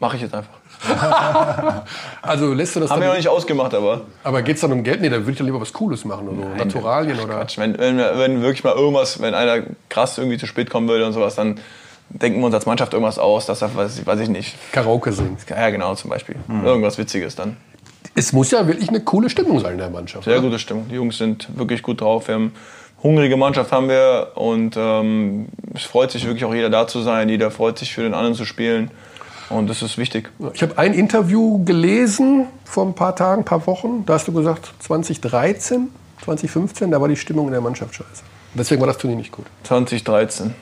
Mache 0.00 0.16
ich 0.16 0.22
jetzt 0.22 0.34
einfach. 0.34 0.52
also 2.22 2.52
lässt 2.54 2.76
du 2.76 2.80
das 2.80 2.90
Haben 2.90 3.00
wir 3.00 3.08
noch 3.08 3.16
nicht 3.16 3.28
ausgemacht, 3.28 3.74
aber. 3.74 4.02
Aber 4.22 4.42
geht 4.42 4.56
es 4.56 4.62
dann 4.62 4.72
um 4.72 4.84
Geld? 4.84 5.00
Nee, 5.00 5.08
dann 5.08 5.20
würde 5.20 5.32
ich 5.32 5.38
dann 5.38 5.46
lieber 5.46 5.60
was 5.60 5.72
Cooles 5.72 6.04
machen 6.04 6.28
oder 6.28 6.48
so. 6.48 6.56
Naturalien 6.56 7.18
oder. 7.18 7.34
Quatsch. 7.34 7.58
Wenn, 7.58 7.78
wenn, 7.78 7.98
wenn 7.98 8.42
wirklich 8.42 8.64
mal 8.64 8.74
irgendwas, 8.74 9.20
wenn 9.20 9.34
einer 9.34 9.64
krass 9.88 10.18
irgendwie 10.18 10.38
zu 10.38 10.46
spät 10.46 10.70
kommen 10.70 10.88
würde 10.88 11.06
und 11.06 11.12
sowas, 11.12 11.34
dann 11.34 11.58
denken 12.10 12.40
wir 12.40 12.46
uns 12.46 12.54
als 12.54 12.66
Mannschaft 12.66 12.92
irgendwas 12.92 13.18
aus, 13.18 13.46
dass 13.46 13.62
er, 13.62 13.74
weiß, 13.74 14.06
weiß 14.06 14.20
ich 14.20 14.28
nicht. 14.28 14.56
Karaoke 14.72 15.12
singt. 15.12 15.40
Ja, 15.48 15.70
genau, 15.70 15.94
zum 15.94 16.10
Beispiel. 16.10 16.36
Mhm. 16.46 16.64
Irgendwas 16.64 16.98
Witziges 16.98 17.36
dann. 17.36 17.56
Es 18.14 18.32
muss 18.32 18.50
ja 18.50 18.66
wirklich 18.66 18.88
eine 18.88 19.00
coole 19.00 19.30
Stimmung 19.30 19.60
sein 19.60 19.72
in 19.72 19.78
der 19.78 19.90
Mannschaft. 19.90 20.24
Sehr 20.24 20.34
oder? 20.34 20.48
gute 20.48 20.58
Stimmung. 20.58 20.88
Die 20.88 20.94
Jungs 20.94 21.18
sind 21.18 21.48
wirklich 21.56 21.82
gut 21.82 22.00
drauf. 22.00 22.28
Wir 22.28 22.34
haben 22.34 22.52
hungrige 23.02 23.36
Mannschaft 23.36 23.70
haben 23.70 23.88
wir 23.88 24.32
und 24.34 24.76
ähm, 24.76 25.48
es 25.74 25.82
freut 25.82 26.10
sich 26.10 26.24
wirklich 26.24 26.44
auch 26.44 26.54
jeder 26.54 26.70
da 26.70 26.86
zu 26.86 27.00
sein. 27.00 27.28
Jeder 27.28 27.50
freut 27.50 27.78
sich 27.78 27.92
für 27.92 28.02
den 28.02 28.14
anderen 28.14 28.34
zu 28.34 28.44
spielen. 28.44 28.90
Und 29.50 29.68
das 29.68 29.82
ist 29.82 29.96
wichtig. 29.96 30.30
Ich 30.52 30.62
habe 30.62 30.76
ein 30.76 30.92
Interview 30.92 31.64
gelesen 31.64 32.46
vor 32.64 32.84
ein 32.86 32.94
paar 32.94 33.16
Tagen, 33.16 33.42
ein 33.42 33.44
paar 33.44 33.66
Wochen. 33.66 34.04
Da 34.04 34.14
hast 34.14 34.28
du 34.28 34.32
gesagt, 34.32 34.72
2013, 34.80 35.88
2015, 36.24 36.90
da 36.90 37.00
war 37.00 37.08
die 37.08 37.16
Stimmung 37.16 37.46
in 37.46 37.52
der 37.52 37.60
Mannschaft 37.60 37.94
scheiße. 37.94 38.22
Deswegen 38.54 38.80
war 38.80 38.88
das 38.88 38.98
Turnier 38.98 39.16
nicht 39.16 39.32
gut. 39.32 39.46
2013. 39.64 40.54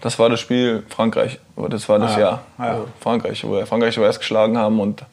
Das 0.00 0.18
war 0.18 0.28
das 0.28 0.40
Spiel 0.40 0.84
Frankreich. 0.88 1.40
Das 1.68 1.88
war 1.88 1.98
das 1.98 2.14
ah, 2.14 2.20
Jahr. 2.20 2.42
Ah, 2.56 2.66
ja. 2.66 2.84
Frankreich, 3.00 3.42
wo 3.44 3.52
wir 3.52 3.66
Frankreich 3.66 3.96
erst 3.96 4.20
geschlagen 4.20 4.56
haben. 4.56 4.78
Und 4.78 5.04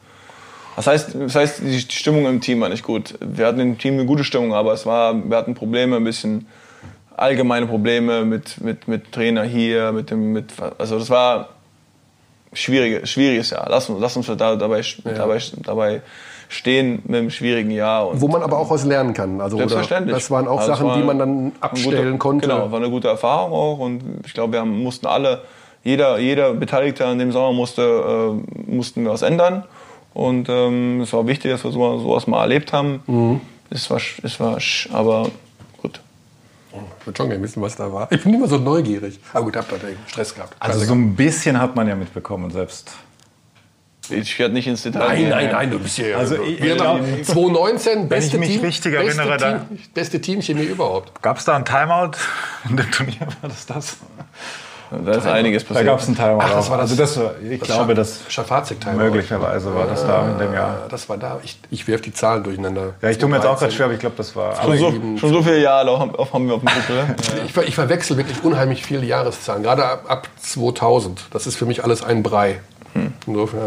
das 0.76 0.86
heißt, 0.86 1.16
das 1.18 1.34
heißt, 1.34 1.60
die 1.62 1.80
Stimmung 1.80 2.26
im 2.26 2.40
Team 2.40 2.60
war 2.60 2.68
nicht 2.68 2.84
gut. 2.84 3.14
Wir 3.20 3.46
hatten 3.46 3.58
im 3.58 3.78
Team 3.78 3.94
eine 3.94 4.06
gute 4.06 4.22
Stimmung, 4.22 4.54
aber 4.54 4.72
es 4.72 4.86
war, 4.86 5.14
wir 5.28 5.36
hatten 5.36 5.54
Probleme, 5.54 5.96
ein 5.96 6.04
bisschen 6.04 6.46
allgemeine 7.16 7.66
Probleme 7.66 8.24
mit, 8.24 8.60
mit, 8.60 8.86
mit 8.86 9.10
Trainer 9.10 9.42
hier, 9.42 9.90
mit 9.92 10.10
dem, 10.10 10.32
mit, 10.32 10.52
also 10.78 10.98
das 10.98 11.10
war 11.10 11.55
schwierige, 12.52 13.06
schwieriges 13.06 13.50
Jahr. 13.50 13.66
Lass 13.68 13.88
uns, 13.88 14.00
lass 14.00 14.16
uns 14.16 14.26
da, 14.26 14.56
dabei, 14.56 14.80
ja. 14.80 15.12
dabei, 15.12 15.38
dabei 15.62 16.02
stehen 16.48 17.02
mit 17.06 17.16
einem 17.16 17.30
schwierigen 17.30 17.70
Jahr. 17.70 18.08
Und 18.08 18.20
Wo 18.20 18.28
man 18.28 18.42
aber 18.42 18.58
auch 18.58 18.70
was 18.70 18.84
lernen 18.84 19.14
kann. 19.14 19.40
Also, 19.40 19.56
Selbstverständlich. 19.56 20.14
das 20.14 20.30
waren 20.30 20.46
auch 20.46 20.60
also 20.60 20.72
Sachen, 20.72 20.86
war 20.88 20.96
die 20.96 21.02
man 21.02 21.18
dann 21.18 21.52
abstellen 21.60 22.12
gute, 22.12 22.18
konnte. 22.18 22.48
Genau, 22.48 22.70
war 22.70 22.78
eine 22.78 22.90
gute 22.90 23.08
Erfahrung 23.08 23.52
auch. 23.52 23.78
Und 23.78 24.02
ich 24.24 24.34
glaube, 24.34 24.54
wir 24.54 24.60
haben, 24.60 24.82
mussten 24.82 25.06
alle, 25.06 25.42
jeder, 25.82 26.18
jeder 26.18 26.54
Beteiligte 26.54 27.04
an 27.06 27.18
dem 27.18 27.32
Sommer 27.32 27.52
musste, 27.52 27.82
äh, 27.82 28.70
mussten 28.70 29.04
wir 29.04 29.10
was 29.10 29.22
ändern. 29.22 29.64
Und 30.14 30.48
ähm, 30.48 31.02
es 31.02 31.12
war 31.12 31.26
wichtig, 31.26 31.50
dass 31.50 31.64
wir 31.64 31.72
so, 31.72 31.98
sowas 31.98 32.26
mal 32.26 32.40
erlebt 32.40 32.72
haben. 32.72 33.02
Mhm. 33.06 33.40
Es 33.68 33.90
war, 33.90 34.00
es 34.22 34.40
war, 34.40 34.58
aber 34.92 35.28
ich 37.00 37.06
würde 37.06 37.16
schon 37.16 37.28
gerne 37.30 37.42
wissen, 37.42 37.62
was 37.62 37.76
da 37.76 37.92
war. 37.92 38.10
Ich 38.12 38.22
bin 38.22 38.34
immer 38.34 38.48
so 38.48 38.58
neugierig. 38.58 39.20
Aber 39.32 39.44
gut, 39.44 39.56
habt 39.56 39.70
ihr 39.72 39.78
Stress 40.06 40.34
gehabt. 40.34 40.54
Also 40.58 40.84
so 40.84 40.94
ein 40.94 41.14
bisschen 41.16 41.60
hat 41.60 41.74
man 41.76 41.86
ja 41.88 41.94
mitbekommen, 41.94 42.50
selbst 42.50 42.92
Ich 44.08 44.38
werde 44.38 44.54
nicht 44.54 44.68
ins 44.68 44.82
Detail 44.82 45.00
Nein, 45.08 45.16
gehen. 45.16 45.28
nein, 45.30 45.48
nein, 45.50 45.70
du 45.70 45.78
bist 45.80 45.96
hier. 45.96 46.16
Also 46.16 46.36
ich- 46.42 46.62
wir 46.62 46.74
ich 46.76 46.80
haben 46.80 47.04
glaub, 47.04 47.24
2019, 47.24 48.08
beste 48.08 48.38
mich 48.38 48.50
Team, 48.50 48.60
richtig 48.60 48.92
beste 48.92 49.20
erinnere, 49.20 49.36
da- 49.36 49.58
Team, 49.58 49.78
beste 49.94 50.20
Teamchemie 50.20 50.62
überhaupt. 50.64 51.20
Gab 51.22 51.38
es 51.38 51.44
da 51.44 51.56
ein 51.56 51.64
Timeout 51.64 52.12
in 52.70 52.76
dem 52.76 52.90
Turnier? 52.92 53.26
War 53.40 53.48
das 53.50 53.66
das? 53.66 53.96
Da 54.90 55.12
ist 55.12 55.26
einiges 55.26 55.64
Da 55.64 55.68
passiert. 55.68 55.86
gab 55.86 55.98
es 56.00 56.08
ein 56.08 56.14
Timeout. 56.16 56.38
Ach, 56.42 56.50
das 56.52 56.70
war 56.70 56.78
das- 56.78 56.90
also 56.90 57.02
das, 57.02 57.18
war- 57.18 57.32
ich 57.50 57.60
glaube, 57.60 57.94
das 57.94 58.20
Schafazik-Teil. 58.28 58.94
möglicherweise 58.94 59.74
war 59.74 59.86
das 59.86 60.06
da 60.06 60.28
in 60.30 60.38
dem 60.38 60.52
Jahr. 60.52 60.86
Das 60.88 61.08
war 61.08 61.16
da. 61.18 61.38
Ich, 61.42 61.58
ich 61.70 61.88
werfe 61.88 62.04
die 62.04 62.12
Zahlen 62.12 62.44
durcheinander. 62.44 62.94
Ja, 63.02 63.10
ich 63.10 63.18
tue 63.18 63.28
mir 63.28 63.36
jetzt 63.36 63.46
auch 63.46 63.58
2013. 63.58 63.58
gerade 63.58 63.72
schwer, 63.76 63.84
aber 63.86 63.94
ich 63.94 64.00
glaube, 64.00 64.16
das 64.16 64.36
war. 64.36 64.62
Schon 64.62 64.78
so, 64.78 65.18
schon 65.18 65.30
so 65.32 65.42
viele 65.42 65.60
Jahre 65.60 65.98
haben 65.98 66.12
wir 66.12 66.18
auf 66.20 66.30
dem 66.30 66.48
Buckel. 66.48 67.16
Ich, 67.46 67.56
ich 67.56 67.74
verwechsel 67.74 68.16
wirklich 68.16 68.42
unheimlich 68.44 68.84
viele 68.84 69.04
Jahreszahlen, 69.04 69.62
gerade 69.62 69.84
ab, 69.84 70.04
ab 70.08 70.28
2000. 70.40 71.26
Das 71.30 71.46
ist 71.46 71.56
für 71.56 71.66
mich 71.66 71.82
alles 71.84 72.02
ein 72.04 72.22
Brei. 72.22 72.60
Insofern. 73.26 73.66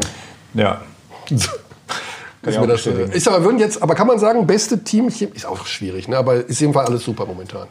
Ja. 0.53 0.81
Ist, 1.29 2.53
ich 2.53 2.55
mir 2.57 2.61
auch 2.63 2.67
das, 2.67 2.83
bestätigen. 2.83 3.11
ist 3.11 3.27
aber 3.27 3.43
würden 3.43 3.59
jetzt, 3.59 3.83
aber 3.83 3.95
kann 3.95 4.07
man 4.07 4.17
sagen, 4.17 4.47
beste 4.47 4.81
Team 4.81 5.09
ist 5.09 5.45
auch 5.45 5.65
schwierig, 5.65 6.07
ne? 6.07 6.17
aber 6.17 6.35
ist 6.35 6.61
jedenfalls 6.61 6.87
alles 6.89 7.03
super 7.03 7.25
momentan. 7.25 7.67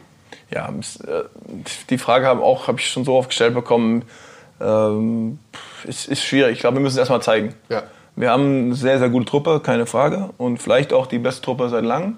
Ja, 0.51 0.69
äh, 0.69 1.23
die 1.89 1.97
Frage 1.97 2.25
habe 2.25 2.41
auch 2.41 2.67
habe 2.67 2.79
ich 2.79 2.89
schon 2.89 3.05
so 3.05 3.15
oft 3.15 3.29
gestellt 3.29 3.53
bekommen. 3.53 4.05
Ähm, 4.61 5.39
ist, 5.85 6.07
ist 6.07 6.23
schwierig. 6.23 6.53
Ich 6.53 6.59
glaube, 6.59 6.77
wir 6.77 6.81
müssen 6.81 6.95
es 6.95 6.99
erstmal 6.99 7.21
zeigen. 7.21 7.55
Ja. 7.69 7.83
Wir 8.19 8.31
haben 8.31 8.65
eine 8.65 8.75
sehr, 8.75 8.99
sehr 8.99 9.07
gute 9.07 9.25
Truppe, 9.25 9.61
keine 9.63 9.85
Frage. 9.85 10.31
Und 10.37 10.61
vielleicht 10.61 10.91
auch 10.91 11.07
die 11.07 11.19
beste 11.19 11.41
Truppe 11.41 11.69
seit 11.69 11.85
langem. 11.85 12.17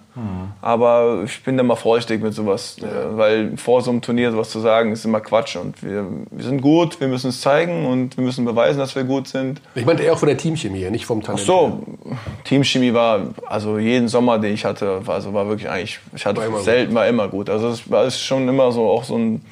Aber 0.60 1.22
ich 1.26 1.44
bin 1.44 1.58
da 1.58 1.64
mal 1.64 1.76
vorsichtig 1.76 2.24
mit 2.24 2.34
sowas. 2.34 2.78
Äh, 2.80 2.86
weil 3.16 3.56
vor 3.56 3.84
so 3.84 3.92
einem 3.92 4.02
Turnier 4.02 4.32
sowas 4.32 4.50
zu 4.50 4.60
sagen, 4.62 4.92
ist 4.94 5.06
immer 5.06 5.20
Quatsch. 5.20 5.58
Und 5.58 5.84
wir, 5.84 6.08
wir 6.32 6.44
sind 6.44 6.60
gut, 6.60 7.00
wir 7.00 7.08
müssen 7.08 7.30
es 7.30 7.40
zeigen 7.40 7.86
und 7.86 8.18
wir 8.18 8.24
müssen 8.24 8.46
beweisen, 8.46 8.80
dass 8.80 8.96
wir 8.96 9.04
gut 9.04 9.28
sind. 9.28 9.62
Ich 9.76 9.86
meinte 9.86 10.02
eher 10.02 10.18
von 10.18 10.28
der 10.28 10.38
Teamchemie, 10.40 10.90
nicht 10.90 11.06
vom 11.06 11.22
Talent. 11.22 11.46
So, 11.46 11.84
Teamchemie 12.46 12.96
war, 12.96 13.28
also 13.46 13.78
jeden 13.78 14.08
Sommer, 14.08 14.40
den 14.40 14.56
ich 14.56 14.66
hatte, 14.66 15.06
war, 15.06 15.14
also 15.14 15.36
war 15.36 15.48
wirklich 15.50 15.70
eigentlich, 15.70 16.00
ich 16.16 16.26
hatte 16.26 16.42
selten, 16.64 16.96
war 16.96 17.08
immer 17.08 17.28
gut. 17.28 17.48
Also 17.48 17.68
es 17.68 17.92
war 17.92 18.06
ist 18.06 18.20
schon 18.20 18.50
immer 18.50 18.72
so 18.72 18.90
auch 18.90 19.04
so 19.04 19.16
ein, 19.16 19.46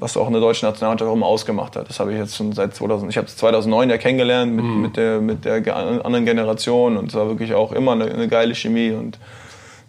was 0.00 0.16
auch 0.16 0.26
eine 0.28 0.40
deutsche 0.40 0.64
Nationalmannschaft 0.64 1.10
auch 1.10 1.14
immer 1.14 1.26
ausgemacht 1.26 1.74
hat. 1.76 1.88
Das 1.88 1.98
habe 2.00 2.12
ich 2.12 2.18
jetzt 2.18 2.36
schon 2.36 2.52
seit 2.52 2.74
2000, 2.74 3.10
ich 3.10 3.16
habe 3.16 3.26
es 3.26 3.36
2009 3.36 3.90
ja 3.90 3.98
kennengelernt 3.98 4.52
mit, 4.54 4.64
Mhm. 4.64 4.80
mit, 4.82 4.96
der, 4.96 5.20
mit 5.20 5.44
der 5.44 5.76
anderen 5.76 6.24
Generation 6.24 6.96
und 6.96 7.08
es 7.08 7.14
war 7.14 7.26
wirklich 7.28 7.52
auch 7.54 7.72
immer 7.72 7.92
eine, 7.92 8.04
eine 8.06 8.28
geile 8.28 8.54
Chemie 8.54 8.92
und 8.92 9.18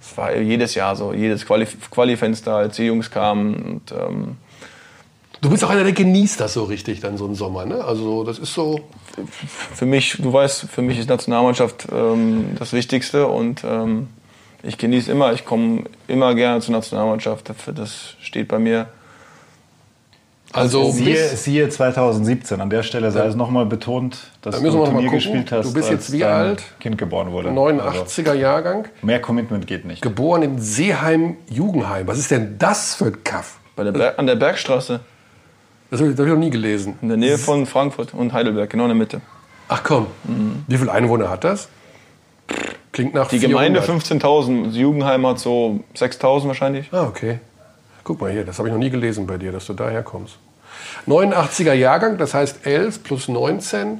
es 0.02 0.18
war 0.18 0.36
jedes 0.36 0.76
Jahr 0.76 0.96
so, 0.96 1.14
jedes 1.14 1.46
Quali- 1.46 1.68
Quali-Fenster, 1.92 2.56
als 2.56 2.76
die 2.78 2.84
Jungs 2.86 3.12
kamen 3.12 3.56
und 3.56 3.92
ähm, 3.92 4.38
Du 5.42 5.50
bist 5.50 5.64
auch 5.64 5.70
einer, 5.70 5.84
der 5.86 5.94
genießt 5.94 6.38
das 6.42 6.54
so 6.54 6.66
richtig 6.66 7.00
dann 7.00 7.16
so 7.16 7.24
einen 7.24 7.34
Sommer. 7.36 7.66
Ne? 7.66 7.82
Also 7.82 8.26
das 8.26 8.40
ist 8.40 8.54
so. 8.54 8.82
für 9.74 9.86
mich, 9.86 10.18
du 10.20 10.34
weißt, 10.34 10.66
für 10.70 10.82
mich 10.82 11.00
ist 11.00 11.08
Nationalmannschaft 11.08 11.88
ähm, 11.94 12.58
das 12.60 12.74
Wichtigste 12.74 13.26
und 13.28 13.64
ähm, 13.64 14.08
ich 14.64 14.78
genieße 14.78 15.10
immer, 15.10 15.32
ich 15.32 15.46
komme 15.46 15.84
immer 16.10 16.36
gerne 16.36 16.60
zur 16.60 16.74
Nationalmannschaft. 16.74 17.48
Dafür, 17.48 17.72
das 17.72 18.16
steht 18.22 18.50
bei 18.50 18.60
mir. 18.60 18.90
Also 20.52 20.90
Siehe, 20.92 21.14
bis, 21.14 21.44
siehe 21.44 21.70
2017. 21.70 22.60
An 22.60 22.70
der 22.72 22.82
Stelle 22.84 23.12
sei 23.12 23.26
es 23.28 23.36
nochmal 23.36 23.66
betont, 23.68 24.18
dass 24.42 24.56
Da 24.56 24.62
du 24.62 24.72
Turnier 24.72 24.94
gucken. 24.94 25.12
gespielt 25.12 25.52
hast. 25.52 25.68
Du 25.68 25.74
bist 25.74 25.90
jetzt 25.92 26.06
als 26.08 26.12
wie 26.12 26.24
alt? 26.26 26.64
Kind 26.80 26.98
geboren 26.98 27.32
wurde. 27.32 27.50
89er 27.50 28.34
Jahrgang, 28.34 28.78
Also, 28.86 28.90
mehr 29.06 29.22
Commitment 29.22 29.68
geht 29.68 29.86
nicht. 29.86 30.02
geboren 30.02 30.42
im 30.42 30.58
Seeheim-Jugendheim. 30.60 32.08
Was 32.08 32.18
ist 32.18 32.32
denn 32.32 32.58
das 32.58 32.96
für 32.96 33.06
ein 33.06 33.24
Kaff? 33.24 33.58
Bei 33.76 33.84
der 33.84 34.18
an 34.20 34.26
der 34.26 34.36
Bergstraße, 34.36 35.00
Das 35.92 36.00
habe 36.02 36.12
ich, 36.12 36.18
hab 36.18 36.26
ich 36.26 36.32
noch 36.32 36.40
nie 36.40 36.50
gelesen. 36.50 36.98
in 37.02 37.10
der 37.10 37.18
Nähe 37.18 37.38
von 37.38 37.66
Frankfurt 37.66 38.14
und 38.14 38.34
Heidelberg, 38.34 38.70
genau 38.70 38.86
in 38.86 38.90
der 38.90 38.98
Mitte. 38.98 39.22
Ach 39.68 39.84
komm, 39.84 40.08
wie 40.68 40.78
viele 40.78 40.92
Einwohner 40.92 41.30
hat 41.30 41.44
das? 41.44 41.70
Klingt 42.92 43.14
nach 43.14 43.28
Die 43.28 43.38
400. 43.38 43.76
Gemeinde 43.76 43.82
15.000, 43.82 44.66
das 44.66 44.76
Jugendheim 44.76 45.26
hat 45.28 45.38
so 45.40 45.82
6.000 45.96 46.48
wahrscheinlich. 46.48 46.90
Ah, 46.92 47.04
okay. 47.04 47.40
Guck 48.04 48.22
mal 48.22 48.32
hier, 48.32 48.46
das 48.46 48.58
habe 48.58 48.68
ich 48.70 48.74
noch 48.74 48.80
nie 48.80 48.90
gelesen 48.90 49.28
bei 49.28 49.38
dir, 49.38 49.52
dass 49.52 49.66
du 49.66 49.74
daher 49.74 50.04
kommst. 50.04 50.38
89er 51.08 51.74
Jahrgang, 51.74 52.18
das 52.18 52.34
heißt 52.34 52.66
11 52.66 53.04
plus 53.04 53.28
19, 53.28 54.00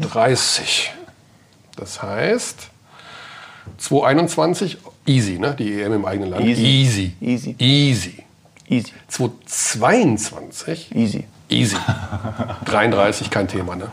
30. 0.00 0.92
Das 1.76 2.02
heißt 2.02 2.68
221, 3.78 4.78
easy, 5.06 5.38
ne? 5.38 5.54
Die 5.58 5.80
EM 5.82 5.94
im 5.94 6.04
eigenen 6.04 6.30
Land. 6.30 6.44
Easy. 6.44 6.62
Easy. 6.62 7.12
Easy. 7.20 7.56
Easy. 7.58 8.24
Easy. 8.68 8.92
222, 9.08 10.94
Easy. 10.94 11.24
easy. 11.50 11.76
33, 12.64 13.30
kein 13.30 13.48
Thema, 13.48 13.76
ne? 13.76 13.88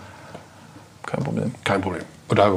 Kein 1.06 1.24
Problem. 1.24 1.54
Kein 1.64 1.82
Problem. 1.82 2.04
Oder 2.30 2.54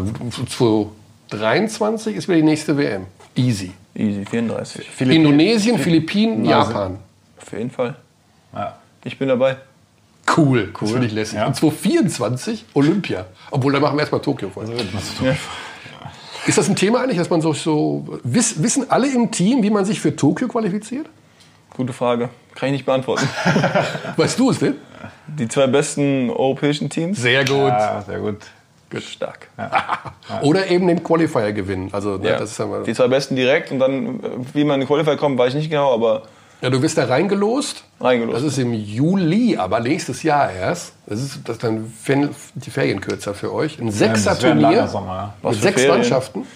223 0.48 2.16
ist 2.16 2.28
wieder 2.28 2.36
die 2.36 2.42
nächste 2.44 2.76
WM. 2.76 3.06
Easy. 3.34 3.72
Easy, 3.94 4.24
34. 4.24 4.86
Indonesien, 5.00 5.78
Philippinen, 5.78 6.46
Also- 6.52 6.70
Japan. 6.72 6.98
Auf 7.40 7.52
jeden 7.52 7.70
Fall. 7.70 7.94
Ja. 8.54 8.76
Ich 9.04 9.18
bin 9.18 9.28
dabei. 9.28 9.56
Cool, 10.36 10.72
das 10.80 10.90
finde 10.90 11.06
ich 11.06 11.12
lässig. 11.12 11.36
Ja. 11.38 11.46
Und 11.46 11.54
2024 11.54 12.64
Olympia. 12.74 13.26
Obwohl, 13.50 13.72
da 13.74 13.80
machen 13.80 13.96
wir 13.96 14.00
erstmal 14.00 14.22
Tokio 14.22 14.48
vor. 14.48 14.64
Ist 16.46 16.58
das 16.58 16.68
ein 16.68 16.76
Thema 16.76 17.02
eigentlich, 17.02 17.18
dass 17.18 17.28
man 17.30 17.40
so, 17.40 17.52
so 17.52 18.18
wiss, 18.24 18.62
wissen 18.62 18.90
alle 18.90 19.06
im 19.12 19.30
Team, 19.30 19.62
wie 19.62 19.70
man 19.70 19.84
sich 19.84 20.00
für 20.00 20.14
Tokio 20.16 20.48
qualifiziert? 20.48 21.06
Gute 21.76 21.92
Frage. 21.92 22.30
Kann 22.54 22.68
ich 22.68 22.72
nicht 22.72 22.86
beantworten. 22.86 23.28
Weißt 24.16 24.38
du 24.38 24.50
es, 24.50 24.58
Phil? 24.58 24.76
Die 25.26 25.48
zwei 25.48 25.66
besten 25.66 26.30
europäischen 26.30 26.88
Teams. 26.88 27.20
Sehr 27.20 27.44
gut. 27.44 27.56
Ja, 27.68 28.02
sehr 28.02 28.20
gut. 28.20 28.38
Stark. 29.00 29.48
Oder 30.42 30.68
eben 30.68 30.86
den 30.88 31.02
Qualifier 31.02 31.52
gewinnen. 31.52 31.88
Also, 31.92 32.16
ne, 32.16 32.30
Ja. 32.30 32.38
das 32.38 32.52
ist 32.52 32.58
mal, 32.58 32.82
die 32.84 32.94
zwei 32.94 33.08
besten 33.08 33.36
direkt 33.36 33.70
und 33.70 33.78
dann, 33.78 34.20
wie 34.52 34.64
man 34.64 34.74
in 34.74 34.80
den 34.82 34.86
Qualifier 34.88 35.16
kommt, 35.16 35.38
weiß 35.38 35.50
ich 35.50 35.54
nicht 35.56 35.70
genau, 35.70 35.92
aber 35.92 36.22
ja, 36.62 36.70
du 36.70 36.80
wirst 36.80 36.96
da 36.96 37.04
reingelost. 37.04 37.84
Reingelost. 38.00 38.38
Das 38.38 38.44
ist 38.44 38.58
im 38.58 38.72
Juli, 38.72 39.56
aber 39.58 39.80
nächstes 39.80 40.22
Jahr 40.22 40.50
erst. 40.50 40.94
Das 41.06 41.20
ist, 41.20 41.40
das 41.44 41.56
ist 41.56 41.62
dann 41.64 41.92
Fen- 42.02 42.30
die 42.54 42.70
Ferien 42.70 43.00
kürzer 43.02 43.34
für 43.34 43.52
euch. 43.52 43.78
Ein 43.78 43.90
Sechser-Turnier 43.90 44.88
Sommer. 44.88 45.14
ja. 45.14 45.34
Was 45.42 45.54
mit 45.56 45.62
sechs 45.62 45.82
Ferien? 45.82 45.98
Mannschaften. 46.00 46.46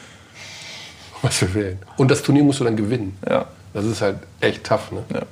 Was 1.22 1.36
für 1.38 1.46
Ferien. 1.46 1.78
Und 1.96 2.10
das 2.10 2.22
Turnier 2.22 2.42
musst 2.44 2.60
du 2.60 2.64
dann 2.64 2.76
gewinnen. 2.76 3.18
ja. 3.28 3.44
Das 3.74 3.84
ist 3.84 4.00
halt 4.00 4.16
echt 4.40 4.64
tough, 4.64 4.90
ne? 4.92 5.02
ja. 5.12 5.22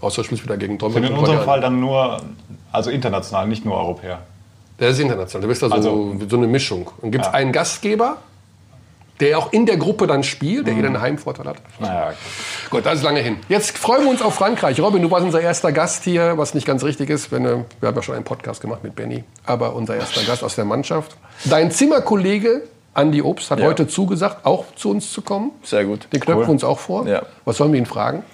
Außer 0.00 0.22
du 0.22 0.24
spielst 0.26 0.44
wieder 0.44 0.56
gegen 0.56 0.72
Und 0.74 0.82
Dortmund. 0.82 1.04
in 1.06 1.12
unserem. 1.14 1.42
Fall 1.44 1.60
dann 1.60 1.78
nur, 1.78 2.22
also 2.72 2.88
international, 2.90 3.46
nicht 3.48 3.66
nur 3.66 3.76
Europäer. 3.76 4.20
Der 4.80 4.88
ist 4.90 4.98
international. 4.98 5.42
Du 5.42 5.48
bist 5.48 5.62
da 5.62 5.68
so, 5.68 5.74
Also- 5.74 6.16
so 6.28 6.36
eine 6.36 6.46
Mischung. 6.46 6.90
Dann 7.00 7.10
gibt 7.10 7.24
es 7.24 7.28
Ja. 7.30 7.34
einen 7.34 7.52
Gastgeber, 7.52 8.18
der 9.20 9.38
auch 9.38 9.52
in 9.52 9.66
der 9.66 9.76
Gruppe 9.76 10.08
dann 10.08 10.24
spielt, 10.24 10.66
der 10.66 10.74
jeder 10.74 10.88
einen 10.88 11.00
Heimvorteil 11.00 11.46
hat. 11.46 11.56
Naja, 11.78 12.12
Gut, 12.70 12.84
das 12.84 12.94
ist 12.96 13.02
lange 13.04 13.20
hin. 13.20 13.36
Jetzt 13.48 13.78
freuen 13.78 14.02
wir 14.02 14.10
uns 14.10 14.20
auf 14.20 14.34
Frankreich. 14.34 14.80
Robin, 14.80 15.00
du 15.02 15.10
warst 15.12 15.24
unser 15.24 15.40
erster 15.40 15.70
Gast 15.70 16.02
hier, 16.02 16.36
was 16.36 16.54
nicht 16.54 16.66
ganz 16.66 16.82
richtig 16.82 17.08
ist. 17.10 17.30
Wenn, 17.30 17.44
äh, 17.44 17.58
wir 17.78 17.86
haben 17.88 17.94
ja 17.94 18.02
schon 18.02 18.16
einen 18.16 18.24
Podcast 18.24 18.60
gemacht 18.60 18.82
mit 18.82 18.96
Benny, 18.96 19.22
aber 19.46 19.74
unser 19.76 19.94
erster 19.94 20.22
Gast 20.24 20.42
aus 20.42 20.56
der 20.56 20.64
Mannschaft. 20.64 21.16
Dein 21.44 21.70
Zimmerkollege 21.70 22.62
Andi 22.94 23.22
Obst 23.22 23.50
hat 23.52 23.60
Ja. 23.60 23.66
heute 23.66 23.86
zugesagt, 23.86 24.44
auch 24.44 24.64
zu 24.74 24.90
uns 24.90 25.12
zu 25.12 25.22
kommen. 25.22 25.52
Sehr 25.62 25.84
gut. 25.84 26.08
Den 26.12 26.20
knöpfen 26.20 26.34
Cool. 26.42 26.46
wir 26.48 26.52
uns 26.52 26.64
auch 26.64 26.78
vor. 26.80 27.06
Ja. 27.06 27.22
Was 27.44 27.56
sollen 27.58 27.72
wir 27.72 27.78
ihn 27.78 27.86
fragen? 27.86 28.24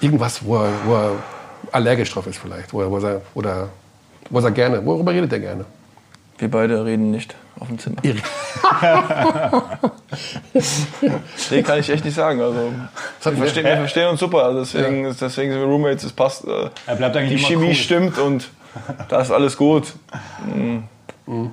Irgendwas, 0.00 0.44
wo 0.44 0.56
er, 0.56 0.70
wo 0.84 0.94
er 0.94 1.10
allergisch 1.70 2.12
drauf 2.12 2.26
ist 2.26 2.38
vielleicht. 2.38 2.72
Wo 2.72 2.82
er, 2.82 2.90
wo 2.90 2.98
er, 2.98 3.20
oder 3.34 3.68
was 4.32 4.44
er 4.44 4.50
gerne, 4.50 4.84
worüber 4.84 5.12
redet 5.12 5.32
er 5.32 5.38
gerne? 5.40 5.64
Wir 6.38 6.50
beide 6.50 6.84
reden 6.84 7.10
nicht 7.12 7.34
auf 7.60 7.68
dem 7.68 7.78
Zimmer. 7.78 7.98
nee, 11.50 11.62
kann 11.62 11.78
ich 11.78 11.88
echt 11.90 12.04
nicht 12.04 12.14
sagen. 12.14 12.40
Also, 12.40 12.72
wir, 13.22 13.36
verstehen, 13.36 13.64
wir 13.64 13.76
verstehen 13.76 14.08
uns 14.08 14.18
super. 14.20 14.44
Also 14.44 14.60
deswegen, 14.60 15.04
deswegen 15.04 15.52
sind 15.52 15.60
wir 15.60 15.66
Roommates. 15.66 16.04
Es 16.04 16.12
passt. 16.12 16.44
Äh, 16.46 16.70
Er 16.86 16.96
bleibt 16.96 17.16
eigentlich 17.16 17.46
die 17.46 17.52
immer 17.52 17.62
Chemie 17.62 17.68
cool. 17.68 17.74
stimmt 17.74 18.18
und 18.18 18.48
da 19.08 19.20
ist 19.20 19.30
alles 19.30 19.56
gut. 19.56 19.92
Mhm. 20.52 20.84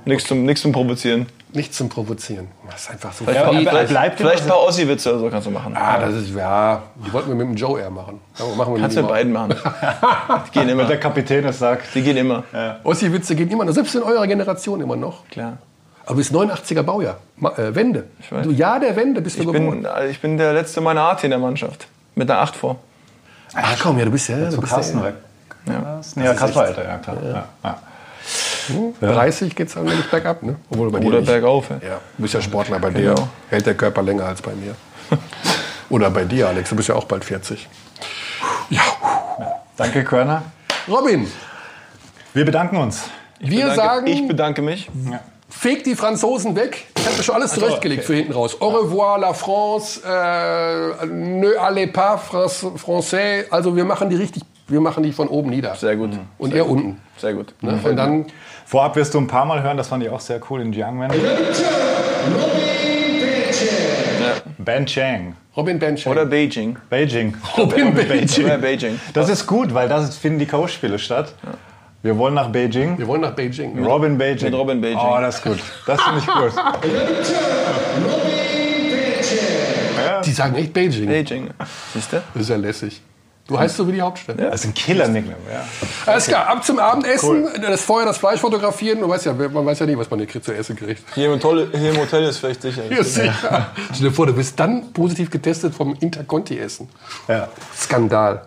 Nichts 0.05 0.27
zum, 0.27 0.45
nichts 0.45 0.61
zum 0.61 0.71
Provozieren. 0.71 1.27
Nichts 1.53 1.77
zum 1.77 1.89
Provozieren. 1.89 2.47
Das 2.69 2.81
ist 2.81 2.91
einfach 2.91 3.11
so 3.13 3.23
Vielleicht, 3.23 3.39
Ja, 3.41 3.49
ein 3.49 3.67
aber 3.67 3.77
paar- 3.77 3.83
bleibt 3.85 4.17
vielleicht 4.17 4.19
immer 4.43 4.53
ein 4.55 4.59
paar 4.59 4.67
Ossi-Witze 4.67 5.09
oder 5.11 5.19
so 5.19 5.29
kannst 5.29 5.47
du 5.47 5.51
machen. 5.51 5.75
Ah, 5.75 5.97
das 5.99 6.13
ist, 6.15 6.35
ja, 6.35 6.81
die 6.95 7.11
wollten 7.13 7.29
wir 7.29 7.35
mit 7.35 7.47
dem 7.47 7.55
Joe 7.55 7.79
Air 7.79 7.89
machen. 7.89 8.19
Ja, 8.37 8.45
machen 8.55 8.73
wir 8.75 8.81
Kannst 8.81 8.97
du 8.97 9.01
mit 9.01 9.09
beiden 9.09 9.31
machen. 9.33 9.55
Die 10.47 10.51
gehen 10.51 10.69
immer. 10.69 10.81
Wenn 10.83 10.87
der 10.89 10.99
Kapitän 10.99 11.45
es 11.45 11.57
sagt. 11.59 11.93
Die 11.95 12.01
gehen 12.01 12.17
immer. 12.17 12.43
Ossi-Witze 12.83 13.35
gehen 13.35 13.49
immer 13.49 13.65
noch, 13.65 13.73
selbst 13.73 13.95
in 13.95 14.03
eurer 14.03 14.27
Generation 14.27 14.81
immer 14.81 14.95
noch. 14.95 15.27
Klar. 15.29 15.57
Aber 16.05 16.13
du 16.13 16.17
bist 16.17 16.33
89er 16.33 16.81
Baujahr, 16.83 17.17
äh, 17.41 17.73
Wende. 17.75 18.05
Du 18.43 18.51
Jahr 18.51 18.79
der 18.79 18.95
Wende 18.95 19.21
bist 19.21 19.37
du 19.37 19.41
Ich 19.41 19.47
geboren. 19.51 19.83
bin, 19.83 19.87
ich 20.09 20.19
bin 20.21 20.37
der 20.37 20.53
letzte 20.53 20.81
meiner 20.81 21.01
Art 21.01 21.23
in 21.23 21.29
der 21.29 21.39
Mannschaft. 21.39 21.87
Mit 22.15 22.29
einer 22.29 22.41
8 22.41 22.55
vor. 22.55 22.77
Ach 23.55 23.77
komm, 23.81 23.97
ja, 23.99 24.05
du 24.05 24.11
bist 24.11 24.27
ja, 24.29 24.37
du 24.49 24.59
bist 24.59 24.73
Carsten 24.73 24.99
ja 24.99 25.05
weg. 25.05 25.13
Ja. 25.67 25.73
Ja, 26.23 26.33
Carsten 26.33 26.55
war 26.55 26.67
älter, 26.67 26.83
ja 26.87 26.97
klar. 26.97 27.17
Ja. 27.63 27.77
Ja. 29.01 29.11
30 29.13 29.55
geht's 29.55 29.73
dann 29.73 29.85
nämlich 29.85 30.09
bergab, 30.09 30.43
ne? 30.43 30.55
Obwohl 30.69 30.91
bei 30.91 30.99
dir 30.99 31.07
Oder 31.07 31.17
nicht. 31.19 31.27
bergauf. 31.27 31.69
Ja. 31.69 31.75
Ja, 31.87 31.99
du 32.17 32.21
bist 32.21 32.33
ja 32.33 32.41
Sportler 32.41 32.79
bei 32.79 32.89
dir. 32.91 33.13
Genau. 33.15 33.27
Hält 33.49 33.65
der 33.65 33.75
Körper 33.75 34.01
länger 34.01 34.25
als 34.25 34.41
bei 34.41 34.51
mir. 34.53 34.75
Oder 35.89 36.09
bei 36.11 36.23
dir, 36.25 36.47
Alex. 36.47 36.69
Du 36.69 36.75
bist 36.75 36.89
ja 36.89 36.95
auch 36.95 37.05
bald 37.05 37.25
40. 37.25 37.67
Ja. 38.69 38.81
Danke, 39.77 40.03
Körner. 40.03 40.43
Robin, 40.87 41.27
Wir 42.33 42.45
bedanken 42.45 42.77
uns 42.77 43.03
Wir 43.39 43.61
Danke. 43.67 43.75
sagen, 43.75 44.07
Ich 44.07 44.27
bedanke 44.27 44.61
mich. 44.61 44.89
fegt 45.49 45.85
die 45.87 45.95
Franzosen 45.95 46.55
weg. 46.55 46.85
Ich 46.97 47.05
habe 47.05 47.17
mir 47.17 47.23
schon 47.23 47.35
alles 47.35 47.53
zurechtgelegt 47.53 48.03
für 48.03 48.13
hinten 48.13 48.33
raus. 48.33 48.59
Au 48.61 48.69
revoir, 48.69 49.17
la 49.19 49.33
France, 49.33 50.01
äh, 50.05 51.05
ne 51.07 51.53
allez 51.59 51.91
pas, 51.91 52.17
France, 52.21 52.67
français. 52.77 53.45
Also 53.49 53.75
wir 53.75 53.85
machen 53.85 54.09
die 54.09 54.15
richtig, 54.17 54.43
wir 54.69 54.81
machen 54.81 55.03
die 55.03 55.11
von 55.11 55.27
oben 55.27 55.49
nieder. 55.49 55.75
Sehr 55.75 55.95
gut. 55.95 56.11
Und 56.37 56.53
ihr 56.53 56.67
unten. 56.67 57.01
Sehr 57.17 57.33
gut. 57.33 57.53
Ne? 57.61 57.79
Und 57.83 57.95
dann 57.95 58.25
Vorab 58.69 58.95
wirst 58.95 59.15
du 59.15 59.17
ein 59.17 59.25
paar 59.25 59.45
Mal 59.45 59.63
hören, 59.63 59.77
das 59.77 59.87
fand 59.87 60.03
ich 60.03 60.09
auch 60.11 60.19
sehr 60.19 60.39
cool 60.49 60.61
in 60.61 60.71
Jiangmen. 60.71 61.11
Ben 64.59 64.85
Chang. 64.85 65.35
Robin 65.57 65.79
Bench. 65.79 66.05
Oder 66.05 66.27
Beijing. 66.27 66.77
Beijing. 66.87 67.35
Robin 67.57 67.95
Beijing. 67.95 68.45
Oder 68.45 68.59
Beijing. 68.59 68.99
Das 69.13 69.27
ist 69.27 69.47
gut, 69.47 69.73
weil 69.73 69.89
da 69.89 70.01
finden 70.03 70.37
die 70.37 70.45
Coach-Spiele 70.45 70.99
statt. 70.99 71.33
Wir 72.03 72.15
wollen 72.17 72.35
nach 72.35 72.49
Beijing. 72.49 72.97
Wir 72.99 73.07
wollen 73.07 73.21
nach 73.21 73.33
Beijing. 73.33 73.83
Robin 73.83 74.17
Beijing. 74.19 74.51
Mit 74.51 74.53
Robin 74.53 74.79
Beijing. 74.79 74.99
Oh, 74.99 75.17
das 75.19 75.37
ist 75.37 75.43
gut. 75.43 75.59
Das 75.87 75.99
finde 76.01 76.19
ich 76.19 76.27
gut. 76.27 76.53
Die 80.25 80.31
sagen 80.31 80.55
echt 80.55 80.73
Beijing. 80.73 81.07
Beijing. 81.07 81.49
Siehst 81.91 82.13
du? 82.13 82.21
Das 82.35 82.43
ist 82.43 82.49
ja 82.49 82.55
lässig. 82.55 83.01
Du 83.49 83.57
heißt 83.57 83.77
so 83.77 83.87
wie 83.87 83.93
die 83.93 84.01
Hauptstadt. 84.01 84.39
Das 84.39 84.61
ist 84.61 84.65
ein 84.67 84.73
Killer-Nickname, 84.75 85.39
ja. 85.51 85.65
Alles 86.05 86.27
klar, 86.27 86.47
ab 86.47 86.63
zum 86.63 86.77
Abendessen, 86.77 87.47
das 87.59 87.81
Feuer, 87.81 88.05
das 88.05 88.19
Fleisch 88.19 88.39
fotografieren. 88.39 88.99
Du 88.99 89.09
weißt 89.09 89.25
ja, 89.25 89.33
man 89.33 89.65
weiß 89.65 89.79
ja 89.79 89.87
nie, 89.87 89.97
was 89.97 90.07
man 90.11 90.19
hier 90.19 90.41
zu 90.41 90.53
essen 90.53 90.75
kriegt. 90.75 91.01
Hier 91.15 91.33
im, 91.33 91.41
Hotel, 91.41 91.67
hier 91.75 91.89
im 91.89 91.97
Hotel 91.97 92.25
ist 92.25 92.37
vielleicht 92.37 92.61
sicher. 92.61 92.83
Ja, 92.91 93.03
sicher. 93.03 93.71
Stell 93.91 94.09
dir 94.09 94.13
vor, 94.13 94.27
du 94.27 94.33
bist 94.33 94.59
dann 94.59 94.93
positiv 94.93 95.31
getestet 95.31 95.73
vom 95.73 95.95
Interconti-Essen. 95.99 96.87
ja. 97.27 97.47
Skandal. 97.75 98.43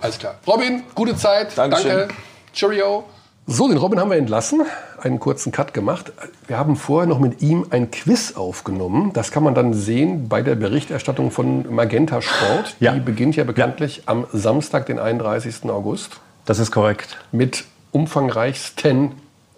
Alles 0.00 0.18
klar. 0.18 0.34
Robin, 0.46 0.82
gute 0.96 1.14
Zeit. 1.16 1.56
Dankeschön. 1.56 1.98
Danke. 1.98 2.14
Cheerio. 2.52 3.04
So, 3.52 3.66
den 3.66 3.78
Robin 3.78 3.98
haben 3.98 4.10
wir 4.12 4.16
entlassen, 4.16 4.62
einen 5.02 5.18
kurzen 5.18 5.50
Cut 5.50 5.74
gemacht. 5.74 6.12
Wir 6.46 6.56
haben 6.56 6.76
vorher 6.76 7.08
noch 7.08 7.18
mit 7.18 7.42
ihm 7.42 7.66
ein 7.70 7.90
Quiz 7.90 8.34
aufgenommen. 8.36 9.12
Das 9.12 9.32
kann 9.32 9.42
man 9.42 9.56
dann 9.56 9.74
sehen 9.74 10.28
bei 10.28 10.40
der 10.40 10.54
Berichterstattung 10.54 11.32
von 11.32 11.66
Magenta 11.74 12.22
Sport. 12.22 12.76
Ja. 12.78 12.92
Die 12.92 13.00
beginnt 13.00 13.34
ja 13.34 13.42
bekanntlich 13.42 14.04
am 14.06 14.24
Samstag, 14.32 14.86
den 14.86 15.00
31. 15.00 15.64
August, 15.68 16.20
Das 16.44 16.60
ist 16.60 16.70
korrekt. 16.70 17.18
mit 17.32 17.64
umfangreichsten, 17.90 19.12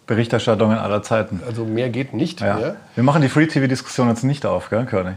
Berichterstattungen 0.06 0.78
aller 0.78 1.02
Zeiten. 1.02 1.42
also 1.46 1.66
mehr 1.66 1.90
geht 1.90 2.14
nicht 2.14 2.40
Ja. 2.40 2.54
mehr. 2.56 2.76
Wir 2.94 3.04
machen 3.04 3.20
die 3.20 3.28
Free-TV-Diskussion 3.28 4.08
jetzt 4.08 4.24
nicht 4.24 4.46
auf, 4.46 4.70
gell, 4.70 4.86
Körny? 4.86 5.12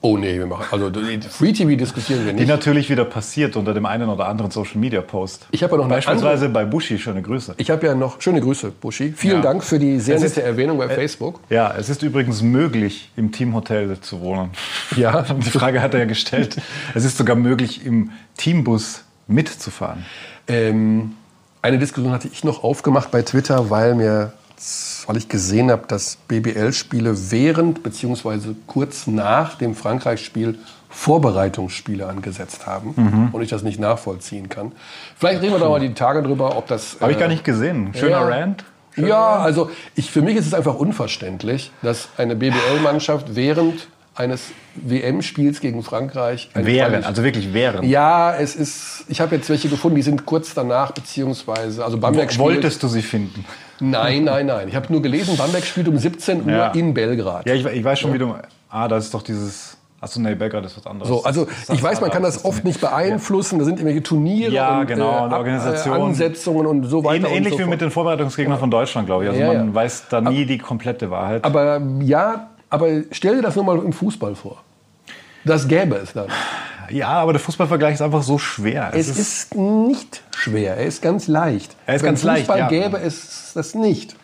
Oh 0.00 0.16
nee, 0.16 0.38
wir 0.38 0.46
machen, 0.46 0.64
also 0.70 0.90
die 0.90 1.20
Free 1.22 1.52
TV 1.52 1.74
diskutieren 1.76 2.24
wir 2.24 2.32
Die 2.32 2.40
nicht. 2.40 2.48
natürlich 2.48 2.88
wieder 2.88 3.04
passiert 3.04 3.56
unter 3.56 3.74
dem 3.74 3.84
einen 3.84 4.08
oder 4.08 4.28
anderen 4.28 4.52
Social-Media-Post. 4.52 5.48
Ich 5.50 5.64
habe 5.64 5.72
ja 5.72 5.76
noch 5.78 5.84
eine 5.86 5.94
Beispielsweise 5.94 6.48
bei 6.50 6.64
Bushi, 6.64 7.00
schöne 7.00 7.20
Grüße. 7.20 7.54
Ich 7.56 7.68
habe 7.70 7.84
ja 7.84 7.96
noch 7.96 8.20
schöne 8.20 8.40
Grüße, 8.40 8.70
Buschi. 8.80 9.12
Vielen 9.16 9.36
Ja. 9.38 9.42
Dank 9.42 9.64
für 9.64 9.80
die 9.80 9.98
sehr 9.98 10.14
Es 10.14 10.22
ist- 10.22 10.36
nette 10.36 10.46
Erwähnung 10.46 10.78
bei 10.78 10.88
Facebook. 10.88 11.40
Ja, 11.50 11.74
es 11.76 11.88
ist 11.88 12.04
übrigens 12.04 12.42
möglich, 12.42 13.10
im 13.16 13.32
Teamhotel 13.32 13.98
zu 14.00 14.20
wohnen. 14.20 14.50
Ja. 14.96 15.22
Die 15.36 15.50
Frage 15.50 15.82
hat 15.82 15.94
er 15.94 16.00
ja 16.00 16.06
gestellt. 16.06 16.56
Es 16.94 17.04
ist 17.04 17.16
sogar 17.16 17.34
möglich, 17.34 17.84
im 17.84 18.10
Teambus 18.36 19.02
mitzufahren. 19.26 20.06
Ähm, 20.46 21.14
eine 21.60 21.78
Diskussion 21.78 22.12
hatte 22.12 22.28
ich 22.32 22.44
noch 22.44 22.62
aufgemacht 22.62 23.10
bei 23.10 23.22
Twitter, 23.22 23.68
weil 23.68 23.96
mir, 23.96 24.32
weil 25.06 25.16
ich 25.16 25.28
gesehen 25.28 25.70
habe, 25.70 25.86
dass 25.86 26.16
BBL-Spiele 26.28 27.30
während 27.30 27.82
bzw. 27.82 28.54
kurz 28.66 29.06
nach 29.06 29.54
dem 29.56 29.74
Frankreich-Spiel 29.74 30.58
Vorbereitungsspiele 30.90 32.06
angesetzt 32.06 32.66
haben 32.66 32.94
Mhm. 32.96 33.28
und 33.32 33.42
ich 33.42 33.50
das 33.50 33.62
nicht 33.62 33.78
nachvollziehen 33.78 34.48
kann. 34.48 34.72
Vielleicht 35.16 35.42
reden 35.42 35.52
wir 35.52 35.58
da 35.60 35.68
mal 35.68 35.80
die 35.80 35.94
Tage 35.94 36.22
drüber, 36.22 36.56
ob 36.56 36.66
das. 36.66 36.96
Habe 37.00 37.12
ich 37.12 37.18
äh, 37.18 37.20
gar 37.20 37.28
nicht 37.28 37.44
gesehen. 37.44 37.92
Schöner 37.94 38.10
ja. 38.10 38.22
Rant. 38.26 38.64
Ja, 38.96 39.36
also 39.36 39.70
ich, 39.94 40.10
für 40.10 40.22
mich 40.22 40.36
ist 40.36 40.46
es 40.46 40.54
einfach 40.54 40.74
unverständlich, 40.74 41.70
dass 41.82 42.08
eine 42.16 42.34
BBL-Mannschaft 42.34 43.36
während 43.36 43.86
eines 44.18 44.50
WM-Spiels 44.74 45.60
gegen 45.60 45.82
Frankreich 45.82 46.50
Quali- 46.54 47.04
also 47.04 47.22
wirklich 47.24 47.52
während. 47.52 47.84
ja, 47.84 48.34
es 48.34 48.56
ist. 48.56 49.04
Ich 49.08 49.20
habe 49.20 49.36
jetzt 49.36 49.48
welche 49.50 49.68
gefunden, 49.68 49.96
die 49.96 50.02
sind 50.02 50.26
kurz 50.26 50.54
danach 50.54 50.92
beziehungsweise 50.92 51.84
also 51.84 51.98
Bamberg 51.98 52.32
spielt. 52.32 52.44
Wolltest 52.44 52.82
du 52.82 52.88
sie 52.88 53.02
finden? 53.02 53.44
Nein, 53.80 54.24
nein, 54.24 54.46
nein. 54.46 54.68
Ich 54.68 54.74
habe 54.74 54.92
nur 54.92 55.02
gelesen, 55.02 55.36
Bamberg 55.36 55.64
spielt 55.64 55.88
um 55.88 55.96
17 55.98 56.44
Uhr 56.44 56.50
Ja. 56.50 56.66
in 56.72 56.94
Belgrad. 56.94 57.46
Ja, 57.46 57.54
ich, 57.54 57.64
ich 57.64 57.84
weiß 57.84 57.98
schon, 58.00 58.12
wie 58.12 58.18
du. 58.18 58.34
Ah, 58.70 58.88
das 58.88 59.04
ist 59.06 59.14
doch 59.14 59.22
dieses. 59.22 59.76
Achso, 60.00 60.20
nee, 60.20 60.34
Belgrad 60.36 60.64
ist 60.64 60.76
was 60.76 60.86
anderes. 60.86 61.08
So, 61.08 61.24
also 61.24 61.48
ich 61.72 61.82
weiß, 61.82 62.00
man 62.00 62.10
kann 62.10 62.22
das 62.22 62.44
oft 62.44 62.64
nicht 62.64 62.80
beeinflussen. 62.80 63.58
Da 63.58 63.64
sind 63.64 63.78
irgendwelche 63.80 64.02
Turniere 64.04 64.52
Ja, 64.52 64.80
und, 64.80 64.86
genau, 64.86 65.24
und 65.24 65.32
Ab- 65.32 65.38
Organisationen. 65.38 66.02
Ansetzungen 66.02 66.66
und 66.66 66.84
so 66.84 67.02
weiter. 67.02 67.26
Ähn- 67.26 67.32
Ähnlich 67.36 67.52
und 67.54 67.58
so 67.58 67.64
wie 67.66 67.70
mit 67.70 67.78
fort. 67.80 67.80
den 67.80 67.90
Vorbereitungsgegnern 67.90 68.58
von 68.60 68.70
Deutschland, 68.70 69.06
glaube 69.06 69.24
ich. 69.24 69.30
Also 69.30 69.40
Ja, 69.42 69.48
man 69.48 69.68
ja. 69.68 69.74
weiß 69.74 70.04
da 70.08 70.20
nie 70.20 70.46
die 70.46 70.58
komplette 70.58 71.10
Wahrheit. 71.10 71.44
Aber 71.44 71.80
ja, 72.02 72.50
aber 72.70 73.02
stell 73.10 73.36
dir 73.36 73.42
das 73.42 73.56
nur 73.56 73.64
mal 73.64 73.78
im 73.78 73.92
Fußball 73.92 74.34
vor. 74.34 74.62
Das 75.44 75.66
gäbe 75.66 75.96
es 75.96 76.12
dann. 76.12 76.28
Ja, 76.90 77.08
aber 77.08 77.32
der 77.32 77.40
Fußballvergleich 77.40 77.94
ist 77.94 78.02
einfach 78.02 78.22
so 78.22 78.38
schwer. 78.38 78.90
Es 78.94 79.08
ist 79.08 79.54
nicht 79.54 80.22
schwer, 80.36 80.76
er 80.76 80.86
ist 80.86 81.02
ganz 81.02 81.26
leicht. 81.28 81.76
Er 81.86 81.96
ist 81.96 82.02
Beim 82.02 82.10
ganz 82.10 82.22
leicht, 82.22 82.40
Fußball 82.46 82.58
ja. 82.58 82.68
gäbe 82.68 82.98
es 82.98 83.52
das 83.54 83.74
nicht. 83.74 84.14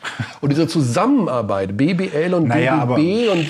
Und 0.41 0.51
diese 0.51 0.67
Zusammenarbeit, 0.69 1.77
BBL 1.77 2.35
und 2.35 2.49
Naja, 2.49 2.85
BBB 2.85 3.31
und 3.33 3.47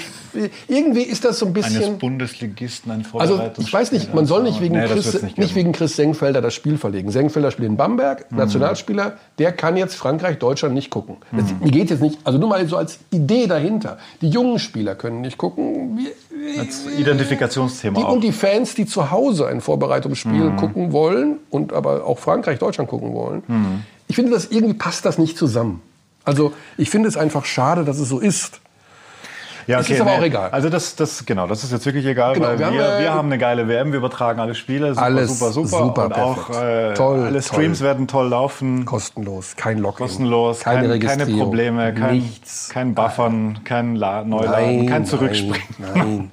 irgendwie 0.66 1.02
ist 1.02 1.24
das 1.24 1.38
so 1.38 1.46
ein 1.46 1.52
bisschen. 1.52 1.76
eines 1.84 1.98
Bundesligisten 1.98 2.90
ein 2.90 3.06
Also 3.12 3.40
ich 3.58 3.72
weiß 3.72 3.92
nicht, 3.92 4.14
man 4.14 4.26
soll 4.26 4.42
nicht 4.42 4.60
wegen, 4.60 4.74
nee, 4.74 4.80
das 4.88 4.92
Chris, 5.10 5.22
nicht, 5.22 5.38
nicht 5.38 5.54
wegen 5.54 5.70
Chris 5.72 5.94
Senkfelder 5.94 6.40
das 6.40 6.54
Spiel 6.54 6.76
verlegen. 6.76 7.10
Senkfelder 7.12 7.50
spielt 7.52 7.68
in 7.68 7.76
Bamberg, 7.76 8.30
Mhm. 8.32 8.38
Nationalspieler, 8.38 9.16
der 9.38 9.52
kann 9.52 9.76
jetzt 9.76 9.94
Frankreich, 9.94 10.38
Deutschland 10.38 10.74
nicht 10.74 10.90
gucken. 10.90 11.18
Das, 11.32 11.44
mir 11.60 11.70
geht 11.70 11.90
jetzt 11.90 12.02
nicht, 12.02 12.18
also 12.24 12.38
nur 12.38 12.48
mal 12.48 12.66
so 12.66 12.76
als 12.76 12.98
Idee 13.12 13.46
dahinter. 13.46 13.98
Die 14.22 14.28
jungen 14.28 14.58
Spieler 14.58 14.94
können 14.96 15.20
nicht 15.20 15.38
gucken. 15.38 15.98
Wir, 15.98 16.10
Als 16.58 16.86
Identifikationsthema 16.98 17.98
die, 17.98 18.04
auch. 18.04 18.12
und 18.12 18.20
die 18.22 18.32
Fans, 18.32 18.74
die 18.74 18.86
zu 18.86 19.10
Hause 19.10 19.46
ein 19.46 19.60
Vorbereitungsspiel 19.60 20.32
Mhm. 20.50 20.56
gucken 20.56 20.92
wollen 20.92 21.38
und 21.50 21.72
aber 21.72 22.04
auch 22.04 22.18
Frankreich, 22.18 22.58
Deutschland 22.58 22.88
gucken 22.90 23.14
wollen. 23.14 23.42
Mhm. 23.46 23.82
Ich 24.08 24.16
finde, 24.16 24.32
das 24.32 24.46
irgendwie 24.46 24.74
passt 24.74 25.04
das 25.04 25.18
nicht 25.18 25.36
zusammen. 25.38 25.80
Also 26.24 26.52
ich 26.78 26.90
finde 26.90 27.08
es 27.08 27.16
einfach 27.16 27.44
schade, 27.44 27.84
dass 27.84 27.98
es 27.98 28.08
so 28.08 28.18
ist. 28.18 28.60
ja, 29.66 29.80
es 29.80 29.88
ist 29.88 30.00
aber 30.00 30.12
auch 30.12 30.22
egal. 30.22 30.50
Also 30.50 30.68
das, 30.68 30.94
das, 30.96 31.24
genau, 31.24 31.46
das 31.46 31.64
ist 31.64 31.72
jetzt 31.72 31.86
wirklich 31.86 32.04
egal, 32.04 32.34
Genau, 32.34 32.48
weil 32.48 32.58
wir 32.58 32.60
wir, 32.60 32.66
haben, 32.66 32.76
wir, 32.76 33.06
äh, 33.06 33.08
haben 33.08 33.26
eine 33.28 33.38
geile 33.38 33.66
WM, 33.68 33.92
wir 33.92 33.98
übertragen 33.98 34.38
alle 34.40 34.54
Spiele, 34.54 34.90
super, 34.94 35.02
Alles 35.06 35.38
super, 35.38 35.52
super. 35.52 35.68
super, 35.68 36.04
und 36.06 36.12
auch 36.14 36.50
äh, 36.50 36.92
Toll, 36.94 37.20
alle 37.24 37.40
Streams 37.42 37.78
toll. 37.78 37.86
werden 37.86 38.06
toll 38.08 38.28
laufen. 38.28 38.84
Kostenlos, 38.84 39.56
kein 39.56 39.78
Login. 39.78 39.96
Kostenlos, 40.06 40.60
keine 40.60 40.98
kein, 40.98 41.18
keine 41.20 41.26
Probleme, 41.38 41.94
kein, 41.94 42.16
nichts. 42.16 42.68
kein 42.70 42.94
Buffern, 42.94 43.60
kein 43.64 43.96
La 43.96 44.22
Neuladen, 44.24 44.86
kein 44.86 45.06
Zurückspringen. 45.06 45.62
Nein. 45.78 45.92
nein. 45.94 46.30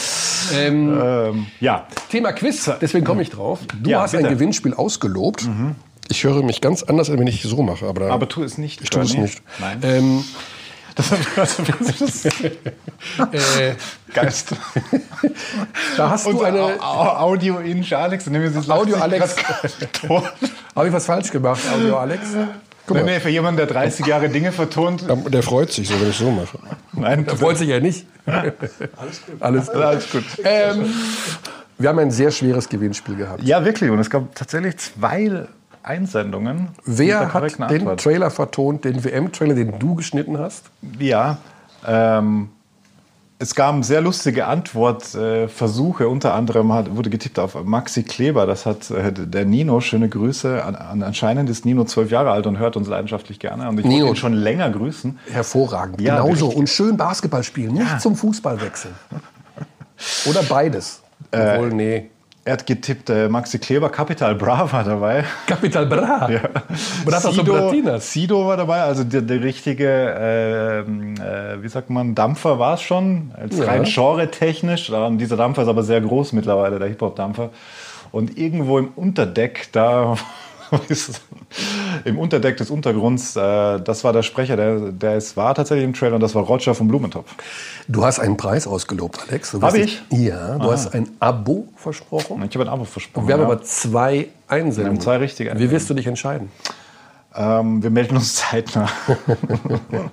ähm, 0.54 1.00
Ähm, 1.02 1.46
ja, 1.60 1.86
Thema 2.10 2.32
Quiz, 2.32 2.70
deswegen 2.80 3.04
komme 3.04 3.22
ich 3.22 3.30
drauf. 3.30 3.60
Du 3.82 3.90
Ja, 3.90 4.02
hast 4.02 4.14
ein 4.14 4.18
bitte. 4.18 4.30
Mhm. 4.30 4.38
Gewinnspiel 4.38 4.74
ausgelobt. 4.74 5.48
Ich 6.08 6.24
höre 6.24 6.42
mich 6.42 6.60
ganz 6.60 6.82
anders, 6.82 7.08
als 7.10 7.18
wenn 7.18 7.26
ich 7.26 7.42
so 7.42 7.62
mache. 7.62 7.86
Aber, 7.86 8.10
aber 8.10 8.28
tu 8.28 8.42
es 8.42 8.58
nicht. 8.58 8.80
ich 8.82 8.90
tue 8.90 9.02
es 9.02 9.14
nicht. 9.16 9.42
Nein. 9.60 9.80
Ähm, 9.82 10.24
Das, 10.94 11.08
das, 11.36 11.56
das, 11.98 12.24
äh, 12.26 13.74
Geist. 14.12 14.50
da 15.96 16.10
hast 16.10 16.26
du 16.26 16.42
eine. 16.42 16.60
Au- 16.60 16.78
Au- 16.80 17.16
Audio 17.32 17.60
in 17.60 17.82
Alex. 17.94 18.28
Audio 18.68 18.96
Alex. 18.98 19.36
Habe 20.76 20.88
ich 20.88 20.92
was 20.92 21.06
falsch 21.06 21.30
gemacht, 21.30 21.62
Audio 21.74 21.96
Alex? 21.96 22.26
Guck 22.86 22.96
mal. 22.96 23.04
nee, 23.04 23.20
für 23.20 23.28
jemanden, 23.28 23.58
der 23.58 23.66
30 23.66 24.06
Jahre 24.06 24.28
Dinge 24.28 24.52
vertont. 24.52 25.04
Der 25.08 25.42
freut 25.42 25.72
sich 25.72 25.88
so, 25.88 26.00
wenn 26.00 26.10
ich 26.10 26.16
so 26.16 26.30
mache. 26.30 26.58
Nein, 26.92 27.24
Der 27.24 27.36
freut 27.36 27.56
sich 27.58 27.68
ja 27.68 27.80
nicht. 27.80 28.06
Alles 28.26 28.54
gut. 29.26 29.40
Alles 29.40 29.66
gut. 29.66 29.76
Alles 29.76 30.10
gut. 30.10 30.24
Ähm, 30.44 30.86
wir 31.78 31.88
haben 31.88 31.98
ein 31.98 32.10
sehr 32.10 32.30
schweres 32.30 32.68
Gewinnspiel 32.68 33.16
gehabt. 33.16 33.42
Ja, 33.42 33.64
wirklich. 33.64 33.90
Und 33.90 33.98
es 33.98 34.10
gab 34.10 34.34
tatsächlich 34.34 34.76
zwei 34.78 35.46
Einsendungen. 35.82 36.68
Wer 36.84 37.32
hat 37.32 37.70
den. 37.70 37.96
Trailer 37.96 38.30
vertont, 38.30 38.84
den 38.84 39.04
WM-Trailer, 39.04 39.54
den 39.54 39.78
du 39.78 39.94
geschnitten 39.94 40.38
hast? 40.38 40.66
Ja. 40.98 41.38
Ähm, 41.86 42.50
es 43.42 43.54
gab 43.56 43.84
sehr 43.84 44.00
lustige 44.00 44.46
Antwortversuche. 44.46 46.08
Unter 46.08 46.34
anderem 46.34 46.72
hat, 46.72 46.94
wurde 46.94 47.10
getippt 47.10 47.38
auf 47.40 47.62
Maxi 47.64 48.04
Kleber. 48.04 48.46
Das 48.46 48.66
hat 48.66 48.90
äh, 48.90 49.12
der 49.12 49.44
Nino. 49.44 49.80
Schöne 49.80 50.08
Grüße. 50.08 50.62
An, 50.64 50.76
an, 50.76 51.02
anscheinend 51.02 51.50
ist 51.50 51.64
Nino 51.64 51.84
zwölf 51.84 52.10
Jahre 52.10 52.30
alt 52.30 52.46
und 52.46 52.58
hört 52.58 52.76
uns 52.76 52.86
leidenschaftlich 52.88 53.40
gerne. 53.40 53.68
Und 53.68 53.80
ich 53.80 53.84
Nino. 53.84 54.06
wollte 54.06 54.12
ihn 54.12 54.16
schon 54.20 54.32
länger 54.34 54.70
grüßen. 54.70 55.18
Hervorragend. 55.30 56.00
Ja, 56.00 56.20
Genauso. 56.22 56.48
Und 56.48 56.68
schön 56.68 56.96
Basketball 56.96 57.42
spielen, 57.42 57.74
nicht 57.74 57.90
Ja. 57.90 57.98
zum 57.98 58.14
Fußball 58.14 58.60
wechseln. 58.60 58.94
Oder 60.26 60.42
beides. 60.44 61.02
Obwohl, 61.32 61.70
nee. 61.72 62.10
Er 62.44 62.54
hat 62.54 62.66
getippt, 62.66 63.08
äh, 63.08 63.28
Maxi 63.28 63.60
Kleber, 63.60 63.88
Capital 63.88 64.34
Bra 64.34 64.70
war 64.72 64.82
dabei. 64.82 65.24
Capital 65.46 65.86
Bra. 65.86 66.28
Ja. 66.30 66.40
Und 67.30 67.44
Bratinas. 67.44 68.12
Sido 68.12 68.46
war 68.46 68.56
dabei, 68.56 68.80
also 68.80 69.04
der, 69.04 69.22
der 69.22 69.42
richtige, 69.42 69.86
ähm, 69.88 71.14
äh, 71.14 71.62
wie 71.62 71.68
sagt 71.68 71.88
man, 71.88 72.16
Dampfer 72.16 72.58
war 72.58 72.74
es 72.74 72.82
schon, 72.82 73.30
als 73.40 73.58
Ja. 73.58 73.66
rein 73.66 73.84
genre-technisch. 73.84 74.90
Dieser 75.12 75.36
Dampfer 75.36 75.62
ist 75.62 75.68
aber 75.68 75.84
sehr 75.84 76.00
groß 76.00 76.32
mittlerweile, 76.32 76.80
der 76.80 76.88
Hip-Hop-Dampfer. 76.88 77.50
Und 78.10 78.36
irgendwo 78.36 78.78
im 78.78 78.88
Unterdeck, 78.96 79.68
da 79.72 80.16
im 82.04 82.18
Unterdeck 82.18 82.56
des 82.56 82.70
Untergrunds. 82.70 83.36
Äh, 83.36 83.80
das 83.80 84.04
war 84.04 84.12
der 84.12 84.22
Sprecher, 84.22 84.56
der, 84.56 84.92
der 84.92 85.16
es 85.16 85.36
war 85.36 85.54
tatsächlich 85.54 85.84
im 85.84 85.94
Trailer 85.94 86.16
und 86.16 86.20
das 86.20 86.34
war 86.34 86.42
Roger 86.42 86.74
vom 86.74 86.88
Blumentopf. 86.88 87.30
Du 87.88 88.04
hast 88.04 88.18
einen 88.18 88.36
Preis 88.36 88.66
ausgelobt, 88.66 89.18
Alex. 89.28 89.52
Du 89.52 89.60
Hab 89.60 89.74
wirst 89.74 89.84
ich? 89.84 90.02
Ja, 90.10 90.58
du 90.58 90.70
hast 90.70 90.94
ein 90.94 91.08
Abo 91.20 91.68
versprochen. 91.76 92.42
Ich 92.48 92.54
habe 92.54 92.64
ein 92.64 92.72
Abo 92.72 92.84
versprochen. 92.84 93.28
Wir 93.28 93.34
haben 93.34 93.40
ja. 93.40 93.46
aber 93.46 93.62
zwei 93.62 94.28
Einsendungen. 94.48 94.76
Wir 94.76 94.86
haben 94.98 95.00
zwei 95.00 95.16
richtige 95.18 95.58
Wie 95.58 95.70
wirst 95.70 95.90
du 95.90 95.94
dich 95.94 96.06
entscheiden? 96.06 96.50
ähm, 97.34 97.82
wir 97.82 97.90
melden 97.90 98.16
uns 98.16 98.36
zeitnah. 98.36 98.88
wir 99.88 100.10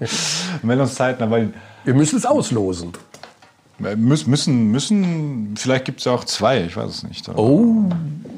melden 0.64 0.82
uns 0.82 0.96
zeitnah, 0.96 1.30
weil 1.30 1.54
Wir 1.84 1.94
müssen 1.94 2.18
es 2.18 2.26
auslosen. 2.26 2.94
Wir 3.80 3.96
müssen, 3.96 4.30
müssen, 4.30 4.72
müssen 4.72 5.56
vielleicht 5.58 5.86
gibt 5.86 6.00
es 6.00 6.06
ja 6.06 6.12
auch 6.14 6.24
zwei, 6.26 6.64
ich 6.66 6.76
weiß 6.78 6.90
es 6.90 7.04
nicht. 7.04 7.28
Oh. 7.30 7.84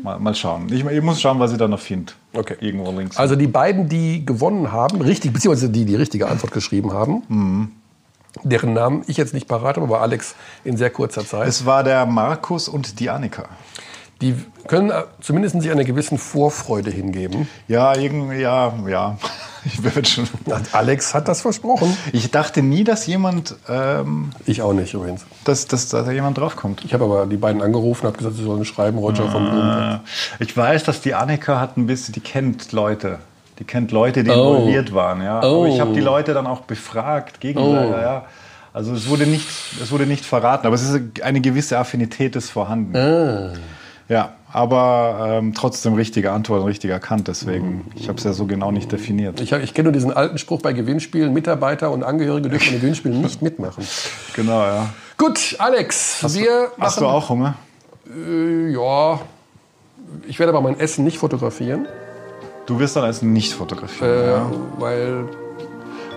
Mal, 0.04 0.20
mal 0.20 0.34
schauen. 0.36 0.72
Ich, 0.72 0.84
ich 0.86 1.02
muss 1.02 1.22
schauen, 1.22 1.40
was 1.40 1.52
ich 1.52 1.58
da 1.58 1.68
noch 1.68 1.80
finde. 1.80 2.14
Okay. 2.34 2.56
Irgendwo 2.60 2.92
links. 2.92 3.18
Also 3.18 3.36
die 3.36 3.48
beiden, 3.48 3.88
die 3.90 4.26
gewonnen 4.26 4.72
haben, 4.72 5.02
richtig, 5.02 5.34
beziehungsweise 5.34 5.70
die 5.70 5.86
die 5.86 5.96
richtige 5.96 6.28
Antwort 6.28 6.52
geschrieben 6.54 6.94
haben, 6.94 7.24
Mhm. 7.28 7.72
deren 8.44 8.74
Namen 8.74 9.04
ich 9.08 9.18
jetzt 9.18 9.34
nicht 9.34 9.48
parat 9.48 9.76
habe, 9.76 9.86
aber 9.86 10.02
Alex 10.02 10.36
in 10.64 10.78
sehr 10.78 10.90
kurzer 10.90 11.26
Zeit, 11.26 11.48
es 11.48 11.66
war 11.66 11.84
der 11.84 12.06
Markus 12.06 12.68
und 12.68 13.00
die 13.00 13.10
Annika. 13.10 13.46
die 14.22 14.36
können 14.68 14.92
äh, 14.92 15.04
zumindest 15.20 15.60
sich 15.62 15.72
einer 15.72 15.84
gewissen 15.84 16.18
Vorfreude 16.20 16.92
hingeben. 16.92 17.48
Ja, 17.68 17.96
irgendwie, 17.98 18.42
ja, 18.42 18.72
ja. 18.88 19.18
Ich, 19.64 19.84
werd 19.84 20.08
schon, 20.08 20.28
Alex 20.72 21.14
hat 21.14 21.28
das 21.28 21.42
versprochen. 21.42 21.96
ich 22.14 22.32
dachte 22.32 22.62
nie, 22.64 22.84
dass 22.84 23.06
jemand, 23.06 23.56
ähm, 23.70 24.32
Ich 24.46 24.62
auch 24.62 24.74
nicht 24.74 24.94
übrigens. 24.94 25.26
dass, 25.44 25.68
dass, 25.68 25.88
dass 25.90 26.06
da 26.06 26.12
jemand 26.12 26.38
draufkommt. 26.38 26.84
Ich 26.84 26.94
habe 26.94 27.04
aber 27.06 27.26
die 27.28 27.38
beiden 27.38 27.62
angerufen, 27.62 28.08
habe 28.08 28.18
gesagt, 28.18 28.36
sie 28.38 28.44
sollen 28.44 28.66
schreiben, 28.66 28.98
Roger 28.98 29.30
von 29.30 29.44
Blumen. 29.50 30.00
Äh, 30.40 30.44
Ich 30.44 30.56
weiß, 30.58 30.84
dass 30.84 31.02
die 31.02 31.14
Annika 31.14 31.60
hat 31.60 31.78
ein 31.78 31.86
bisschen, 31.88 32.14
die 32.14 32.20
kennt 32.22 32.72
Leute. 32.72 33.20
Die 33.60 33.64
kennt 33.64 33.92
Leute, 33.92 34.24
die 34.24 34.32
Oh. 34.32 34.56
involviert 34.56 34.94
waren. 34.94 35.22
Ja. 35.22 35.42
Oh. 35.44 35.66
Aber 35.66 35.68
ich 35.68 35.80
habe 35.80 35.94
die 35.94 36.00
Leute 36.00 36.34
dann 36.34 36.48
auch 36.48 36.62
befragt 36.62 37.40
gegenseitig. 37.40 37.92
Oh. 37.96 38.02
Ja. 38.02 38.26
Also 38.74 38.94
es 38.94 39.08
wurde, 39.10 39.28
nicht, 39.28 39.48
es 39.82 39.92
wurde 39.92 40.06
nicht 40.08 40.26
verraten, 40.26 40.66
aber 40.66 40.76
es 40.76 40.82
ist 40.82 41.22
eine 41.22 41.42
gewisse 41.42 41.78
Affinität 41.78 42.36
ist 42.36 42.50
vorhanden. 42.50 42.96
Ah. 42.96 43.52
Ja, 44.10 44.34
aber 44.54 45.26
ähm, 45.40 45.54
trotzdem 45.54 45.94
richtige 45.94 46.32
Antwort, 46.32 46.66
richtig 46.66 46.92
erkannt. 46.92 47.28
Deswegen, 47.28 47.90
ich 47.96 48.08
habe 48.08 48.18
es 48.18 48.24
ja 48.24 48.34
so 48.34 48.46
genau 48.46 48.72
nicht 48.72 48.92
definiert. 48.92 49.40
Ich, 49.42 49.52
ich 49.52 49.74
kenne 49.74 49.86
nur 49.86 49.94
diesen 49.94 50.12
alten 50.12 50.38
Spruch 50.38 50.62
bei 50.62 50.74
Gewinnspielen, 50.74 51.34
Mitarbeiter 51.34 51.92
und 51.92 52.04
Angehörige 52.04 52.50
dürfen 52.50 52.74
in 52.74 52.82
Gewinnspielen 52.82 53.22
nicht 53.22 53.42
mitmachen. 53.42 53.86
Genau, 54.34 54.62
ja. 54.62 54.90
Gut, 55.18 55.58
Alex, 55.60 56.24
wir 56.34 56.72
Hast 56.80 57.02
machen... 57.02 57.04
du 57.04 57.10
auch 57.10 57.28
Hunger? 57.28 57.56
Äh, 58.08 58.72
ja, 58.72 59.20
ich 60.28 60.40
werde 60.40 60.54
aber 60.54 60.62
mein 60.62 60.80
Essen 60.80 61.04
nicht 61.04 61.18
fotografieren, 61.18 61.86
Du 62.66 62.80
wirst 62.80 62.96
dann 62.96 63.04
als 63.04 63.22
nicht 63.22 63.54
fotografieren. 63.54 64.10
äh, 64.10 64.32
ja. 64.32 64.52
weil... 64.78 65.26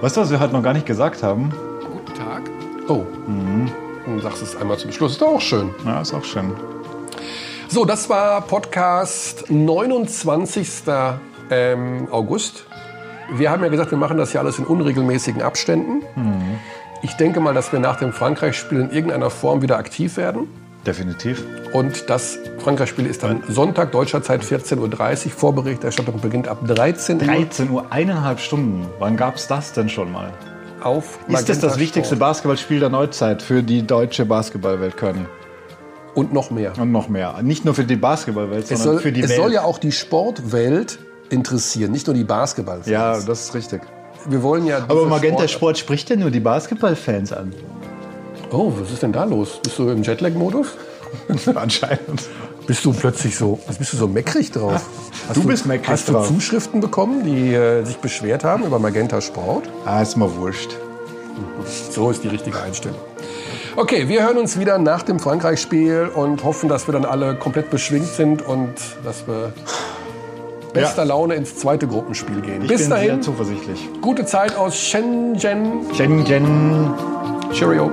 Weißt 0.01 0.17
du, 0.17 0.21
was 0.21 0.31
wir 0.31 0.39
heute 0.39 0.53
noch 0.53 0.63
gar 0.63 0.75
nicht 0.75 0.87
gesagt 0.87 1.23
haben? 1.23 1.53
Guten 1.81 2.15
Tag. 2.15 2.43
Oh, 2.89 3.05
sagst 4.21 4.43
du 4.43 4.47
es 4.47 4.57
einmal 4.57 4.79
zum 4.79 4.93
Schluss. 4.93 5.13
Ist 5.13 5.23
doch 5.23 5.29
auch 5.29 5.41
schön. 5.41 5.71
Ja, 5.85 6.01
ist 6.01 6.13
auch 6.13 6.25
schön. 6.25 6.53
So, 7.75 7.85
das 7.85 8.09
war 8.09 8.41
Podcast 8.43 9.51
29. 9.51 10.69
Ähm, 11.51 12.07
August. 12.09 12.67
Wir 13.33 13.51
haben 13.51 13.65
ja 13.65 13.69
gesagt, 13.69 13.91
wir 13.91 13.99
machen 13.99 14.17
das 14.17 14.33
ja 14.33 14.41
alles 14.41 14.61
in 14.61 14.65
unregelmäßigen 14.65 15.43
Abständen. 15.43 16.05
Ich 17.03 17.15
denke 17.15 17.41
mal, 17.41 17.53
dass 17.53 17.73
wir 17.73 17.81
nach 17.81 17.97
dem 17.97 18.13
Frankreich-Spiel 18.13 18.79
in 18.79 18.91
irgendeiner 18.91 19.29
Form 19.29 19.61
wieder 19.61 19.77
aktiv 19.77 20.17
werden. 20.17 20.47
Definitiv. 20.87 21.45
Und 21.73 22.09
das 22.09 22.39
Frankreich-Spiel 22.59 23.07
ist 23.07 23.25
dann 23.25 23.43
Sonntag, 23.49 23.91
deutscher 23.91 24.23
Zeit 24.23 24.45
14.30 24.45 24.79
Uhr. 25.27 25.31
Vorberichterstattung 25.33 26.21
beginnt 26.21 26.47
ab 26.47 26.59
13 26.65 27.17
Uhr 27.17 27.27
13 27.27 27.71
Uhr, 27.71 27.87
eineinhalb 27.91 28.39
Stunden. 28.39 28.87
Wann 29.01 29.17
gab 29.17 29.35
es 29.35 29.49
das 29.49 29.73
denn 29.73 29.89
schon 29.89 30.13
mal? 30.13 30.33
auf 30.81 31.19
Ist 31.29 31.49
das 31.49 31.59
das 31.59 31.79
wichtigste. 31.79 32.15
Basketballspiel 32.15 32.79
der 32.79 32.91
Neuzeit 32.91 33.43
für 33.43 33.63
die 33.63 33.85
deutsche 33.85 34.27
Basketballwelt, 34.27 34.97
Körny? 34.97 35.25
Und 36.15 36.33
noch 36.33 36.51
mehr. 36.51 36.73
Und 36.79 36.93
noch 36.93 37.09
mehr. 37.09 37.41
Nicht 37.43 37.65
nur 37.65 37.75
für 37.75 37.85
die 37.85 37.97
Basketballwelt, 37.97 38.65
Es, 38.65 38.69
sondern 38.69 38.85
soll, 38.97 38.99
für 39.03 39.13
die 39.13 39.21
es 39.23 39.31
Welt. 39.31 39.41
soll 39.41 39.53
ja 39.53 39.63
auch 39.63 39.79
die 39.79 39.93
Sportwelt 39.93 40.99
interessieren, 41.31 41.91
nicht 41.93 42.07
nur 42.07 42.15
die 42.15 42.25
Basketballfans. 42.25 42.87
ja, 42.89 43.19
das 43.21 43.47
ist 43.47 43.55
richtig. 43.55 43.83
Wir 44.29 44.43
wollen 44.43 44.65
ja. 44.67 44.79
Aber 44.89 45.07
Magenta 45.07 45.41
Sport- 45.49 45.51
Sport 45.51 45.79
spricht 45.79 46.11
ja 46.11 46.17
nur 46.17 46.31
die 46.31 46.41
Basketballfans 46.41 47.33
an. 47.33 47.53
Oh, 48.51 48.73
was 48.79 48.91
ist 48.93 49.03
denn 49.03 49.13
da 49.13 49.25
los? 49.25 49.59
Bist 49.63 49.79
du 49.79 49.89
im 49.91 50.03
Jetlag-Modus? 50.03 50.69
Anscheinend. 51.55 52.29
Bist 52.67 52.85
du 52.85 52.93
plötzlich 52.93 53.37
so, 53.37 53.59
was 53.67 53.77
bist 53.77 53.93
du 53.93 53.97
so 53.97 54.09
meckrig 54.09 54.51
drauf? 54.53 54.87
Hast 55.29 55.37
Du 55.37 55.45
bist 55.45 55.67
meckrig 55.67 55.89
Hast 55.91 56.09
du 56.09 56.13
drauf. 56.13 56.29
Zuschriften 56.29 56.81
bekommen, 56.81 57.25
die 57.25 57.53
äh, 57.55 57.85
sich 57.85 57.97
beschwert 57.99 58.43
haben 58.45 58.65
über 58.65 58.79
Magenta 58.79 59.21
Sport? 59.21 59.69
Ah, 59.85 60.01
ist 60.01 60.17
mal 60.17 60.31
wurscht. 60.37 60.71
So 61.91 62.11
ist 62.11 62.23
die 62.25 62.29
richtige 62.29 62.61
Einstellung. 62.63 62.97
Okay, 63.77 64.09
wir 64.09 64.23
hören 64.23 64.39
uns 64.39 64.57
wieder 64.59 64.79
nach 64.79 65.03
dem 65.03 65.19
Frankreich-Spiel 65.19 66.09
und 66.15 66.45
hoffen, 66.45 66.69
dass 66.69 66.87
wir 66.87 66.93
dann 66.93 67.05
alle 67.05 67.35
komplett 67.35 67.71
beschwingt 67.71 68.07
sind 68.07 68.41
und 68.41 68.73
dass 69.05 69.27
wir 69.27 69.53
bester 70.73 71.05
Laune 71.05 71.35
ins 71.35 71.57
zweite 71.57 71.89
Gruppenspiel 71.89 72.41
gehen. 72.41 72.63
Ich 72.63 72.69
Bis 72.69 72.83
bin 72.83 72.91
dahin, 72.91 73.07
sehr 73.09 73.21
zuversichtlich. 73.21 73.89
gute 74.01 74.25
Zeit 74.27 74.57
aus 74.57 74.77
Shenzhen. 74.79 75.93
Shenzhen. 75.93 76.95
Cheerio. 77.53 77.91